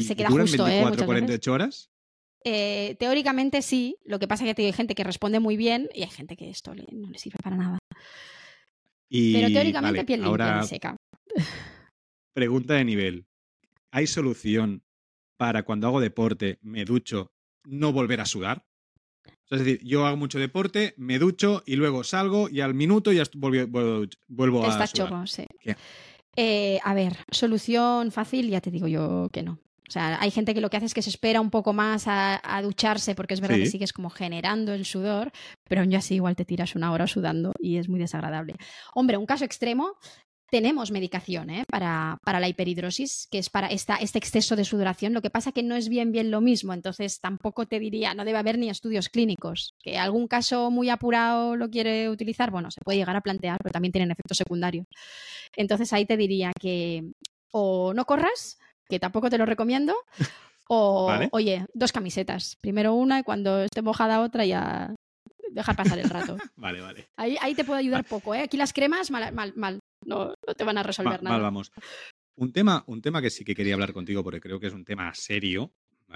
se 0.00 0.14
queda 0.14 0.30
justo, 0.30 0.64
24, 0.64 1.02
¿eh? 1.02 1.04
48 1.04 1.52
horas. 1.52 1.90
Eh, 2.44 2.94
teóricamente 3.00 3.60
sí, 3.60 3.96
lo 4.04 4.20
que 4.20 4.28
pasa 4.28 4.46
es 4.46 4.54
que 4.54 4.66
hay 4.66 4.72
gente 4.72 4.94
que 4.94 5.02
responde 5.02 5.40
muy 5.40 5.56
bien 5.56 5.88
y 5.92 6.04
hay 6.04 6.10
gente 6.10 6.36
que 6.36 6.48
esto 6.48 6.76
no 6.76 7.10
le 7.10 7.18
sirve 7.18 7.38
para 7.42 7.56
nada. 7.56 7.78
Pero 9.10 9.48
teóricamente 9.48 10.04
piel 10.04 10.22
limpia 10.22 10.60
y 10.62 10.66
seca. 10.66 10.96
Pregunta 12.34 12.74
de 12.74 12.84
nivel. 12.84 13.26
¿Hay 13.90 14.06
solución 14.06 14.82
para 15.36 15.62
cuando 15.62 15.86
hago 15.86 16.00
deporte, 16.00 16.58
me 16.62 16.84
ducho, 16.84 17.32
no 17.64 17.92
volver 17.92 18.20
a 18.20 18.26
sudar? 18.26 18.64
es 19.50 19.60
decir, 19.60 19.80
yo 19.84 20.06
hago 20.06 20.16
mucho 20.16 20.38
deporte, 20.38 20.94
me 20.96 21.18
ducho 21.18 21.62
y 21.66 21.76
luego 21.76 22.02
salgo 22.02 22.48
y 22.48 22.60
al 22.60 22.74
minuto 22.74 23.12
ya 23.12 23.22
vuelvo, 23.34 24.06
vuelvo 24.26 24.64
a 24.64 24.68
Estás 24.68 24.92
chorro, 24.92 25.26
sí. 25.26 25.46
Eh, 26.36 26.78
a 26.84 26.94
ver, 26.94 27.16
solución 27.30 28.10
fácil, 28.12 28.50
ya 28.50 28.60
te 28.60 28.70
digo 28.70 28.88
yo 28.88 29.30
que 29.32 29.42
no. 29.42 29.58
O 29.88 29.92
sea, 29.92 30.20
hay 30.20 30.30
gente 30.30 30.54
que 30.54 30.60
lo 30.60 30.68
que 30.68 30.76
hace 30.76 30.86
es 30.86 30.94
que 30.94 31.02
se 31.02 31.10
espera 31.10 31.40
un 31.40 31.50
poco 31.50 31.72
más 31.72 32.04
a, 32.06 32.40
ducharse 32.62 33.14
porque 33.14 33.34
es 33.34 33.40
verdad 33.40 33.56
que 33.56 33.66
sigues 33.66 33.92
como 33.92 34.10
generando 34.10 34.72
el 34.72 34.84
sudor, 34.84 35.30
pero 35.68 35.82
aún 35.82 35.94
así 35.94 36.16
igual 36.16 36.34
te 36.34 36.44
tiras 36.44 36.74
una 36.74 36.92
hora 36.92 37.06
sudando 37.06 37.52
y 37.60 37.76
es 37.76 37.88
muy 37.88 38.00
desagradable. 38.00 38.54
Hombre, 38.94 39.16
un 39.16 39.26
caso 39.26 39.44
extremo, 39.44 39.92
tenemos 40.50 40.90
medicación 40.90 41.50
¿eh? 41.50 41.64
para, 41.68 42.18
para, 42.24 42.40
la 42.40 42.48
hiperhidrosis, 42.48 43.28
que 43.30 43.38
es 43.38 43.50
para 43.50 43.68
esta, 43.68 43.96
este 43.96 44.18
exceso 44.18 44.56
de 44.56 44.64
sudoración. 44.64 45.12
Lo 45.12 45.22
que 45.22 45.30
pasa 45.30 45.52
que 45.52 45.62
no 45.62 45.74
es 45.74 45.88
bien 45.88 46.12
bien 46.12 46.30
lo 46.30 46.40
mismo, 46.40 46.72
entonces 46.72 47.20
tampoco 47.20 47.66
te 47.66 47.78
diría, 47.78 48.14
no 48.14 48.24
debe 48.24 48.38
haber 48.38 48.58
ni 48.58 48.70
estudios 48.70 49.08
clínicos. 49.08 49.74
Que 49.82 49.98
algún 49.98 50.28
caso 50.28 50.70
muy 50.70 50.88
apurado 50.88 51.56
lo 51.56 51.68
quiere 51.68 52.08
utilizar, 52.08 52.50
bueno, 52.50 52.70
se 52.70 52.80
puede 52.80 52.98
llegar 52.98 53.16
a 53.16 53.20
plantear, 53.20 53.58
pero 53.62 53.72
también 53.72 53.92
tienen 53.92 54.10
efectos 54.10 54.38
secundarios. 54.38 54.86
Entonces 55.54 55.92
ahí 55.92 56.06
te 56.06 56.16
diría 56.16 56.52
que 56.58 57.04
o 57.52 57.94
no 57.94 58.04
corras, 58.04 58.58
que 58.88 58.98
tampoco 58.98 59.30
te 59.30 59.38
lo 59.38 59.46
recomiendo, 59.46 59.94
o 60.68 61.12
oye, 61.32 61.66
dos 61.74 61.92
camisetas. 61.92 62.56
Primero 62.60 62.94
una 62.94 63.20
y 63.20 63.22
cuando 63.22 63.62
esté 63.62 63.82
mojada 63.82 64.20
otra 64.20 64.44
ya 64.44 64.94
dejar 65.50 65.76
pasar 65.76 65.98
el 65.98 66.10
rato. 66.10 66.36
vale, 66.56 66.80
vale. 66.80 67.08
Ahí, 67.16 67.36
ahí 67.40 67.54
te 67.54 67.64
puedo 67.64 67.78
ayudar 67.78 68.04
poco, 68.04 68.34
¿eh? 68.34 68.42
Aquí 68.42 68.56
las 68.56 68.72
cremas, 68.72 69.10
mal, 69.10 69.32
mal, 69.32 69.52
mal 69.56 69.80
no, 70.04 70.34
te 70.56 70.64
van 70.64 70.78
a 70.78 70.82
resolver 70.82 71.22
nada. 71.22 71.38
vamos. 71.38 71.72
Un 72.36 72.52
tema, 72.52 72.84
un 72.86 73.00
tema 73.00 73.22
que 73.22 73.30
sí 73.30 73.44
que 73.44 73.54
quería 73.54 73.74
hablar 73.74 73.92
contigo 73.92 74.22
porque 74.22 74.40
creo 74.40 74.60
que 74.60 74.66
es 74.66 74.74
un 74.74 74.84
tema 74.84 75.12
serio, 75.14 75.72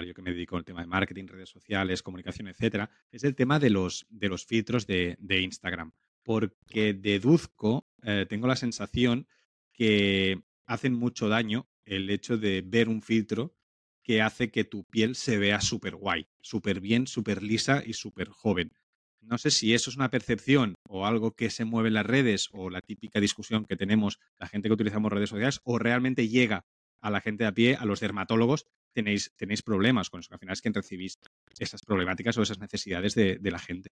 yo 0.06 0.14
que 0.14 0.22
me 0.22 0.32
dedico 0.32 0.56
al 0.56 0.64
tema 0.64 0.80
de 0.80 0.86
marketing, 0.86 1.26
redes 1.26 1.48
sociales, 1.48 2.02
comunicación, 2.02 2.48
etcétera, 2.48 2.90
es 3.10 3.24
el 3.24 3.34
tema 3.34 3.58
de 3.58 3.70
los, 3.70 4.06
de 4.08 4.28
los 4.28 4.44
filtros 4.44 4.86
de, 4.86 5.16
Instagram. 5.28 5.92
Porque 6.22 6.92
deduzco, 6.92 7.88
eh, 8.02 8.26
tengo 8.28 8.46
la 8.46 8.56
sensación 8.56 9.26
que 9.72 10.42
hacen 10.66 10.94
mucho 10.94 11.28
daño 11.28 11.68
el 11.90 12.08
hecho 12.08 12.38
de 12.38 12.62
ver 12.64 12.88
un 12.88 13.02
filtro 13.02 13.54
que 14.02 14.22
hace 14.22 14.50
que 14.50 14.64
tu 14.64 14.84
piel 14.84 15.16
se 15.16 15.38
vea 15.38 15.60
súper 15.60 15.96
guay, 15.96 16.28
súper 16.40 16.80
bien, 16.80 17.06
súper 17.06 17.42
lisa 17.42 17.82
y 17.84 17.94
súper 17.94 18.28
joven. 18.28 18.72
No 19.20 19.36
sé 19.36 19.50
si 19.50 19.74
eso 19.74 19.90
es 19.90 19.96
una 19.96 20.10
percepción 20.10 20.76
o 20.88 21.04
algo 21.04 21.32
que 21.32 21.50
se 21.50 21.64
mueve 21.64 21.88
en 21.88 21.94
las 21.94 22.06
redes 22.06 22.48
o 22.52 22.70
la 22.70 22.80
típica 22.80 23.20
discusión 23.20 23.66
que 23.66 23.76
tenemos 23.76 24.18
la 24.38 24.46
gente 24.46 24.68
que 24.68 24.74
utilizamos 24.74 25.12
redes 25.12 25.30
sociales 25.30 25.60
o 25.64 25.78
realmente 25.78 26.28
llega 26.28 26.64
a 27.00 27.10
la 27.10 27.20
gente 27.20 27.44
de 27.44 27.48
a 27.48 27.52
pie, 27.52 27.74
a 27.74 27.84
los 27.84 28.00
dermatólogos, 28.00 28.66
tenéis, 28.92 29.32
tenéis 29.36 29.62
problemas 29.62 30.10
con 30.10 30.20
eso. 30.20 30.32
Al 30.32 30.38
final 30.38 30.52
es 30.52 30.62
que 30.62 30.70
recibís 30.70 31.18
esas 31.58 31.82
problemáticas 31.82 32.38
o 32.38 32.42
esas 32.42 32.60
necesidades 32.60 33.14
de, 33.14 33.38
la 33.42 33.58
gente. 33.58 33.90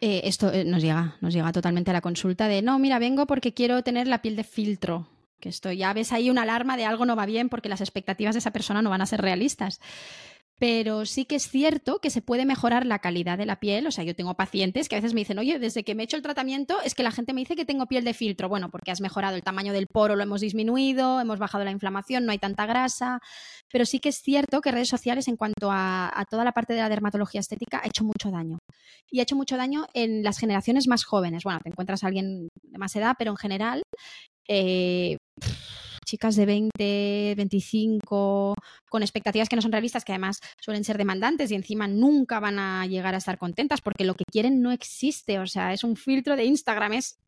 Eh, 0.00 0.22
esto 0.24 0.50
eh, 0.52 0.64
nos 0.64 0.82
llega, 0.82 1.16
nos 1.20 1.34
llega 1.34 1.52
totalmente 1.52 1.90
a 1.90 1.94
la 1.94 2.00
consulta 2.00 2.48
de 2.48 2.62
no, 2.62 2.78
mira, 2.78 2.98
vengo 2.98 3.26
porque 3.26 3.54
quiero 3.54 3.82
tener 3.82 4.08
la 4.08 4.22
piel 4.22 4.34
de 4.34 4.44
filtro. 4.44 5.13
Que 5.44 5.50
esto 5.50 5.70
ya 5.72 5.92
ves 5.92 6.10
ahí 6.10 6.30
una 6.30 6.40
alarma 6.40 6.78
de 6.78 6.86
algo 6.86 7.04
no 7.04 7.16
va 7.16 7.26
bien 7.26 7.50
porque 7.50 7.68
las 7.68 7.82
expectativas 7.82 8.34
de 8.34 8.38
esa 8.38 8.50
persona 8.50 8.80
no 8.80 8.88
van 8.88 9.02
a 9.02 9.06
ser 9.06 9.20
realistas 9.20 9.78
pero 10.58 11.04
sí 11.04 11.24
que 11.24 11.34
es 11.36 11.48
cierto 11.48 11.98
que 11.98 12.10
se 12.10 12.22
puede 12.22 12.46
mejorar 12.46 12.86
la 12.86 13.00
calidad 13.00 13.36
de 13.36 13.46
la 13.46 13.58
piel. 13.58 13.86
O 13.86 13.90
sea, 13.90 14.04
yo 14.04 14.14
tengo 14.14 14.34
pacientes 14.34 14.88
que 14.88 14.94
a 14.94 14.98
veces 14.98 15.12
me 15.12 15.20
dicen, 15.20 15.38
oye, 15.38 15.58
desde 15.58 15.82
que 15.82 15.94
me 15.94 16.02
he 16.02 16.04
hecho 16.04 16.16
el 16.16 16.22
tratamiento 16.22 16.80
es 16.82 16.94
que 16.94 17.02
la 17.02 17.10
gente 17.10 17.32
me 17.34 17.40
dice 17.40 17.56
que 17.56 17.64
tengo 17.64 17.86
piel 17.86 18.04
de 18.04 18.14
filtro. 18.14 18.48
Bueno, 18.48 18.70
porque 18.70 18.92
has 18.92 19.00
mejorado 19.00 19.34
el 19.36 19.42
tamaño 19.42 19.72
del 19.72 19.88
poro, 19.88 20.14
lo 20.16 20.22
hemos 20.22 20.40
disminuido, 20.40 21.20
hemos 21.20 21.38
bajado 21.38 21.64
la 21.64 21.72
inflamación, 21.72 22.24
no 22.24 22.32
hay 22.32 22.38
tanta 22.38 22.66
grasa. 22.66 23.18
Pero 23.70 23.84
sí 23.84 23.98
que 23.98 24.10
es 24.10 24.22
cierto 24.22 24.60
que 24.60 24.70
redes 24.70 24.88
sociales, 24.88 25.26
en 25.26 25.36
cuanto 25.36 25.70
a, 25.72 26.24
toda 26.30 26.44
la 26.44 26.52
parte 26.52 26.74
de 26.74 26.80
la 26.80 26.88
dermatología 26.88 27.40
estética, 27.40 27.80
ha 27.82 27.88
hecho 27.88 28.04
mucho 28.04 28.30
daño. 28.30 28.58
Y 29.10 29.18
ha 29.20 29.24
hecho 29.24 29.36
mucho 29.36 29.56
daño 29.56 29.86
en 29.92 30.22
las 30.22 30.38
generaciones 30.38 30.86
más 30.86 31.04
jóvenes. 31.04 31.42
Bueno, 31.42 31.60
te 31.62 31.70
encuentras 31.70 32.04
a 32.04 32.06
alguien 32.06 32.48
de 32.62 32.78
más 32.78 32.94
edad, 32.94 33.16
pero 33.18 33.32
en 33.32 33.36
general. 33.36 33.82
Eh, 34.48 35.16
chicas 36.04 36.36
de 36.36 36.46
20, 36.46 37.34
25, 37.36 38.54
con 38.88 39.02
expectativas 39.02 39.48
que 39.48 39.56
no 39.56 39.62
son 39.62 39.72
realistas, 39.72 40.04
que 40.04 40.12
además 40.12 40.40
suelen 40.60 40.84
ser 40.84 40.98
demandantes 40.98 41.50
y 41.50 41.54
encima 41.54 41.88
nunca 41.88 42.38
van 42.40 42.58
a 42.58 42.86
llegar 42.86 43.14
a 43.14 43.18
estar 43.18 43.38
contentas 43.38 43.80
porque 43.80 44.04
lo 44.04 44.14
que 44.14 44.24
quieren 44.30 44.62
no 44.62 44.70
existe, 44.70 45.38
o 45.38 45.46
sea, 45.46 45.72
es 45.72 45.82
un 45.82 45.96
filtro 45.96 46.36
de 46.36 46.44
Instagram, 46.44 46.92
es 46.92 47.18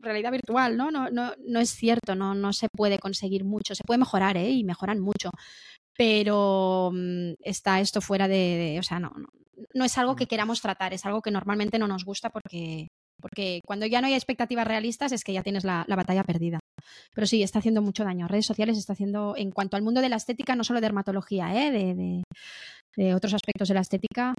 realidad 0.00 0.32
virtual, 0.32 0.76
¿no? 0.76 0.90
No, 0.90 1.08
no, 1.10 1.32
no 1.46 1.60
es 1.60 1.70
cierto, 1.70 2.14
no, 2.14 2.34
no 2.34 2.52
se 2.52 2.68
puede 2.68 2.98
conseguir 2.98 3.44
mucho, 3.44 3.74
se 3.74 3.84
puede 3.84 3.98
mejorar, 3.98 4.36
¿eh? 4.36 4.50
Y 4.50 4.64
mejoran 4.64 5.00
mucho, 5.00 5.30
pero 5.96 6.90
mm, 6.92 7.34
está 7.40 7.80
esto 7.80 8.00
fuera 8.00 8.28
de, 8.28 8.76
o 8.78 8.82
sea, 8.82 9.00
no, 9.00 9.12
no, 9.16 9.28
no 9.72 9.84
es 9.84 9.96
algo 9.96 10.16
que 10.16 10.26
queramos 10.26 10.60
tratar, 10.60 10.92
es 10.92 11.06
algo 11.06 11.22
que 11.22 11.30
normalmente 11.30 11.78
no 11.78 11.88
nos 11.88 12.04
gusta 12.04 12.30
porque, 12.30 12.88
porque 13.20 13.60
cuando 13.64 13.86
ya 13.86 14.00
no 14.00 14.06
hay 14.06 14.14
expectativas 14.14 14.66
realistas 14.66 15.12
es 15.12 15.24
que 15.24 15.32
ya 15.32 15.42
tienes 15.42 15.64
la, 15.64 15.84
batalla 15.88 16.24
perdida. 16.24 16.60
Pero 17.14 17.26
sí, 17.26 17.42
está 17.42 17.58
haciendo 17.58 17.82
mucho 17.82 18.04
daño. 18.04 18.28
Redes 18.28 18.46
sociales 18.46 18.78
está 18.78 18.92
haciendo, 18.92 19.34
en 19.36 19.50
cuanto 19.50 19.76
al 19.76 19.82
mundo 19.82 20.00
de 20.00 20.08
la 20.08 20.16
estética, 20.16 20.54
no 20.54 20.64
solo 20.64 20.80
dermatología, 20.80 21.66
¿eh? 21.66 22.22
de, 22.96 23.14
otros 23.14 23.34
aspectos 23.34 23.68
de 23.68 23.74
la 23.74 23.80
estética, 23.80 24.34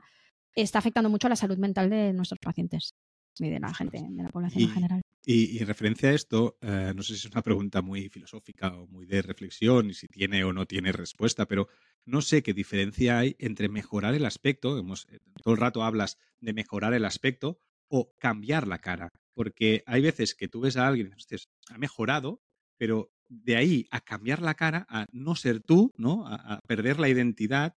está 0.55 0.79
afectando 0.79 1.09
mucho 1.09 1.27
a 1.27 1.29
la 1.29 1.35
salud 1.35 1.57
mental 1.57 1.89
de 1.89 2.13
nuestros 2.13 2.39
pacientes 2.39 2.93
y 3.39 3.49
de 3.49 3.59
la 3.59 3.73
gente, 3.73 4.03
de 4.09 4.23
la 4.23 4.29
población 4.29 4.63
en 4.63 4.69
general. 4.71 5.01
Y, 5.25 5.59
en 5.59 5.67
referencia 5.67 6.09
a 6.09 6.13
esto, 6.13 6.57
eh, 6.61 6.93
no 6.95 7.03
sé 7.03 7.15
si 7.15 7.27
es 7.27 7.31
una 7.33 7.41
pregunta 7.41 7.81
muy 7.81 8.09
filosófica 8.09 8.69
o 8.69 8.87
muy 8.87 9.05
de 9.05 9.21
reflexión 9.21 9.89
y 9.89 9.93
si 9.93 10.07
tiene 10.07 10.43
o 10.43 10.53
no 10.53 10.65
tiene 10.65 10.91
respuesta, 10.91 11.45
pero 11.45 11.67
no 12.05 12.21
sé 12.21 12.41
qué 12.41 12.53
diferencia 12.53 13.19
hay 13.19 13.35
entre 13.39 13.67
mejorar 13.67 14.15
el 14.15 14.25
aspecto, 14.25 14.77
hemos, 14.77 15.05
eh, 15.11 15.19
todo 15.43 15.53
el 15.53 15.59
rato 15.59 15.83
hablas 15.83 16.17
de 16.39 16.53
mejorar 16.53 16.93
el 16.93 17.05
aspecto, 17.05 17.59
o 17.89 18.13
cambiar 18.17 18.67
la 18.67 18.79
cara. 18.79 19.11
Porque 19.33 19.83
hay 19.85 20.01
veces 20.01 20.35
que 20.35 20.47
tú 20.47 20.61
ves 20.61 20.77
a 20.77 20.87
alguien 20.87 21.07
y 21.07 21.15
dices, 21.15 21.49
ha 21.69 21.77
mejorado, 21.77 22.41
pero 22.77 23.11
de 23.27 23.55
ahí 23.55 23.87
a 23.91 24.01
cambiar 24.01 24.41
la 24.41 24.55
cara, 24.55 24.85
a 24.89 25.07
no 25.11 25.35
ser 25.35 25.61
tú, 25.61 25.93
¿no? 25.97 26.25
A, 26.27 26.59
perder 26.67 26.99
la 26.99 27.09
identidad. 27.09 27.75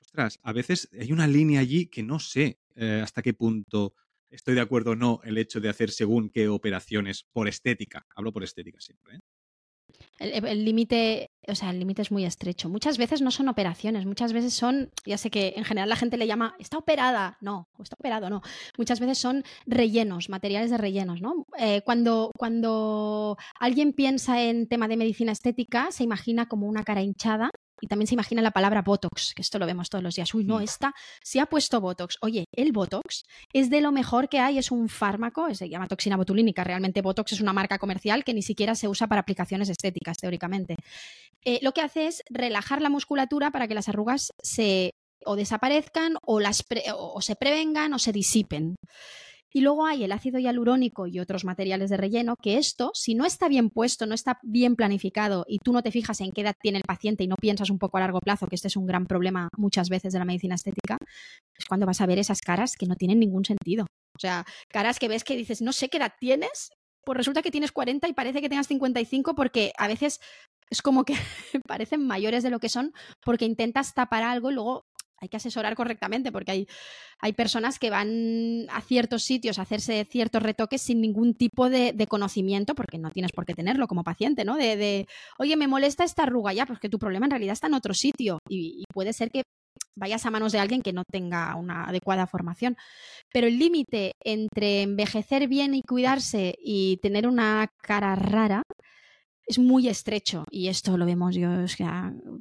Ostras, 0.00 0.38
a 0.42 0.52
veces 0.52 0.88
hay 0.98 1.12
una 1.12 1.26
línea 1.26 1.60
allí 1.60 1.86
que 1.86 2.02
no 2.02 2.18
sé 2.18 2.60
eh, 2.74 3.00
hasta 3.02 3.22
qué 3.22 3.34
punto 3.34 3.94
estoy 4.30 4.54
de 4.54 4.60
acuerdo 4.62 4.92
o 4.92 4.96
no 4.96 5.20
el 5.24 5.36
hecho 5.38 5.60
de 5.60 5.68
hacer 5.68 5.90
según 5.90 6.30
qué 6.30 6.48
operaciones 6.48 7.24
por 7.32 7.48
estética. 7.48 8.06
Hablo 8.14 8.32
por 8.32 8.44
estética 8.44 8.80
siempre. 8.80 9.16
¿eh? 9.16 9.20
El 10.22 10.64
límite, 10.64 11.30
o 11.48 11.54
sea, 11.54 11.70
el 11.70 11.78
límite 11.78 12.02
es 12.02 12.12
muy 12.12 12.24
estrecho. 12.24 12.68
Muchas 12.68 12.98
veces 12.98 13.20
no 13.22 13.30
son 13.30 13.48
operaciones, 13.48 14.06
muchas 14.06 14.32
veces 14.32 14.54
son, 14.54 14.90
ya 15.04 15.18
sé 15.18 15.30
que 15.30 15.54
en 15.56 15.64
general 15.64 15.88
la 15.88 15.96
gente 15.96 16.16
le 16.16 16.26
llama, 16.26 16.54
está 16.58 16.78
operada, 16.78 17.38
no, 17.40 17.68
está 17.82 17.96
operado, 17.98 18.30
no. 18.30 18.42
Muchas 18.78 19.00
veces 19.00 19.18
son 19.18 19.44
rellenos, 19.66 20.28
materiales 20.28 20.70
de 20.70 20.78
rellenos, 20.78 21.20
¿no? 21.20 21.46
Eh, 21.58 21.82
cuando, 21.84 22.30
cuando 22.38 23.36
alguien 23.58 23.92
piensa 23.92 24.42
en 24.42 24.68
tema 24.68 24.88
de 24.88 24.96
medicina 24.96 25.32
estética, 25.32 25.90
se 25.90 26.04
imagina 26.04 26.46
como 26.46 26.68
una 26.68 26.84
cara 26.84 27.02
hinchada 27.02 27.50
y 27.82 27.88
también 27.88 28.06
se 28.06 28.14
imagina 28.14 28.40
la 28.42 28.52
palabra 28.52 28.82
Botox, 28.82 29.34
que 29.34 29.42
esto 29.42 29.58
lo 29.58 29.66
vemos 29.66 29.90
todos 29.90 30.04
los 30.04 30.14
días. 30.14 30.32
Uy, 30.34 30.44
no, 30.44 30.60
esta 30.60 30.94
se 31.20 31.40
ha 31.40 31.46
puesto 31.46 31.80
Botox. 31.80 32.16
Oye, 32.20 32.44
el 32.52 32.70
Botox 32.70 33.24
es 33.52 33.70
de 33.70 33.80
lo 33.80 33.90
mejor 33.90 34.28
que 34.28 34.38
hay, 34.38 34.56
es 34.56 34.70
un 34.70 34.88
fármaco, 34.88 35.52
se 35.52 35.68
llama 35.68 35.88
toxina 35.88 36.16
botulínica. 36.16 36.62
Realmente 36.62 37.02
Botox 37.02 37.32
es 37.32 37.40
una 37.40 37.52
marca 37.52 37.78
comercial 37.78 38.22
que 38.22 38.34
ni 38.34 38.42
siquiera 38.42 38.76
se 38.76 38.86
usa 38.86 39.08
para 39.08 39.22
aplicaciones 39.22 39.68
estéticas, 39.68 40.16
teóricamente. 40.16 40.76
Eh, 41.44 41.58
lo 41.62 41.72
que 41.72 41.80
hace 41.80 42.06
es 42.06 42.22
relajar 42.30 42.80
la 42.80 42.88
musculatura 42.88 43.50
para 43.50 43.66
que 43.66 43.74
las 43.74 43.88
arrugas 43.88 44.30
se 44.40 44.92
o 45.24 45.34
desaparezcan 45.34 46.18
o, 46.24 46.38
las 46.38 46.64
o 46.96 47.20
se 47.20 47.34
prevengan 47.34 47.94
o 47.94 47.98
se 47.98 48.12
disipen. 48.12 48.76
Y 49.52 49.60
luego 49.60 49.86
hay 49.86 50.04
el 50.04 50.12
ácido 50.12 50.38
hialurónico 50.38 51.06
y 51.06 51.20
otros 51.20 51.44
materiales 51.44 51.90
de 51.90 51.96
relleno, 51.96 52.36
que 52.36 52.58
esto, 52.58 52.90
si 52.94 53.14
no 53.14 53.24
está 53.26 53.48
bien 53.48 53.70
puesto, 53.70 54.06
no 54.06 54.14
está 54.14 54.38
bien 54.42 54.76
planificado 54.76 55.44
y 55.46 55.58
tú 55.58 55.72
no 55.72 55.82
te 55.82 55.90
fijas 55.90 56.20
en 56.20 56.32
qué 56.32 56.40
edad 56.40 56.56
tiene 56.60 56.78
el 56.78 56.84
paciente 56.84 57.24
y 57.24 57.28
no 57.28 57.36
piensas 57.36 57.70
un 57.70 57.78
poco 57.78 57.98
a 57.98 58.00
largo 58.00 58.20
plazo, 58.20 58.46
que 58.46 58.54
este 58.54 58.68
es 58.68 58.76
un 58.76 58.86
gran 58.86 59.06
problema 59.06 59.48
muchas 59.56 59.88
veces 59.88 60.12
de 60.12 60.18
la 60.18 60.24
medicina 60.24 60.54
estética, 60.54 60.96
es 61.56 61.64
cuando 61.66 61.86
vas 61.86 62.00
a 62.00 62.06
ver 62.06 62.18
esas 62.18 62.40
caras 62.40 62.76
que 62.76 62.86
no 62.86 62.96
tienen 62.96 63.20
ningún 63.20 63.44
sentido. 63.44 63.84
O 64.14 64.18
sea, 64.18 64.44
caras 64.68 64.98
que 64.98 65.08
ves 65.08 65.24
que 65.24 65.36
dices, 65.36 65.62
no 65.62 65.72
sé 65.72 65.88
qué 65.88 65.98
edad 65.98 66.12
tienes, 66.18 66.70
pues 67.04 67.16
resulta 67.16 67.42
que 67.42 67.50
tienes 67.50 67.72
40 67.72 68.08
y 68.08 68.12
parece 68.12 68.40
que 68.40 68.48
tengas 68.48 68.68
55 68.68 69.34
porque 69.34 69.72
a 69.76 69.88
veces 69.88 70.20
es 70.70 70.82
como 70.82 71.04
que 71.04 71.14
parecen 71.66 72.06
mayores 72.06 72.42
de 72.42 72.50
lo 72.50 72.60
que 72.60 72.68
son 72.68 72.92
porque 73.24 73.44
intentas 73.44 73.94
tapar 73.94 74.22
algo 74.22 74.50
y 74.50 74.54
luego 74.54 74.86
hay 75.22 75.28
que 75.28 75.36
asesorar 75.36 75.76
correctamente 75.76 76.32
porque 76.32 76.50
hay, 76.50 76.68
hay 77.20 77.32
personas 77.32 77.78
que 77.78 77.90
van 77.90 78.66
a 78.68 78.80
ciertos 78.80 79.22
sitios 79.22 79.58
a 79.58 79.62
hacerse 79.62 80.04
ciertos 80.10 80.42
retoques 80.42 80.82
sin 80.82 81.00
ningún 81.00 81.34
tipo 81.34 81.70
de, 81.70 81.94
conocimiento, 82.08 82.74
porque 82.74 82.98
no 82.98 83.10
tienes 83.10 83.30
por 83.30 83.46
qué 83.46 83.54
tenerlo 83.54 83.86
como 83.86 84.02
paciente, 84.02 84.44
¿no? 84.44 84.56
De, 84.56 85.06
oye, 85.38 85.56
me 85.56 85.68
molesta 85.68 86.02
esta 86.02 86.24
arruga 86.24 86.52
ya, 86.52 86.66
porque 86.66 86.88
tu 86.88 86.98
problema 86.98 87.26
en 87.26 87.30
realidad 87.30 87.52
está 87.52 87.68
en 87.68 87.74
otro 87.74 87.94
sitio 87.94 88.38
y, 88.48 88.84
puede 88.92 89.12
ser 89.12 89.30
que 89.30 89.44
vayas 89.94 90.26
a 90.26 90.30
manos 90.30 90.52
de 90.52 90.58
alguien 90.58 90.82
que 90.82 90.92
no 90.92 91.04
tenga 91.04 91.54
una 91.54 91.84
adecuada 91.84 92.26
formación. 92.26 92.76
Pero 93.32 93.46
el 93.46 93.58
límite 93.58 94.12
entre 94.24 94.82
envejecer 94.82 95.46
bien 95.46 95.74
y 95.74 95.82
cuidarse 95.82 96.56
y 96.58 96.98
tener 97.00 97.28
una 97.28 97.68
cara 97.80 98.16
rara 98.16 98.62
es 99.46 99.58
muy 99.58 99.88
estrecho 99.88 100.44
y 100.50 100.68
esto 100.68 100.96
lo 100.96 101.04
vemos 101.04 101.34
yo, 101.34 101.48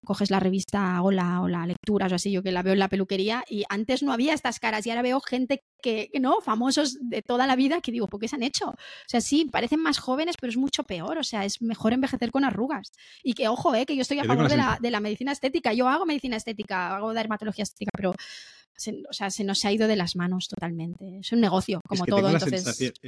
coges 0.06 0.30
la 0.30 0.39
revista 0.39 1.02
Hola 1.02 1.41
o 1.41 1.47
la 1.47 1.66
lectura 1.66 2.08
o 2.08 2.16
así, 2.16 2.32
yo 2.32 2.43
que 2.43 2.52
la 2.52 2.64
veo 2.64 2.74
en 2.74 2.80
la 2.80 2.89
peluquería 2.89 3.43
y 3.49 3.64
antes 3.70 4.04
no 4.04 4.14
había 4.14 4.34
estas 4.34 4.60
caras 4.60 4.86
y 4.86 4.91
ahora 4.91 5.02
veo 5.02 5.20
gente 5.20 5.64
que, 5.82 6.12
no, 6.20 6.41
famosos 6.41 6.97
de 7.02 7.22
toda 7.22 7.47
la 7.47 7.56
vida 7.56 7.82
que 7.82 7.91
digo, 7.91 8.08
¿por 8.08 8.20
qué 8.20 8.28
se 8.28 8.36
han 8.36 8.43
hecho? 8.43 8.70
O 8.70 9.08
sea, 9.08 9.20
sí, 9.20 9.45
parecen 9.52 9.82
más 9.82 9.97
jóvenes, 9.97 10.36
pero 10.39 10.52
es 10.52 10.58
mucho 10.58 10.84
peor, 10.84 11.18
o 11.18 11.24
sea, 11.24 11.43
es 11.43 11.62
mejor 11.62 11.93
envejecer 11.93 12.32
con 12.32 12.45
arrugas. 12.45 12.91
Y 13.24 13.34
que, 13.34 13.47
ojo, 13.47 13.74
eh, 13.74 13.86
que 13.86 13.95
yo 13.95 14.04
estoy 14.04 14.20
a 14.20 14.24
favor 14.24 14.47
de 14.47 14.58
la, 14.58 14.78
de 14.80 14.91
la, 14.91 14.99
medicina 14.99 15.32
estética, 15.32 15.74
yo 15.74 15.88
hago 15.88 16.06
medicina 16.06 16.38
estética, 16.38 16.95
hago 16.95 17.14
dermatología 17.14 17.64
estética, 17.64 17.91
pero... 17.95 18.14
Se, 18.74 19.04
o 19.08 19.14
sea, 19.14 19.30
se 19.30 19.43
nos 19.43 19.64
ha 19.66 19.72
ido 19.72 19.88
de 19.88 19.95
las 19.95 20.16
manos 20.16 20.47
totalmente. 20.47 21.20
Es 21.20 21.32
un 21.34 21.41
negocio, 21.41 21.82
como 21.88 22.06
todo. 22.06 22.30
Entonces... 22.30 22.99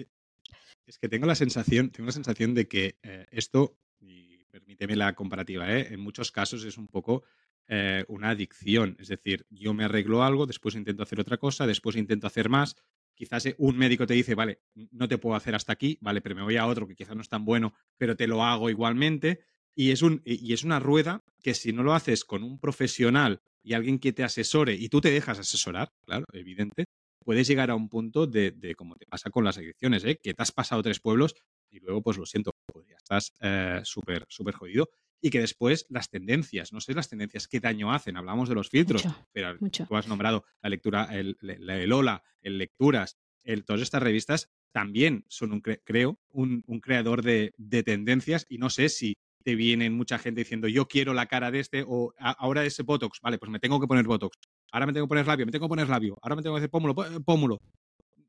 Es 0.86 0.97
que 0.97 1.09
tengo 1.09 1.25
la 1.25 1.36
sensación, 1.36 1.89
tengo 1.91 2.07
la 2.07 2.13
sensación 2.13 2.53
de 2.53 2.67
que 2.67 2.97
eh, 3.03 3.25
esto, 3.31 3.77
y 3.99 4.43
permíteme 4.45 4.95
la 4.95 5.15
comparativa, 5.15 5.71
¿eh? 5.71 5.93
en 5.93 5.99
muchos 5.99 6.31
casos 6.31 6.63
es 6.65 6.77
un 6.77 6.88
poco 6.88 7.23
eh, 7.67 8.03
una 8.09 8.31
adicción. 8.31 8.97
Es 8.99 9.07
decir, 9.07 9.45
yo 9.49 9.73
me 9.73 9.86
arreglo 9.86 10.23
algo, 10.23 10.45
después 10.45 10.75
intento 10.75 11.03
hacer 11.03 11.19
otra 11.19 11.38
cosa, 11.38 11.65
después 11.65 11.95
intento 11.95 12.27
hacer 12.27 12.49
más. 12.49 12.75
Quizás 13.15 13.47
un 13.57 13.77
médico 13.77 14.05
te 14.05 14.15
dice, 14.15 14.36
vale, 14.36 14.61
no 14.91 15.07
te 15.07 15.17
puedo 15.17 15.36
hacer 15.36 15.55
hasta 15.55 15.71
aquí, 15.71 15.97
vale, 16.01 16.21
pero 16.21 16.36
me 16.36 16.43
voy 16.43 16.57
a 16.57 16.65
otro 16.65 16.88
que 16.88 16.95
quizás 16.95 17.15
no 17.15 17.21
es 17.21 17.29
tan 17.29 17.45
bueno, 17.45 17.73
pero 17.97 18.15
te 18.15 18.27
lo 18.27 18.43
hago 18.43 18.69
igualmente. 18.69 19.39
Y 19.75 19.91
es, 19.91 20.01
un, 20.01 20.21
y 20.25 20.53
es 20.53 20.63
una 20.63 20.79
rueda 20.79 21.23
que 21.41 21.53
si 21.53 21.73
no 21.73 21.84
lo 21.84 21.93
haces 21.93 22.25
con 22.25 22.43
un 22.43 22.59
profesional 22.59 23.41
y 23.63 23.73
alguien 23.73 23.97
que 23.97 24.13
te 24.13 24.23
asesore 24.23 24.75
y 24.75 24.89
tú 24.89 25.01
te 25.01 25.09
dejas 25.09 25.39
asesorar, 25.39 25.91
claro, 26.05 26.25
evidente, 26.34 26.86
puedes 27.24 27.47
llegar 27.47 27.71
a 27.71 27.76
un 27.76 27.89
punto 27.89 28.28
de, 28.28 28.76
como 28.78 28.95
te 28.95 29.05
pasa 29.05 29.30
con 29.30 29.43
las 29.43 29.57
adicciones, 29.57 30.03
¿eh? 30.05 30.19
que 30.21 30.34
te 30.34 30.41
has 30.41 30.51
pasado 30.51 30.84
tres 30.84 30.99
pueblos 30.99 31.36
y 31.69 31.80
luego, 31.80 32.01
pues 32.01 32.17
lo 32.17 32.26
siento, 32.26 32.51
pues 32.65 32.88
ya 32.88 32.95
estás 32.95 33.34
eh, 33.41 33.82
súper, 33.84 34.26
súper 34.30 34.53
jodido. 34.53 34.89
Y 35.21 35.30
que 35.30 35.39
después 35.39 35.86
las 35.89 36.09
tendencias, 36.09 36.74
no 36.74 36.82
sé 36.82 36.93
las 36.93 37.09
tendencias, 37.09 37.47
qué 37.47 37.61
daño 37.61 37.93
hacen. 37.93 38.17
Hablamos 38.17 38.49
de 38.49 38.55
los 38.55 38.69
filtros, 38.69 39.03
pero 39.32 39.57
tú 39.88 39.95
has 39.95 40.07
nombrado 40.07 40.43
la 40.61 40.69
lectura, 40.69 41.07
el, 41.11 41.38
el, 41.41 41.93
Ola, 41.93 42.24
el 42.41 42.57
Lecturas, 42.57 43.17
el, 43.43 43.63
todas 43.63 43.82
estas 43.82 44.03
revistas 44.03 44.51
también 44.74 45.24
son, 45.30 45.53
un, 45.53 45.61
creo, 45.61 46.19
un, 46.32 46.61
creador 46.82 47.21
de, 47.21 47.53
de, 47.57 47.84
tendencias 47.84 48.45
y 48.49 48.57
no 48.57 48.69
sé 48.69 48.89
si 48.89 49.15
te 49.43 49.55
vienen 49.55 49.93
mucha 49.93 50.17
gente 50.17 50.41
diciendo 50.41 50.67
yo 50.67 50.88
quiero 50.88 51.13
la 51.13 51.28
cara 51.28 51.51
de 51.51 51.59
este 51.59 51.86
o 51.88 52.13
ahora 52.17 52.65
ese 52.65 52.84
Botox, 52.84 53.19
vale, 53.21 53.38
pues 53.38 53.51
me 53.51 53.59
tengo 53.59 53.80
que 53.80 53.88
poner 53.88 54.05
Botox. 54.05 54.38
Ahora 54.74 54.88
me 54.88 54.93
tengo 54.93 55.05
que 55.05 55.09
poner 55.09 55.28
labio, 55.28 55.45
me 55.45 55.51
tengo 55.51 55.67
que 55.67 55.69
poner 55.69 55.88
labio. 55.88 56.17
Ahora 56.19 56.36
me 56.36 56.41
tengo 56.41 56.55
que 56.55 56.61
hacer 56.61 56.69
pómulo, 56.71 56.95
pómulo. 57.24 57.61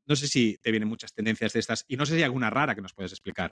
No 0.05 0.15
sé 0.15 0.27
si 0.27 0.57
te 0.61 0.69
vienen 0.69 0.87
muchas 0.87 1.11
tendencias 1.11 1.53
de 1.53 1.59
estas 1.59 1.83
y 1.87 1.97
no 1.97 2.05
sé 2.05 2.13
si 2.13 2.17
hay 2.19 2.23
alguna 2.23 2.51
rara 2.51 2.75
que 2.75 2.81
nos 2.81 2.93
puedes 2.93 3.11
explicar. 3.11 3.51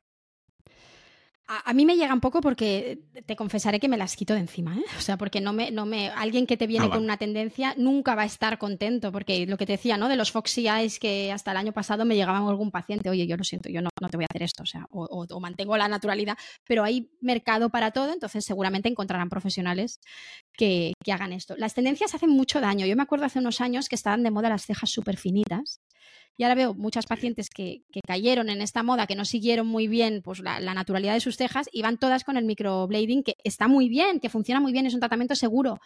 A, 1.48 1.74
mí 1.74 1.86
me 1.86 1.98
llega 1.98 2.14
un 2.14 2.22
poco 2.22 2.40
porque 2.40 3.00
te 3.26 3.36
confesaré 3.36 3.82
que 3.82 3.90
me 3.90 3.98
las 3.98 4.16
quito 4.16 4.34
de 4.34 4.40
encima, 4.40 4.78
¿eh? 4.78 4.84
O 4.98 5.02
sea, 5.02 5.18
porque 5.18 5.42
no 5.42 5.52
me, 5.52 5.72
no 5.72 5.86
me, 5.86 6.10
alguien 6.10 6.48
que 6.48 6.56
te 6.56 6.68
viene 6.68 6.86
ah, 6.86 6.90
con 6.90 7.04
una 7.04 7.18
tendencia 7.18 7.76
nunca 7.78 8.16
va 8.16 8.22
a 8.22 8.26
estar 8.26 8.58
contento, 8.58 9.12
porque 9.12 9.46
lo 9.46 9.58
que 9.58 9.66
te 9.66 9.74
decía, 9.74 9.98
¿no? 9.98 10.08
De 10.08 10.16
los 10.16 10.32
Foxy 10.32 10.70
Eyes 10.70 11.00
que 11.00 11.34
hasta 11.34 11.52
el 11.52 11.58
año 11.58 11.74
pasado 11.74 12.06
me 12.06 12.16
llegaba 12.16 12.38
algún 12.38 12.72
paciente, 12.72 13.10
oye, 13.10 13.28
yo 13.28 13.36
lo 13.36 13.44
siento, 13.44 13.70
yo 13.70 13.82
no, 13.82 13.90
no 14.00 14.08
te 14.08 14.16
voy 14.16 14.24
a 14.24 14.28
hacer 14.32 14.44
esto, 14.44 14.64
o 14.64 14.66
sea, 14.66 14.88
o, 14.90 15.40
mantengo 15.42 15.76
la 15.76 15.90
naturalidad, 15.90 16.38
pero 16.66 16.86
hay 16.86 17.12
mercado 17.20 17.70
para 17.70 17.92
todo, 17.92 18.14
entonces 18.14 18.46
seguramente 18.46 18.88
encontrarán 18.88 19.28
profesionales 19.28 20.00
que, 20.54 20.94
que 21.04 21.12
hagan 21.12 21.34
esto. 21.34 21.56
Las 21.58 21.74
tendencias 21.74 22.16
hacen 22.16 22.30
mucho 22.30 22.62
daño. 22.62 22.86
Yo 22.86 22.96
me 22.96 23.04
acuerdo 23.04 23.26
hace 23.26 23.40
unos 23.40 23.60
años 23.60 23.90
que 23.90 23.96
estaban 23.96 24.24
de 24.24 24.32
moda 24.32 24.48
las 24.48 24.66
cejas 24.66 24.90
súper 24.90 25.18
finitas 25.18 25.82
y 26.36 26.44
ahora 26.44 26.56
veo 26.56 26.74
muchas 26.74 27.06
pacientes 27.06 27.50
que, 27.50 27.84
cayeron 28.08 28.50
en 28.50 28.62
esta 28.62 28.82
moda, 28.82 29.06
que 29.06 29.16
no 29.16 29.24
siguieron 29.24 29.68
muy 29.68 29.88
bien 29.88 30.22
pues, 30.24 30.40
la, 30.40 30.60
naturalidad 30.60 31.14
de 31.14 31.20
sus 31.20 31.38
cejas 31.38 31.70
y 31.72 31.84
van 31.84 31.98
todas 31.98 32.24
con 32.24 32.38
el 32.38 32.46
microblading, 32.46 33.24
que 33.24 33.36
está 33.44 33.68
muy 33.68 33.88
bien, 33.88 34.20
que 34.20 34.30
funciona 34.30 34.60
muy 34.60 34.72
bien, 34.72 34.86
es 34.86 34.94
un 34.94 35.00
tratamiento 35.00 35.36
seguro. 35.36 35.78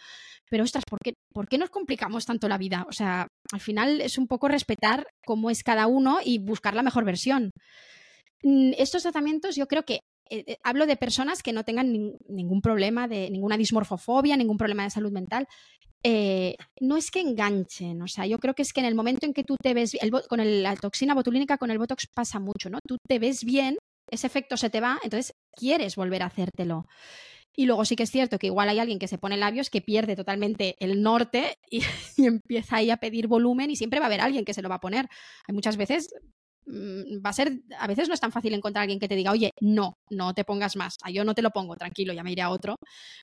Pero, 0.50 0.64
ostras, 0.64 0.84
¿por 0.88 1.00
qué, 1.00 1.14
¿por 1.32 1.48
qué 1.48 1.58
nos 1.58 1.68
complicamos 1.70 2.24
tanto 2.24 2.48
la 2.48 2.56
vida? 2.56 2.86
O 2.88 2.92
sea, 2.92 3.28
al 3.52 3.60
final 3.60 4.00
es 4.00 4.16
un 4.16 4.26
poco 4.26 4.48
respetar 4.48 5.06
cómo 5.26 5.50
es 5.50 5.62
cada 5.62 5.86
uno 5.86 6.18
y 6.24 6.38
buscar 6.38 6.74
la 6.74 6.82
mejor 6.82 7.04
versión. 7.04 7.50
Mm, 8.42 8.72
estos 8.78 9.02
tratamientos 9.02 9.56
yo 9.56 9.66
creo 9.66 9.84
que 9.84 10.00
eh, 10.30 10.44
eh, 10.46 10.58
hablo 10.62 10.86
de 10.86 10.96
personas 10.96 11.42
que 11.42 11.52
no 11.52 11.64
tengan 11.64 11.92
ningún 12.28 12.60
problema 12.60 13.08
de 13.08 13.30
ninguna 13.30 13.56
dismorfofobia, 13.56 14.36
ningún 14.36 14.58
problema 14.58 14.84
de 14.84 14.90
salud 14.90 15.12
mental. 15.12 15.46
Eh, 16.04 16.56
no 16.80 16.96
es 16.96 17.10
que 17.10 17.20
enganchen, 17.20 18.00
o 18.02 18.06
sea, 18.06 18.24
yo 18.24 18.38
creo 18.38 18.54
que 18.54 18.62
es 18.62 18.72
que 18.72 18.80
en 18.80 18.86
el 18.86 18.94
momento 18.94 19.26
en 19.26 19.34
que 19.34 19.42
tú 19.42 19.56
te 19.60 19.74
ves, 19.74 19.96
con 20.28 20.62
la 20.62 20.76
toxina 20.76 21.14
botulínica, 21.14 21.58
con 21.58 21.72
el 21.72 21.78
Botox 21.78 22.06
pasa 22.14 22.38
mucho, 22.38 22.70
¿no? 22.70 22.78
Tú 22.86 22.98
te 23.06 23.18
ves 23.18 23.42
bien, 23.44 23.76
ese 24.08 24.28
efecto 24.28 24.56
se 24.56 24.70
te 24.70 24.80
va, 24.80 25.00
entonces 25.02 25.34
quieres 25.52 25.96
volver 25.96 26.22
a 26.22 26.26
hacértelo. 26.26 26.86
Y 27.56 27.66
luego 27.66 27.84
sí 27.84 27.96
que 27.96 28.04
es 28.04 28.10
cierto 28.10 28.38
que 28.38 28.46
igual 28.46 28.68
hay 28.68 28.78
alguien 28.78 29.00
que 29.00 29.08
se 29.08 29.18
pone 29.18 29.36
labios 29.36 29.70
que 29.70 29.80
pierde 29.80 30.14
totalmente 30.14 30.76
el 30.78 31.02
norte 31.02 31.58
y, 31.68 31.82
y, 32.16 32.26
empieza 32.26 32.76
ahí 32.76 32.90
a 32.90 32.98
pedir 32.98 33.26
volumen 33.26 33.70
y 33.70 33.76
siempre 33.76 33.98
va 33.98 34.06
a 34.06 34.08
haber 34.08 34.20
alguien 34.20 34.44
que 34.44 34.54
se 34.54 34.62
lo 34.62 34.68
va 34.68 34.76
a 34.76 34.80
poner. 34.80 35.08
Hay 35.48 35.54
muchas 35.54 35.76
veces 35.76 36.10
va 36.68 37.30
a 37.30 37.32
ser, 37.32 37.60
a 37.78 37.86
veces 37.86 38.08
no 38.08 38.14
es 38.14 38.20
tan 38.20 38.32
fácil 38.32 38.54
encontrar 38.54 38.82
a 38.82 38.84
alguien 38.84 39.00
que 39.00 39.08
te 39.08 39.16
diga, 39.16 39.32
oye, 39.32 39.52
no, 39.60 39.94
no 40.10 40.34
te 40.34 40.44
pongas 40.44 40.76
más, 40.76 40.96
a 41.02 41.10
yo 41.10 41.24
no 41.24 41.34
te 41.34 41.42
lo 41.42 41.50
pongo, 41.50 41.76
tranquilo, 41.76 42.12
ya 42.12 42.22
me 42.22 42.32
iré 42.32 42.42
a 42.42 42.50
otro 42.50 42.76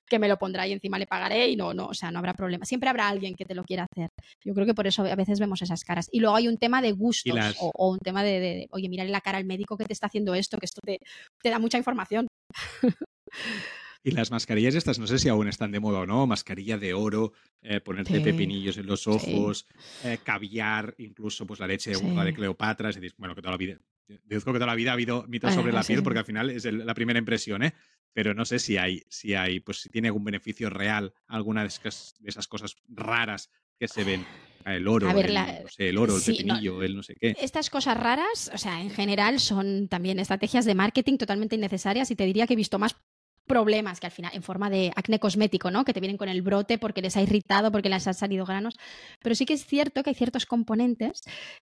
que 0.06 0.18
me 0.18 0.28
lo 0.28 0.36
pondrá 0.36 0.66
y 0.66 0.72
encima 0.72 0.98
le 0.98 1.06
pagaré 1.06 1.48
y 1.48 1.56
no, 1.56 1.74
no, 1.74 1.86
o 1.86 1.94
sea, 1.94 2.10
no 2.10 2.18
habrá 2.18 2.34
problema. 2.34 2.64
Siempre 2.64 2.88
habrá 2.88 3.08
alguien 3.08 3.34
que 3.34 3.44
te 3.44 3.54
lo 3.54 3.64
quiera 3.64 3.86
hacer. 3.90 4.10
Yo 4.44 4.54
creo 4.54 4.66
que 4.66 4.74
por 4.74 4.86
eso 4.86 5.02
a 5.02 5.14
veces 5.14 5.40
vemos 5.40 5.62
esas 5.62 5.84
caras. 5.84 6.08
Y 6.10 6.20
luego 6.20 6.36
hay 6.36 6.48
un 6.48 6.58
tema 6.58 6.82
de 6.82 6.92
gustos 6.92 7.56
o, 7.60 7.90
un 7.90 7.98
tema 7.98 8.22
de, 8.22 8.68
oye, 8.70 8.88
mírale 8.88 9.10
la 9.10 9.20
cara 9.20 9.38
al 9.38 9.44
médico 9.44 9.76
que 9.76 9.84
te 9.84 9.92
está 9.92 10.06
haciendo 10.06 10.34
esto, 10.34 10.58
que 10.58 10.66
esto 10.66 10.80
te, 10.84 11.00
te 11.42 11.50
da 11.50 11.58
mucha 11.58 11.78
información. 11.78 12.26
Y 14.06 14.12
las 14.12 14.30
mascarillas 14.30 14.76
estas, 14.76 15.00
no 15.00 15.08
sé 15.08 15.18
si 15.18 15.28
aún 15.28 15.48
están 15.48 15.72
de 15.72 15.80
moda 15.80 15.98
o 15.98 16.06
no, 16.06 16.28
mascarilla 16.28 16.78
de 16.78 16.94
oro, 16.94 17.32
eh, 17.60 17.80
ponerte 17.80 18.20
pepinillos 18.20 18.78
en 18.78 18.86
los 18.86 19.08
ojos, 19.08 19.66
eh, 20.04 20.18
caviar, 20.22 20.94
incluso 20.98 21.44
pues 21.44 21.58
la 21.58 21.66
leche 21.66 21.90
de, 21.90 22.24
de 22.24 22.32
Cleopatra, 22.32 22.90
es 22.90 22.94
decir, 22.94 23.14
bueno, 23.18 23.34
que 23.34 23.42
toda 23.42 23.50
la 23.50 23.56
vida, 23.56 23.80
deduzco 24.06 24.52
que 24.52 24.58
toda 24.58 24.68
la 24.68 24.76
vida 24.76 24.90
ha 24.90 24.92
habido 24.92 25.24
mitos 25.26 25.52
sobre 25.52 25.72
la 25.72 25.82
piel 25.82 26.04
porque 26.04 26.20
al 26.20 26.24
final 26.24 26.50
es 26.50 26.64
la 26.66 26.94
primera 26.94 27.18
impresión, 27.18 27.64
¿eh? 27.64 27.74
Pero 28.12 28.32
no 28.32 28.44
sé 28.44 28.60
si 28.60 28.76
hay, 28.76 29.02
si 29.08 29.34
hay, 29.34 29.58
pues 29.58 29.80
si 29.80 29.88
tiene 29.88 30.06
algún 30.06 30.22
beneficio 30.22 30.70
real 30.70 31.12
alguna 31.26 31.62
de 31.62 31.66
esas, 31.66 32.46
cosas 32.46 32.76
raras 32.86 33.50
que 33.76 33.88
se 33.88 34.04
ven 34.04 34.24
el 34.64 34.86
oro, 34.86 35.10
el, 35.10 35.36
el 35.78 35.98
oro, 35.98 36.16
el 36.16 36.22
pepinillo, 36.22 36.80
el 36.80 36.94
no 36.94 37.02
sé 37.02 37.16
qué. 37.16 37.34
Estas 37.40 37.70
cosas 37.70 37.98
raras, 37.98 38.52
o 38.54 38.58
sea, 38.58 38.80
en 38.80 38.90
general 38.90 39.40
son 39.40 39.88
también 39.88 40.20
estrategias 40.20 40.64
de 40.64 40.76
marketing 40.76 41.18
totalmente 41.18 41.56
innecesarias 41.56 42.08
y 42.12 42.14
te 42.14 42.24
diría 42.24 42.46
que 42.46 42.52
he 42.52 42.56
visto 42.56 42.78
más 42.78 42.94
problemas 43.46 44.00
que 44.00 44.06
al 44.06 44.12
final, 44.12 44.32
en 44.34 44.42
forma 44.42 44.70
de 44.70 44.92
acné 44.96 45.18
cosmético, 45.18 45.70
¿no? 45.70 45.84
Que 45.84 45.92
te 45.92 46.00
vienen 46.00 46.16
con 46.16 46.28
el 46.28 46.42
brote 46.42 46.78
porque 46.78 47.02
les 47.02 47.16
ha 47.16 47.22
irritado, 47.22 47.72
porque 47.72 47.88
les 47.88 48.06
han 48.06 48.14
salido 48.14 48.44
granos. 48.44 48.76
Pero 49.22 49.34
sí 49.34 49.46
que 49.46 49.54
es 49.54 49.64
cierto 49.64 50.02
que 50.02 50.10
hay 50.10 50.14
ciertos 50.14 50.46
componentes, 50.46 51.22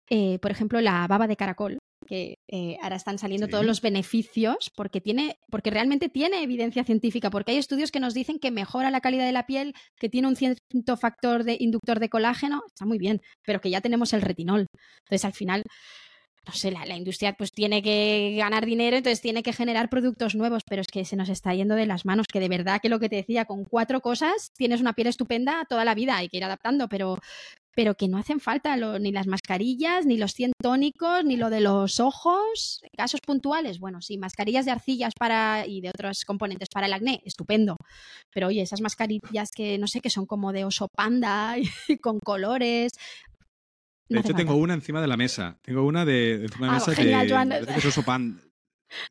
eh, 0.10 0.40
por 0.40 0.52
ejemplo, 0.52 0.82
la 0.82 1.08
baba 1.08 1.28
de 1.28 1.36
caracol, 1.36 1.80
que 2.08 2.36
eh, 2.48 2.78
ahora 2.82 2.96
están 2.96 3.18
saliendo 3.18 3.48
todos 3.48 3.66
los 3.66 3.82
beneficios 3.82 4.72
porque 4.76 5.02
tiene, 5.02 5.38
porque 5.50 5.70
realmente 5.70 6.10
tiene 6.10 6.44
evidencia 6.44 6.84
científica, 6.84 7.30
porque 7.30 7.52
hay 7.52 7.58
estudios 7.58 7.92
que 7.92 8.00
nos 8.00 8.14
dicen 8.14 8.40
que 8.40 8.52
mejora 8.52 8.92
la 8.92 9.02
calidad 9.02 9.26
de 9.26 9.32
la 9.32 9.46
piel, 9.46 9.74
que 9.98 10.10
tiene 10.10 10.28
un 10.28 10.36
cierto 10.36 10.98
factor 10.98 11.44
de 11.44 11.58
inductor 11.60 12.00
de 12.00 12.10
colágeno, 12.10 12.62
está 12.68 12.86
muy 12.86 12.98
bien, 12.98 13.22
pero 13.46 13.62
que 13.62 13.70
ya 13.70 13.82
tenemos 13.82 14.14
el 14.14 14.22
retinol. 14.22 14.68
Entonces, 15.06 15.26
al 15.26 15.34
final, 15.34 15.64
no 16.46 16.54
sé, 16.54 16.72
la, 16.72 16.98
industria 16.98 17.34
pues 17.34 17.52
tiene 17.52 17.82
que 17.82 18.36
ganar 18.38 18.66
dinero, 18.66 18.98
entonces 18.98 19.22
tiene 19.22 19.44
que 19.44 19.54
generar 19.54 19.90
productos 19.90 20.36
nuevos, 20.36 20.64
pero 20.68 20.82
es 20.82 20.88
que 20.88 21.06
se 21.06 21.16
nos 21.16 21.30
está 21.30 21.54
yendo 21.54 21.76
de 21.76 21.86
las 21.86 22.06
manos, 22.06 22.28
que 22.32 22.40
de 22.40 22.50
verdad 22.50 22.80
que 22.82 22.90
lo 22.90 23.00
que 23.00 23.10
te 23.10 23.18
decía, 23.18 23.46
con 23.46 23.66
cuatro 23.66 24.02
cosas 24.02 24.52
tienes 24.56 24.82
una 24.82 24.94
piel 24.94 25.08
estupenda 25.08 25.66
toda 25.70 25.86
la 25.86 25.96
vida, 25.96 26.18
hay 26.18 26.30
que 26.30 26.38
ir 26.38 26.44
adaptando, 26.44 26.88
pero, 26.88 27.18
pero 27.76 27.96
que 27.96 28.08
no 28.08 28.18
hacen 28.18 28.40
falta 28.40 28.76
ni 28.76 29.12
las 29.12 29.28
mascarillas, 29.28 30.06
ni 30.06 30.18
los 30.18 30.34
100 30.34 30.52
tónicos, 30.62 31.24
ni 31.24 31.38
lo 31.38 31.50
de 31.50 31.62
los 31.62 32.00
ojos. 32.00 32.82
Casos 32.98 33.22
puntuales, 33.22 33.80
bueno, 33.80 34.02
sí, 34.02 34.18
mascarillas 34.18 34.66
de 34.66 34.72
arcillas 34.72 35.14
para 35.18 35.66
y 35.66 35.82
de 35.82 35.90
otros 35.90 36.26
componentes 36.26 36.68
para 36.74 36.88
el 36.88 36.94
acné, 36.94 37.22
estupendo. 37.26 37.78
Pero 38.34 38.48
oye, 38.48 38.62
esas 38.62 38.82
mascarillas 38.82 39.52
que 39.56 39.78
no 39.78 39.88
sé, 39.88 40.02
que 40.02 40.10
son 40.10 40.26
como 40.26 40.52
de 40.52 40.66
oso 40.66 40.88
panda 40.90 41.56
y 41.88 41.98
con 41.98 42.20
colores, 42.20 42.94
de 44.10 44.20
hecho, 44.20 44.34
tengo 44.34 44.56
una 44.56 44.74
encima 44.74 45.02
de 45.02 45.08
la 45.08 45.18
mesa. 45.18 45.60
Tengo 45.62 45.84
una 45.84 46.06
de, 46.06 46.44
encima 46.44 46.68
de 46.68 46.72
la 46.72 46.78
ah, 46.78 46.80
mesa 46.80 46.96
genial, 46.96 47.28
que, 47.28 47.34
Joan. 47.34 47.50
que 47.50 47.88
es 47.88 48.00
pan. 48.06 48.42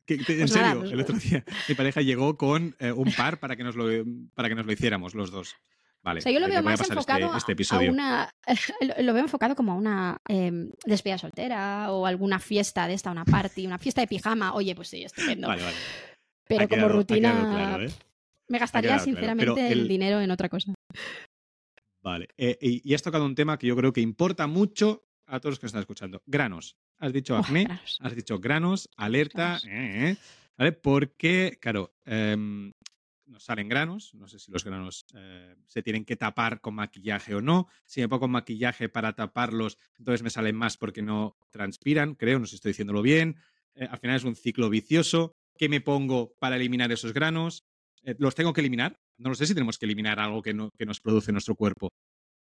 en 0.07 0.25
pues 0.25 0.51
serio, 0.51 0.83
el 0.83 0.99
otro 0.99 1.17
día 1.17 1.43
mi 1.67 1.75
pareja 1.75 2.01
llegó 2.01 2.37
con 2.37 2.75
eh, 2.79 2.91
un 2.91 3.11
par 3.13 3.39
para 3.39 3.55
que, 3.55 3.63
nos 3.63 3.75
lo, 3.75 3.85
para 4.33 4.49
que 4.49 4.55
nos 4.55 4.65
lo 4.65 4.71
hiciéramos 4.71 5.15
los 5.15 5.31
dos. 5.31 5.55
Vale, 6.01 6.19
o 6.19 6.21
sea, 6.21 6.31
yo 6.31 6.39
lo 6.39 6.47
veo 6.47 6.63
más 6.63 6.79
este, 6.79 6.93
enfocado 6.93 7.35
este, 7.35 7.75
a 7.75 7.79
una. 7.79 8.29
Lo 8.99 9.13
veo 9.13 9.21
enfocado 9.21 9.53
como 9.53 9.73
a 9.73 9.75
una 9.75 10.17
eh, 10.29 10.69
despedida 10.85 11.17
soltera 11.17 11.91
o 11.91 12.05
alguna 12.05 12.39
fiesta 12.39 12.87
de 12.87 12.93
esta, 12.93 13.11
una 13.11 13.25
party, 13.25 13.67
una 13.67 13.77
fiesta 13.77 13.99
de 13.99 14.07
pijama. 14.07 14.53
Oye, 14.53 14.75
pues 14.75 14.87
sí, 14.87 15.03
estupendo. 15.03 15.49
Vale, 15.49 15.61
vale. 15.61 15.75
Pero 16.47 16.69
como 16.69 16.87
rutina. 16.87 17.77
¿eh? 17.81 17.89
Me 18.47 18.57
gastaría 18.57 18.97
sinceramente 18.97 19.71
el 19.71 19.87
dinero 19.87 20.21
en 20.21 20.31
otra 20.31 20.47
cosa. 20.49 20.73
Vale. 22.09 22.29
Eh, 22.37 22.57
y, 22.59 22.93
has 22.95 23.03
tocado 23.03 23.23
un 23.23 23.35
tema 23.35 23.59
que 23.59 23.67
yo 23.67 23.75
creo 23.75 23.93
que 23.93 24.01
importa 24.01 24.47
mucho 24.47 25.05
a 25.27 25.39
todos 25.39 25.51
los 25.51 25.59
que 25.59 25.65
nos 25.65 25.69
están 25.69 25.81
escuchando. 25.81 26.23
Granos. 26.25 26.75
Has 26.97 27.13
dicho 27.13 27.37
acné, 27.37 27.67
has 27.99 28.15
dicho 28.15 28.39
granos, 28.39 28.89
alerta. 28.97 29.57
Eh, 29.57 30.09
eh, 30.09 30.17
¿Vale? 30.57 30.71
Porque, 30.71 31.59
claro, 31.61 31.93
em, 32.05 32.71
nos 33.27 33.43
salen 33.43 33.69
granos. 33.69 34.15
No 34.15 34.27
sé 34.27 34.39
si 34.39 34.51
los 34.51 34.63
granos 34.63 35.05
se 35.67 35.83
tienen 35.83 36.03
que 36.03 36.15
tapar 36.15 36.61
con 36.61 36.73
maquillaje 36.73 37.35
o 37.35 37.41
no. 37.41 37.67
Si 37.85 38.01
me 38.01 38.09
pongo 38.09 38.27
maquillaje 38.27 38.89
para 38.89 39.13
taparlos, 39.13 39.77
entonces 39.99 40.23
me 40.23 40.31
salen 40.31 40.55
más 40.55 40.77
porque 40.77 41.03
no 41.03 41.37
transpiran. 41.51 42.15
Creo, 42.15 42.39
no 42.39 42.47
sé 42.47 42.51
si 42.51 42.55
estoy 42.55 42.71
diciéndolo 42.71 43.03
bien. 43.03 43.37
al 43.75 43.99
final 43.99 44.17
es 44.17 44.23
un 44.23 44.35
ciclo 44.35 44.67
vicioso. 44.71 45.35
¿Qué 45.55 45.69
me 45.69 45.79
pongo 45.79 46.33
para 46.39 46.55
eliminar 46.55 46.91
esos 46.91 47.13
granos? 47.13 47.68
¿Los 48.03 48.35
tengo 48.35 48.53
que 48.53 48.61
eliminar? 48.61 48.95
No 49.17 49.29
lo 49.29 49.35
sé 49.35 49.45
si 49.45 49.53
tenemos 49.53 49.77
que 49.77 49.85
eliminar 49.85 50.19
algo 50.19 50.41
que, 50.41 50.53
no, 50.53 50.69
que 50.77 50.85
nos 50.85 50.99
produce 50.99 51.31
nuestro 51.31 51.55
cuerpo. 51.55 51.89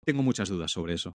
Tengo 0.05 0.23
muchas 0.23 0.49
dudas 0.49 0.71
sobre 0.71 0.95
eso. 0.95 1.17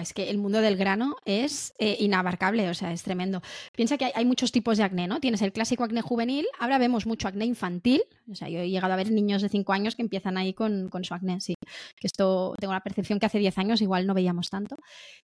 es 0.00 0.12
que 0.12 0.30
el 0.30 0.38
mundo 0.38 0.60
del 0.60 0.76
grano 0.76 1.16
es 1.24 1.74
eh, 1.78 1.96
inabarcable, 2.00 2.68
o 2.68 2.74
sea, 2.74 2.92
es 2.92 3.02
tremendo. 3.02 3.42
Piensa 3.74 3.98
que 3.98 4.10
hay, 4.14 4.24
muchos 4.24 4.52
tipos 4.52 4.78
de 4.78 4.84
acné, 4.84 5.06
¿no? 5.06 5.20
Tienes 5.20 5.42
el 5.42 5.52
clásico 5.52 5.84
acné 5.84 6.00
juvenil, 6.00 6.46
ahora 6.58 6.78
vemos 6.78 7.06
mucho 7.06 7.28
acné 7.28 7.44
infantil, 7.44 8.02
o 8.30 8.34
sea, 8.34 8.48
yo 8.48 8.60
he 8.60 8.70
llegado 8.70 8.92
a 8.92 8.96
ver 8.96 9.10
niños 9.10 9.42
de 9.42 9.48
5 9.48 9.72
años 9.72 9.96
que 9.96 10.02
empiezan 10.02 10.36
ahí 10.36 10.54
con, 10.54 10.88
con, 10.88 11.04
su 11.04 11.14
acné, 11.14 11.40
sí. 11.40 11.54
Que 11.96 12.06
esto 12.06 12.54
tengo 12.58 12.72
la 12.72 12.82
percepción 12.82 13.18
que 13.18 13.26
hace 13.26 13.38
10 13.38 13.58
años 13.58 13.82
igual 13.82 14.06
no 14.06 14.14
veíamos 14.14 14.48
tanto. 14.50 14.76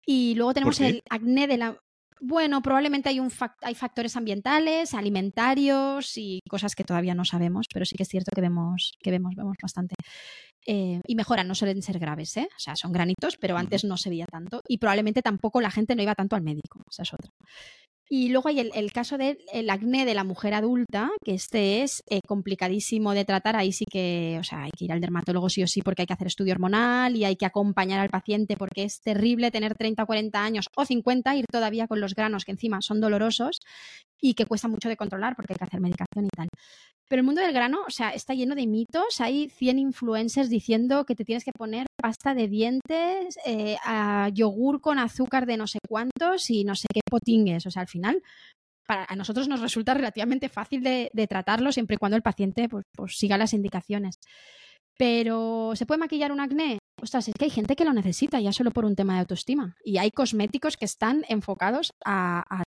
Y 0.06 0.34
luego 0.34 0.54
tenemos 0.54 0.80
el 0.80 1.02
acné 1.08 1.46
de 1.46 1.58
la... 1.58 1.80
Bueno, 2.20 2.60
probablemente 2.60 3.08
hay, 3.08 3.18
un 3.18 3.32
hay 3.62 3.74
factores 3.74 4.14
ambientales, 4.14 4.92
alimentarios 4.92 6.18
y 6.18 6.40
cosas 6.50 6.74
que 6.74 6.84
todavía 6.84 7.14
no 7.14 7.24
sabemos, 7.24 7.66
pero 7.72 7.86
sí 7.86 7.96
que 7.96 8.02
es 8.02 8.10
cierto 8.10 8.30
que 8.34 8.42
vemos, 8.42 8.92
que 9.02 9.10
vemos, 9.10 9.34
vemos 9.34 9.56
bastante. 9.60 9.94
Eh, 10.66 11.00
y 11.06 11.14
mejoran, 11.14 11.48
no 11.48 11.54
suelen 11.54 11.80
ser 11.80 11.98
graves, 11.98 12.36
¿eh? 12.36 12.46
O 12.54 12.60
sea, 12.60 12.76
son 12.76 12.92
granitos, 12.92 13.38
pero 13.38 13.56
antes 13.56 13.84
no 13.84 13.96
se 13.96 14.10
veía 14.10 14.26
tanto. 14.26 14.60
Y 14.68 14.76
probablemente 14.76 15.22
tampoco 15.22 15.62
la 15.62 15.70
gente 15.70 15.94
no 15.94 16.02
iba 16.02 16.14
tanto 16.14 16.36
al 16.36 16.42
médico, 16.42 16.82
esa 16.90 17.04
es 17.04 17.14
otra. 17.14 17.32
Y 18.12 18.30
luego 18.30 18.48
hay 18.48 18.58
el, 18.58 18.92
caso 18.92 19.16
del 19.18 19.70
acné 19.70 20.04
de 20.04 20.14
la 20.14 20.24
mujer 20.24 20.52
adulta, 20.52 21.12
que 21.24 21.32
este 21.32 21.84
es 21.84 22.02
eh, 22.10 22.18
complicadísimo 22.26 23.14
de 23.14 23.24
tratar. 23.24 23.54
Ahí 23.54 23.70
sí 23.70 23.84
que, 23.88 24.36
o 24.40 24.42
sea, 24.42 24.64
hay 24.64 24.72
que 24.76 24.86
ir 24.86 24.92
al 24.92 25.00
dermatólogo 25.00 25.48
sí 25.48 25.62
o 25.62 25.68
sí 25.68 25.80
porque 25.80 26.02
hay 26.02 26.06
que 26.06 26.14
hacer 26.14 26.26
estudio 26.26 26.52
hormonal 26.52 27.14
y 27.14 27.24
hay 27.24 27.36
que 27.36 27.46
acompañar 27.46 28.00
al 28.00 28.10
paciente 28.10 28.56
porque 28.56 28.82
es 28.82 29.00
terrible 29.00 29.52
tener 29.52 29.76
30 29.76 30.02
o 30.02 30.06
40 30.06 30.42
años 30.42 30.66
o 30.74 30.84
50, 30.84 31.36
ir 31.36 31.44
todavía 31.52 31.86
con 31.86 32.00
los 32.00 32.16
granos 32.16 32.44
que 32.44 32.50
encima 32.50 32.78
son 32.82 33.00
dolorosos 33.00 33.60
y 34.20 34.34
que 34.34 34.44
cuesta 34.44 34.66
mucho 34.66 34.88
de 34.88 34.96
controlar 34.96 35.36
porque 35.36 35.52
hay 35.52 35.58
que 35.58 35.64
hacer 35.66 35.80
medicación 35.80 36.24
y 36.24 36.30
tal. 36.30 36.48
Pero 37.10 37.22
el 37.22 37.26
mundo 37.26 37.40
del 37.40 37.52
grano, 37.52 37.80
o 37.84 37.90
sea, 37.90 38.10
está 38.10 38.34
lleno 38.34 38.54
de 38.54 38.68
mitos. 38.68 39.20
Hay 39.20 39.48
100 39.48 39.80
influencers 39.80 40.48
diciendo 40.48 41.04
que 41.04 41.16
te 41.16 41.24
tienes 41.24 41.44
que 41.44 41.50
poner 41.50 41.86
pasta 42.00 42.34
de 42.34 42.46
dientes, 42.46 43.36
eh, 43.44 43.76
yogur 44.32 44.80
con 44.80 45.00
azúcar 45.00 45.44
de 45.44 45.56
no 45.56 45.66
sé 45.66 45.80
cuántos 45.88 46.48
y 46.50 46.62
no 46.62 46.76
sé 46.76 46.86
qué 46.94 47.00
potingues. 47.04 47.66
O 47.66 47.70
sea, 47.72 47.82
al 47.82 47.88
final, 47.88 48.22
para, 48.86 49.06
a 49.08 49.16
nosotros 49.16 49.48
nos 49.48 49.60
resulta 49.60 49.92
relativamente 49.92 50.48
fácil 50.48 50.84
de, 50.84 51.10
tratarlo 51.28 51.72
siempre 51.72 51.94
y 51.94 51.98
cuando 51.98 52.16
el 52.16 52.22
paciente 52.22 52.68
pues, 52.68 52.84
pues, 52.96 53.18
siga 53.18 53.36
las 53.36 53.54
indicaciones. 53.54 54.14
Pero, 54.96 55.72
¿se 55.74 55.86
puede 55.86 55.98
maquillar 55.98 56.30
un 56.30 56.38
acné? 56.38 56.78
Ostras, 57.02 57.26
es 57.26 57.34
que 57.36 57.46
hay 57.46 57.50
gente 57.50 57.74
que 57.74 57.84
lo 57.84 57.92
necesita 57.92 58.38
ya 58.38 58.52
solo 58.52 58.70
por 58.70 58.84
un 58.84 58.94
tema 58.94 59.14
de 59.14 59.20
autoestima. 59.20 59.74
Y 59.84 59.98
hay 59.98 60.12
cosméticos 60.12 60.76
que 60.76 60.84
están 60.84 61.24
enfocados 61.28 61.90
a 62.04 62.62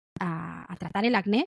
tratar 0.78 1.04
el 1.04 1.14
acné 1.14 1.46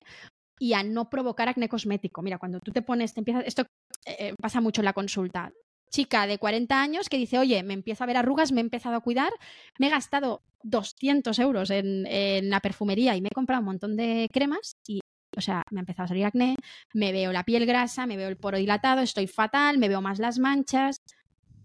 y 0.58 0.72
a 0.72 0.82
no 0.82 1.10
provocar 1.10 1.48
acné 1.48 1.68
cosmético. 1.68 2.22
Mira, 2.22 2.38
cuando 2.38 2.60
tú 2.60 2.72
te 2.72 2.82
pones, 2.82 3.14
te 3.14 3.20
empiezas, 3.20 3.44
esto 3.46 3.62
eh, 4.06 4.16
eh, 4.18 4.34
pasa 4.40 4.60
mucho 4.60 4.80
en 4.80 4.86
la 4.86 4.92
consulta. 4.92 5.52
Chica 5.90 6.26
de 6.26 6.38
40 6.38 6.80
años 6.80 7.08
que 7.08 7.18
dice, 7.18 7.38
oye, 7.38 7.62
me 7.62 7.74
empiezo 7.74 8.02
a 8.02 8.06
ver 8.06 8.16
arrugas, 8.16 8.52
me 8.52 8.60
he 8.60 8.64
empezado 8.64 8.96
a 8.96 9.00
cuidar, 9.00 9.32
me 9.78 9.86
he 9.86 9.90
gastado 9.90 10.42
200 10.62 11.38
euros 11.38 11.70
en, 11.70 12.06
en 12.06 12.50
la 12.50 12.60
perfumería 12.60 13.16
y 13.16 13.20
me 13.20 13.28
he 13.28 13.34
comprado 13.34 13.60
un 13.60 13.66
montón 13.66 13.96
de 13.96 14.28
cremas 14.32 14.76
y 14.88 15.00
o 15.36 15.40
sea, 15.40 15.62
me 15.70 15.80
ha 15.80 15.82
empezado 15.82 16.04
a 16.04 16.08
salir 16.08 16.24
acné, 16.24 16.54
me 16.92 17.12
veo 17.12 17.32
la 17.32 17.42
piel 17.42 17.66
grasa, 17.66 18.06
me 18.06 18.16
veo 18.16 18.28
el 18.28 18.36
poro 18.36 18.56
dilatado, 18.56 19.00
estoy 19.00 19.26
fatal, 19.26 19.78
me 19.78 19.88
veo 19.88 20.00
más 20.00 20.20
las 20.20 20.38
manchas, 20.38 20.98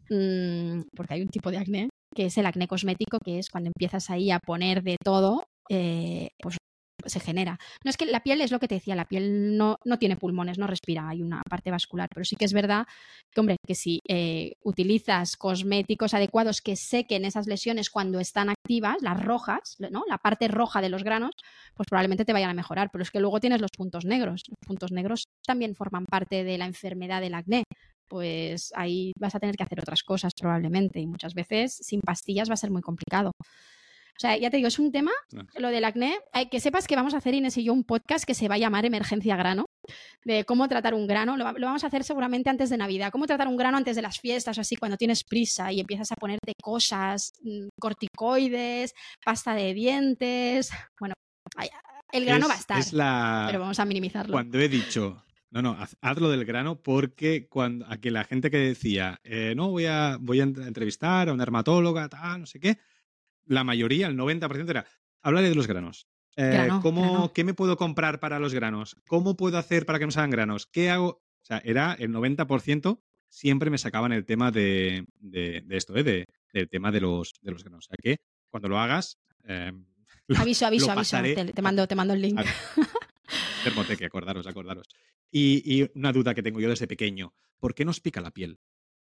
mm, 0.09 0.81
porque 0.95 1.13
hay 1.13 1.21
un 1.21 1.29
tipo 1.29 1.51
de 1.51 1.57
acné 1.57 1.89
que 2.15 2.25
es 2.25 2.37
el 2.37 2.45
acné 2.45 2.67
cosmético, 2.67 3.19
que 3.19 3.39
es 3.39 3.49
cuando 3.49 3.69
empiezas 3.69 4.09
ahí 4.09 4.31
a 4.31 4.39
poner 4.39 4.83
de 4.83 4.97
todo, 5.03 5.43
eh, 5.69 6.29
pues 6.39 6.57
se 7.05 7.19
genera. 7.19 7.59
No 7.83 7.89
es 7.89 7.97
que 7.97 8.05
la 8.05 8.21
piel 8.21 8.41
es 8.41 8.51
lo 8.51 8.59
que 8.59 8.67
te 8.67 8.75
decía, 8.75 8.95
la 8.95 9.05
piel 9.05 9.57
no, 9.57 9.77
no 9.85 9.99
tiene 9.99 10.15
pulmones, 10.15 10.57
no 10.57 10.67
respira, 10.67 11.09
hay 11.09 11.21
una 11.21 11.41
parte 11.49 11.71
vascular, 11.71 12.07
pero 12.13 12.25
sí 12.25 12.35
que 12.35 12.45
es 12.45 12.53
verdad 12.53 12.87
que, 13.31 13.39
hombre, 13.39 13.57
que 13.65 13.75
si 13.75 13.99
eh, 14.07 14.53
utilizas 14.63 15.37
cosméticos 15.37 16.13
adecuados 16.13 16.61
que 16.61 16.75
sequen 16.75 17.25
esas 17.25 17.47
lesiones 17.47 17.89
cuando 17.89 18.19
están 18.19 18.49
activas, 18.49 18.97
las 19.01 19.23
rojas, 19.23 19.77
¿no? 19.79 20.03
la 20.07 20.17
parte 20.17 20.47
roja 20.47 20.81
de 20.81 20.89
los 20.89 21.03
granos, 21.03 21.31
pues 21.75 21.87
probablemente 21.87 22.25
te 22.25 22.33
vayan 22.33 22.49
a 22.49 22.53
mejorar, 22.53 22.89
pero 22.91 23.03
es 23.03 23.11
que 23.11 23.19
luego 23.19 23.39
tienes 23.39 23.61
los 23.61 23.71
puntos 23.71 24.05
negros. 24.05 24.43
Los 24.47 24.67
puntos 24.67 24.91
negros 24.91 25.25
también 25.45 25.75
forman 25.75 26.05
parte 26.05 26.43
de 26.43 26.57
la 26.57 26.65
enfermedad 26.65 27.21
del 27.21 27.33
acné 27.33 27.63
pues 28.09 28.73
ahí 28.75 29.13
vas 29.17 29.35
a 29.35 29.39
tener 29.39 29.55
que 29.55 29.63
hacer 29.63 29.79
otras 29.79 30.03
cosas 30.03 30.33
probablemente 30.37 30.99
y 30.99 31.07
muchas 31.07 31.33
veces 31.33 31.75
sin 31.75 32.01
pastillas 32.01 32.49
va 32.49 32.55
a 32.55 32.57
ser 32.57 32.71
muy 32.71 32.81
complicado. 32.81 33.31
O 34.19 34.21
sea, 34.21 34.35
ya 34.35 34.49
te 34.49 34.57
digo, 34.57 34.67
es 34.67 34.79
un 34.79 34.91
tema, 34.91 35.11
lo 35.55 35.69
del 35.69 35.85
acné. 35.85 36.19
Hay 36.33 36.49
que 36.49 36.59
sepas 36.59 36.87
que 36.87 36.97
vamos 36.97 37.13
a 37.13 37.17
hacer, 37.19 37.33
Inés 37.33 37.55
y 37.55 37.63
yo, 37.63 37.71
un 37.71 37.85
podcast 37.85 38.25
que 38.25 38.33
se 38.33 38.49
va 38.49 38.55
a 38.55 38.57
llamar 38.57 38.85
Emergencia 38.85 39.37
Grano, 39.37 39.63
de 40.25 40.43
cómo 40.43 40.67
tratar 40.67 40.93
un 40.93 41.07
grano. 41.07 41.37
Lo, 41.37 41.45
vamos 41.45 41.85
a 41.85 41.87
hacer 41.87 42.03
seguramente 42.03 42.49
antes 42.49 42.69
de 42.69 42.75
Navidad. 42.75 43.13
Cómo 43.13 43.27
tratar 43.27 43.47
un 43.47 43.55
grano 43.55 43.77
antes 43.77 43.95
de 43.95 44.01
las 44.01 44.19
fiestas 44.19 44.57
o 44.57 44.61
así, 44.61 44.75
cuando 44.75 44.97
tienes 44.97 45.23
prisa 45.23 45.71
y 45.71 45.79
empiezas 45.79 46.11
a 46.11 46.15
ponerte 46.15 46.51
cosas, 46.61 47.31
mm, 47.43 47.69
corticoides, 47.79 48.93
pasta 49.23 49.53
de 49.53 49.73
dientes. 49.73 50.69
Bueno, 50.99 51.13
el 52.11 52.25
grano 52.25 52.49
va 52.49 52.55
a 52.55 52.57
estar, 52.57 52.83
pero 53.47 53.61
vamos 53.61 53.79
a 53.79 53.85
minimizarlo. 53.85 54.33
Cuando 54.33 54.59
he 54.59 54.67
dicho 54.67 55.23
no, 55.51 55.61
no, 55.61 55.77
hazlo 56.01 56.29
del 56.29 56.45
grano 56.45 56.81
porque 56.81 57.47
cuando 57.47 57.85
aquí 57.89 58.09
la 58.09 58.23
gente 58.23 58.51
que 58.51 58.57
decía, 58.57 59.19
eh, 59.23 59.53
no, 59.55 59.69
voy 59.69 59.85
a, 59.85 60.17
voy 60.19 60.41
a 60.41 60.43
entrevistar 60.43 61.29
a 61.29 61.33
una 61.33 61.43
dermatóloga, 61.43 62.07
tal, 62.07 62.41
no 62.41 62.45
sé 62.45 62.59
qué, 62.59 62.77
la 63.49 63.63
mayoría, 63.63 64.07
el 64.07 64.17
90% 64.17 64.69
era, 64.69 64.85
hablaré 65.21 65.49
de 65.49 65.55
los 65.55 65.67
granos. 65.67 66.07
Eh, 66.37 66.69
¿cómo, 66.81 67.33
¿Qué 67.33 67.43
me 67.43 67.53
puedo 67.53 67.75
comprar 67.75 68.19
para 68.19 68.39
los 68.39 68.53
granos? 68.53 68.95
¿Cómo 69.07 69.35
puedo 69.35 69.57
hacer 69.57 69.85
para 69.85 69.99
que 69.99 70.05
no 70.05 70.11
salgan 70.11 70.29
granos? 70.29 70.67
¿Qué 70.67 70.89
hago? 70.89 71.07
O 71.09 71.45
sea, 71.45 71.61
era 71.65 71.95
el 71.99 72.11
90% 72.11 73.01
siempre 73.29 73.69
me 73.69 73.77
sacaban 73.77 74.11
el 74.11 74.25
tema 74.25 74.51
de, 74.51 75.05
de, 75.19 75.63
esto, 75.69 75.95
¿eh? 75.95 76.25
del 76.53 76.69
tema 76.69 76.91
de 76.91 77.01
los, 77.01 77.33
de 77.41 77.51
los 77.51 77.63
granos. 77.63 77.85
O 77.85 77.89
sea 77.89 77.97
que 78.01 78.17
cuando 78.49 78.69
lo 78.69 78.79
hagas... 78.79 79.17
Eh, 79.45 79.71
aviso, 80.37 80.65
aviso, 80.65 80.91
aviso. 80.91 81.17
Te, 81.21 81.61
mando, 81.61 81.87
te 81.87 81.95
mando 81.95 82.13
el 82.13 82.21
link. 82.21 82.39
Termoteque, 83.63 84.05
acordaros, 84.05 84.47
acordaros. 84.47 84.87
Y, 85.31 85.61
y, 85.65 85.89
una 85.95 86.11
duda 86.11 86.33
que 86.33 86.43
tengo 86.43 86.59
yo 86.59 86.69
desde 86.69 86.87
pequeño. 86.87 87.33
¿Por 87.59 87.75
qué 87.75 87.85
nos 87.85 87.99
pica 87.99 88.21
la 88.21 88.31
piel? 88.31 88.59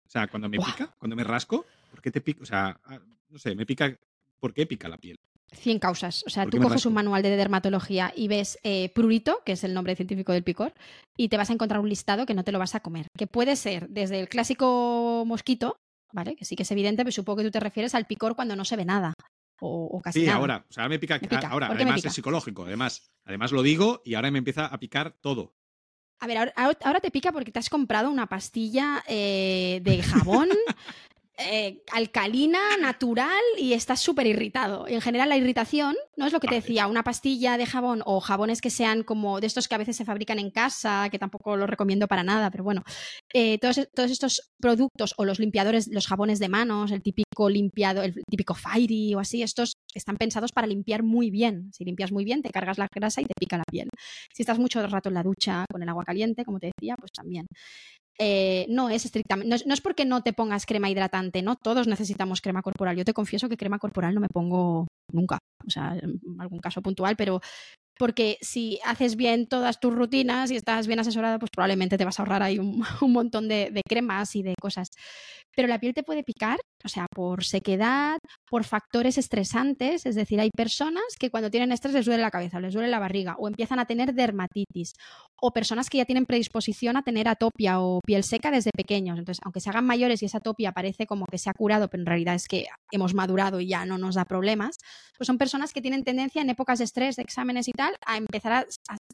O 0.05 0.09
sea, 0.09 0.27
cuando 0.27 0.49
me 0.49 0.59
pica, 0.59 0.93
cuando 0.97 1.15
me 1.15 1.23
rasco, 1.23 1.65
¿por 1.89 2.01
qué 2.01 2.11
te 2.11 2.21
pica? 2.21 2.43
O 2.43 2.45
sea, 2.45 2.79
ah, 2.83 2.99
no 3.29 3.39
sé, 3.39 3.55
me 3.55 3.65
pica 3.65 3.97
¿Por 4.43 4.53
qué 4.53 4.65
pica 4.65 4.89
la 4.89 4.97
piel? 4.97 5.21
100 5.53 5.79
causas. 5.79 6.25
O 6.27 6.29
sea, 6.29 6.45
tú 6.45 6.59
coges 6.59 6.85
un 6.85 6.93
manual 6.93 7.23
de 7.23 7.29
dermatología 7.37 8.11
y 8.13 8.27
ves 8.27 8.59
eh, 8.63 8.89
prurito, 8.89 9.41
que 9.45 9.53
es 9.53 9.63
el 9.63 9.73
nombre 9.73 9.95
científico 9.95 10.33
del 10.33 10.43
picor, 10.43 10.73
y 11.15 11.29
te 11.29 11.37
vas 11.37 11.49
a 11.49 11.53
encontrar 11.53 11.79
un 11.79 11.87
listado 11.87 12.25
que 12.25 12.33
no 12.33 12.43
te 12.43 12.51
lo 12.51 12.59
vas 12.59 12.75
a 12.75 12.81
comer. 12.81 13.07
Que 13.17 13.25
puede 13.25 13.55
ser 13.55 13.87
desde 13.87 14.19
el 14.19 14.27
clásico 14.27 15.23
mosquito, 15.25 15.77
¿vale? 16.11 16.35
Que 16.35 16.43
sí 16.43 16.57
que 16.57 16.63
es 16.63 16.71
evidente, 16.71 17.05
pero 17.05 17.13
supongo 17.13 17.37
que 17.37 17.43
tú 17.45 17.51
te 17.51 17.61
refieres 17.61 17.95
al 17.95 18.05
picor 18.05 18.35
cuando 18.35 18.57
no 18.57 18.65
se 18.65 18.75
ve 18.75 18.83
nada. 18.83 19.13
O, 19.61 20.01
casi 20.03 20.19
sí, 20.19 20.25
nada. 20.25 20.39
ahora. 20.39 20.65
O 20.69 20.73
sea, 20.73 20.89
me 20.89 20.99
pica. 20.99 21.21
Ahora, 21.49 21.67
además 21.67 22.03
es 22.03 22.13
psicológico. 22.13 22.65
Además, 22.65 23.13
además 23.23 23.53
lo 23.53 23.61
digo 23.61 24.01
y 24.03 24.15
ahora 24.15 24.29
me 24.29 24.39
empieza 24.39 24.65
a 24.65 24.77
picar 24.77 25.15
todo. 25.21 25.53
A 26.19 26.27
ver, 26.27 26.53
ahora, 26.57 26.99
te 26.99 27.11
pica 27.11 27.31
porque 27.31 27.53
te 27.53 27.59
has 27.59 27.69
comprado 27.69 28.09
una 28.09 28.27
pastilla 28.27 29.05
eh, 29.07 29.79
de 29.83 30.03
jabón 30.03 30.49
Eh, 31.39 31.81
alcalina, 31.91 32.77
natural 32.79 33.41
y 33.57 33.73
estás 33.73 33.99
súper 33.99 34.27
irritado. 34.27 34.85
Y 34.87 34.93
en 34.93 35.01
general 35.01 35.29
la 35.29 35.37
irritación, 35.37 35.95
no 36.15 36.27
es 36.27 36.33
lo 36.33 36.39
que 36.39 36.47
te 36.47 36.53
decía, 36.53 36.85
una 36.85 37.03
pastilla 37.03 37.57
de 37.57 37.65
jabón 37.65 38.03
o 38.05 38.19
jabones 38.19 38.61
que 38.61 38.69
sean 38.69 39.01
como 39.01 39.41
de 39.41 39.47
estos 39.47 39.67
que 39.67 39.73
a 39.73 39.79
veces 39.79 39.97
se 39.97 40.05
fabrican 40.05 40.37
en 40.37 40.51
casa, 40.51 41.07
que 41.09 41.17
tampoco 41.17 41.57
los 41.57 41.67
recomiendo 41.67 42.07
para 42.07 42.21
nada, 42.21 42.51
pero 42.51 42.63
bueno, 42.63 42.83
eh, 43.33 43.57
todos, 43.57 43.79
todos, 43.95 44.11
estos 44.11 44.51
productos 44.59 45.15
o 45.17 45.25
los 45.25 45.39
limpiadores, 45.39 45.87
los 45.87 46.05
jabones 46.05 46.37
de 46.37 46.49
manos, 46.49 46.91
el 46.91 47.01
típico 47.01 47.49
limpiado, 47.49 48.03
el 48.03 48.13
típico 48.29 48.53
Fairy 48.53 49.15
o 49.15 49.19
así, 49.19 49.41
estos 49.41 49.73
están 49.95 50.17
pensados 50.17 50.51
para 50.51 50.67
limpiar 50.67 51.01
muy 51.01 51.31
bien. 51.31 51.71
Si 51.73 51.83
limpias 51.83 52.11
muy 52.11 52.25
bien, 52.25 52.43
te 52.43 52.51
cargas 52.51 52.77
la 52.77 52.87
grasa 52.93 53.21
y 53.21 53.25
te 53.25 53.33
pica 53.39 53.57
la 53.57 53.63
piel. 53.63 53.89
Si 54.31 54.43
estás 54.43 54.59
mucho 54.59 54.85
rato 54.85 55.09
en 55.09 55.15
la 55.15 55.23
ducha 55.23 55.65
con 55.71 55.81
el 55.81 55.89
agua 55.89 56.03
caliente, 56.03 56.45
como 56.45 56.59
te 56.59 56.71
decía, 56.77 56.95
pues 56.95 57.11
también. 57.11 57.47
Eh, 58.19 58.67
no 58.69 58.89
es 58.89 59.05
estrictamente, 59.05 59.65
no 59.65 59.73
es, 59.73 59.81
porque 59.81 60.05
no 60.05 60.21
te 60.21 60.33
pongas 60.33 60.67
crema 60.67 60.89
hidratante, 60.89 61.41
¿no? 61.41 61.55
Todos 61.55 61.87
necesitamos 61.87 62.41
crema 62.41 62.61
corporal. 62.61 62.95
Yo 62.95 63.05
te 63.05 63.13
confieso 63.13 63.49
que 63.49 63.57
crema 63.57 63.79
corporal 63.79 64.13
no 64.13 64.21
me 64.21 64.27
pongo 64.27 64.87
nunca, 65.11 65.39
o 65.65 65.69
sea, 65.69 65.95
en 65.99 66.19
algún 66.39 66.59
caso 66.59 66.81
puntual, 66.81 67.15
pero 67.15 67.41
porque 67.97 68.37
si 68.41 68.79
haces 68.85 69.15
bien 69.15 69.47
todas 69.47 69.79
tus 69.79 69.93
rutinas 69.93 70.51
y 70.51 70.55
estás 70.55 70.87
bien 70.87 70.99
asesorada, 70.99 71.39
pues 71.39 71.51
probablemente 71.51 71.97
te 71.97 72.05
vas 72.05 72.19
a 72.19 72.23
ahorrar 72.23 72.43
ahí 72.43 72.59
un, 72.59 72.83
montón 73.01 73.47
de, 73.47 73.71
de, 73.71 73.81
cremas 73.87 74.35
y 74.35 74.43
de 74.43 74.55
cosas. 74.59 74.89
Pero 75.55 75.67
la 75.67 75.79
piel 75.79 75.93
te 75.93 76.03
puede 76.03 76.23
picar, 76.23 76.59
o 76.83 76.89
sea, 76.89 77.07
por 77.13 77.43
sequedad, 77.43 78.17
por 78.49 78.63
factores 78.63 79.17
estresantes, 79.17 80.05
es 80.05 80.15
decir, 80.15 80.39
hay 80.39 80.49
personas 80.49 81.03
que 81.19 81.29
cuando 81.29 81.49
tienen 81.49 81.71
estrés 81.71 81.93
les 81.93 82.05
duele 82.05 82.21
la 82.21 82.31
cabeza, 82.31 82.59
les 82.59 82.73
duele 82.73 82.89
la 82.89 82.99
barriga 82.99 83.35
o 83.37 83.47
empiezan 83.47 83.79
a 83.79 83.85
tener 83.85 84.13
dermatitis, 84.13 84.93
o 85.41 85.51
personas 85.51 85.89
que 85.89 85.97
ya 85.97 86.05
tienen 86.05 86.25
predisposición 86.25 86.97
a 86.97 87.03
tener 87.03 87.27
atopia 87.27 87.79
o 87.79 87.99
piel 88.05 88.23
seca 88.23 88.51
desde 88.51 88.71
pequeños. 88.75 89.17
Entonces, 89.19 89.41
aunque 89.43 89.59
se 89.59 89.69
hagan 89.69 89.85
mayores 89.85 90.21
y 90.21 90.25
esa 90.25 90.37
atopia 90.37 90.71
parece 90.71 91.05
como 91.05 91.25
que 91.25 91.37
se 91.37 91.49
ha 91.49 91.53
curado, 91.53 91.89
pero 91.89 92.01
en 92.01 92.07
realidad 92.07 92.35
es 92.35 92.47
que 92.47 92.65
hemos 92.91 93.13
madurado 93.13 93.59
y 93.59 93.67
ya 93.67 93.85
no 93.85 93.97
nos 93.97 94.15
da 94.15 94.25
problemas, 94.25 94.77
pues 95.17 95.27
son 95.27 95.37
personas 95.37 95.73
que 95.73 95.81
tienen 95.81 96.03
tendencia 96.03 96.41
en 96.41 96.49
épocas 96.49 96.79
de 96.79 96.85
estrés, 96.85 97.15
de 97.15 97.23
exámenes 97.23 97.67
y 97.67 97.71
tal, 97.71 97.95
a 98.05 98.17
empezar 98.17 98.53
a, 98.53 98.65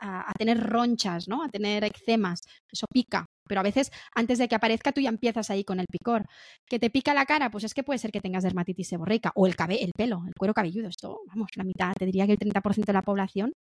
a 0.01 0.33
tener 0.37 0.59
ronchas, 0.59 1.27
¿no? 1.27 1.43
A 1.43 1.49
tener 1.49 1.83
eczemas. 1.83 2.41
Eso 2.71 2.85
pica 2.91 3.25
pero 3.49 3.61
a 3.61 3.63
veces 3.63 3.91
antes 4.13 4.37
de 4.37 4.47
que 4.47 4.55
aparezca 4.55 4.91
tú 4.91 5.01
ya 5.01 5.09
empiezas 5.09 5.49
ahí 5.49 5.63
con 5.63 5.79
el 5.79 5.87
picor. 5.91 6.25
¿Que 6.67 6.79
te 6.79 6.89
pica 6.89 7.13
la 7.13 7.25
cara? 7.25 7.49
Pues 7.49 7.63
es 7.63 7.73
que 7.73 7.83
puede 7.83 7.97
ser 7.97 8.11
que 8.11 8.21
tengas 8.21 8.43
dermatitis 8.43 8.87
seborreica 8.87 9.31
o 9.35 9.47
el, 9.47 9.55
el 9.69 9.91
pelo, 9.97 10.21
el 10.27 10.33
cuero 10.37 10.53
cabelludo. 10.53 10.87
Esto, 10.87 11.21
vamos, 11.27 11.49
la 11.55 11.63
mitad, 11.63 11.93
te 11.97 12.05
diría 12.05 12.27
que 12.27 12.33
el 12.33 12.39
30% 12.39 12.85
de 12.85 12.93
la 12.93 13.01
población 13.01 13.51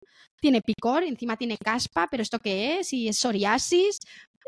tiene 0.40 0.60
picor, 0.60 1.02
encima 1.02 1.36
tiene 1.36 1.56
caspa, 1.56 2.06
pero 2.10 2.22
¿esto 2.22 2.38
qué 2.38 2.80
es? 2.80 2.92
Y 2.92 3.08
es 3.08 3.18
psoriasis, 3.18 3.98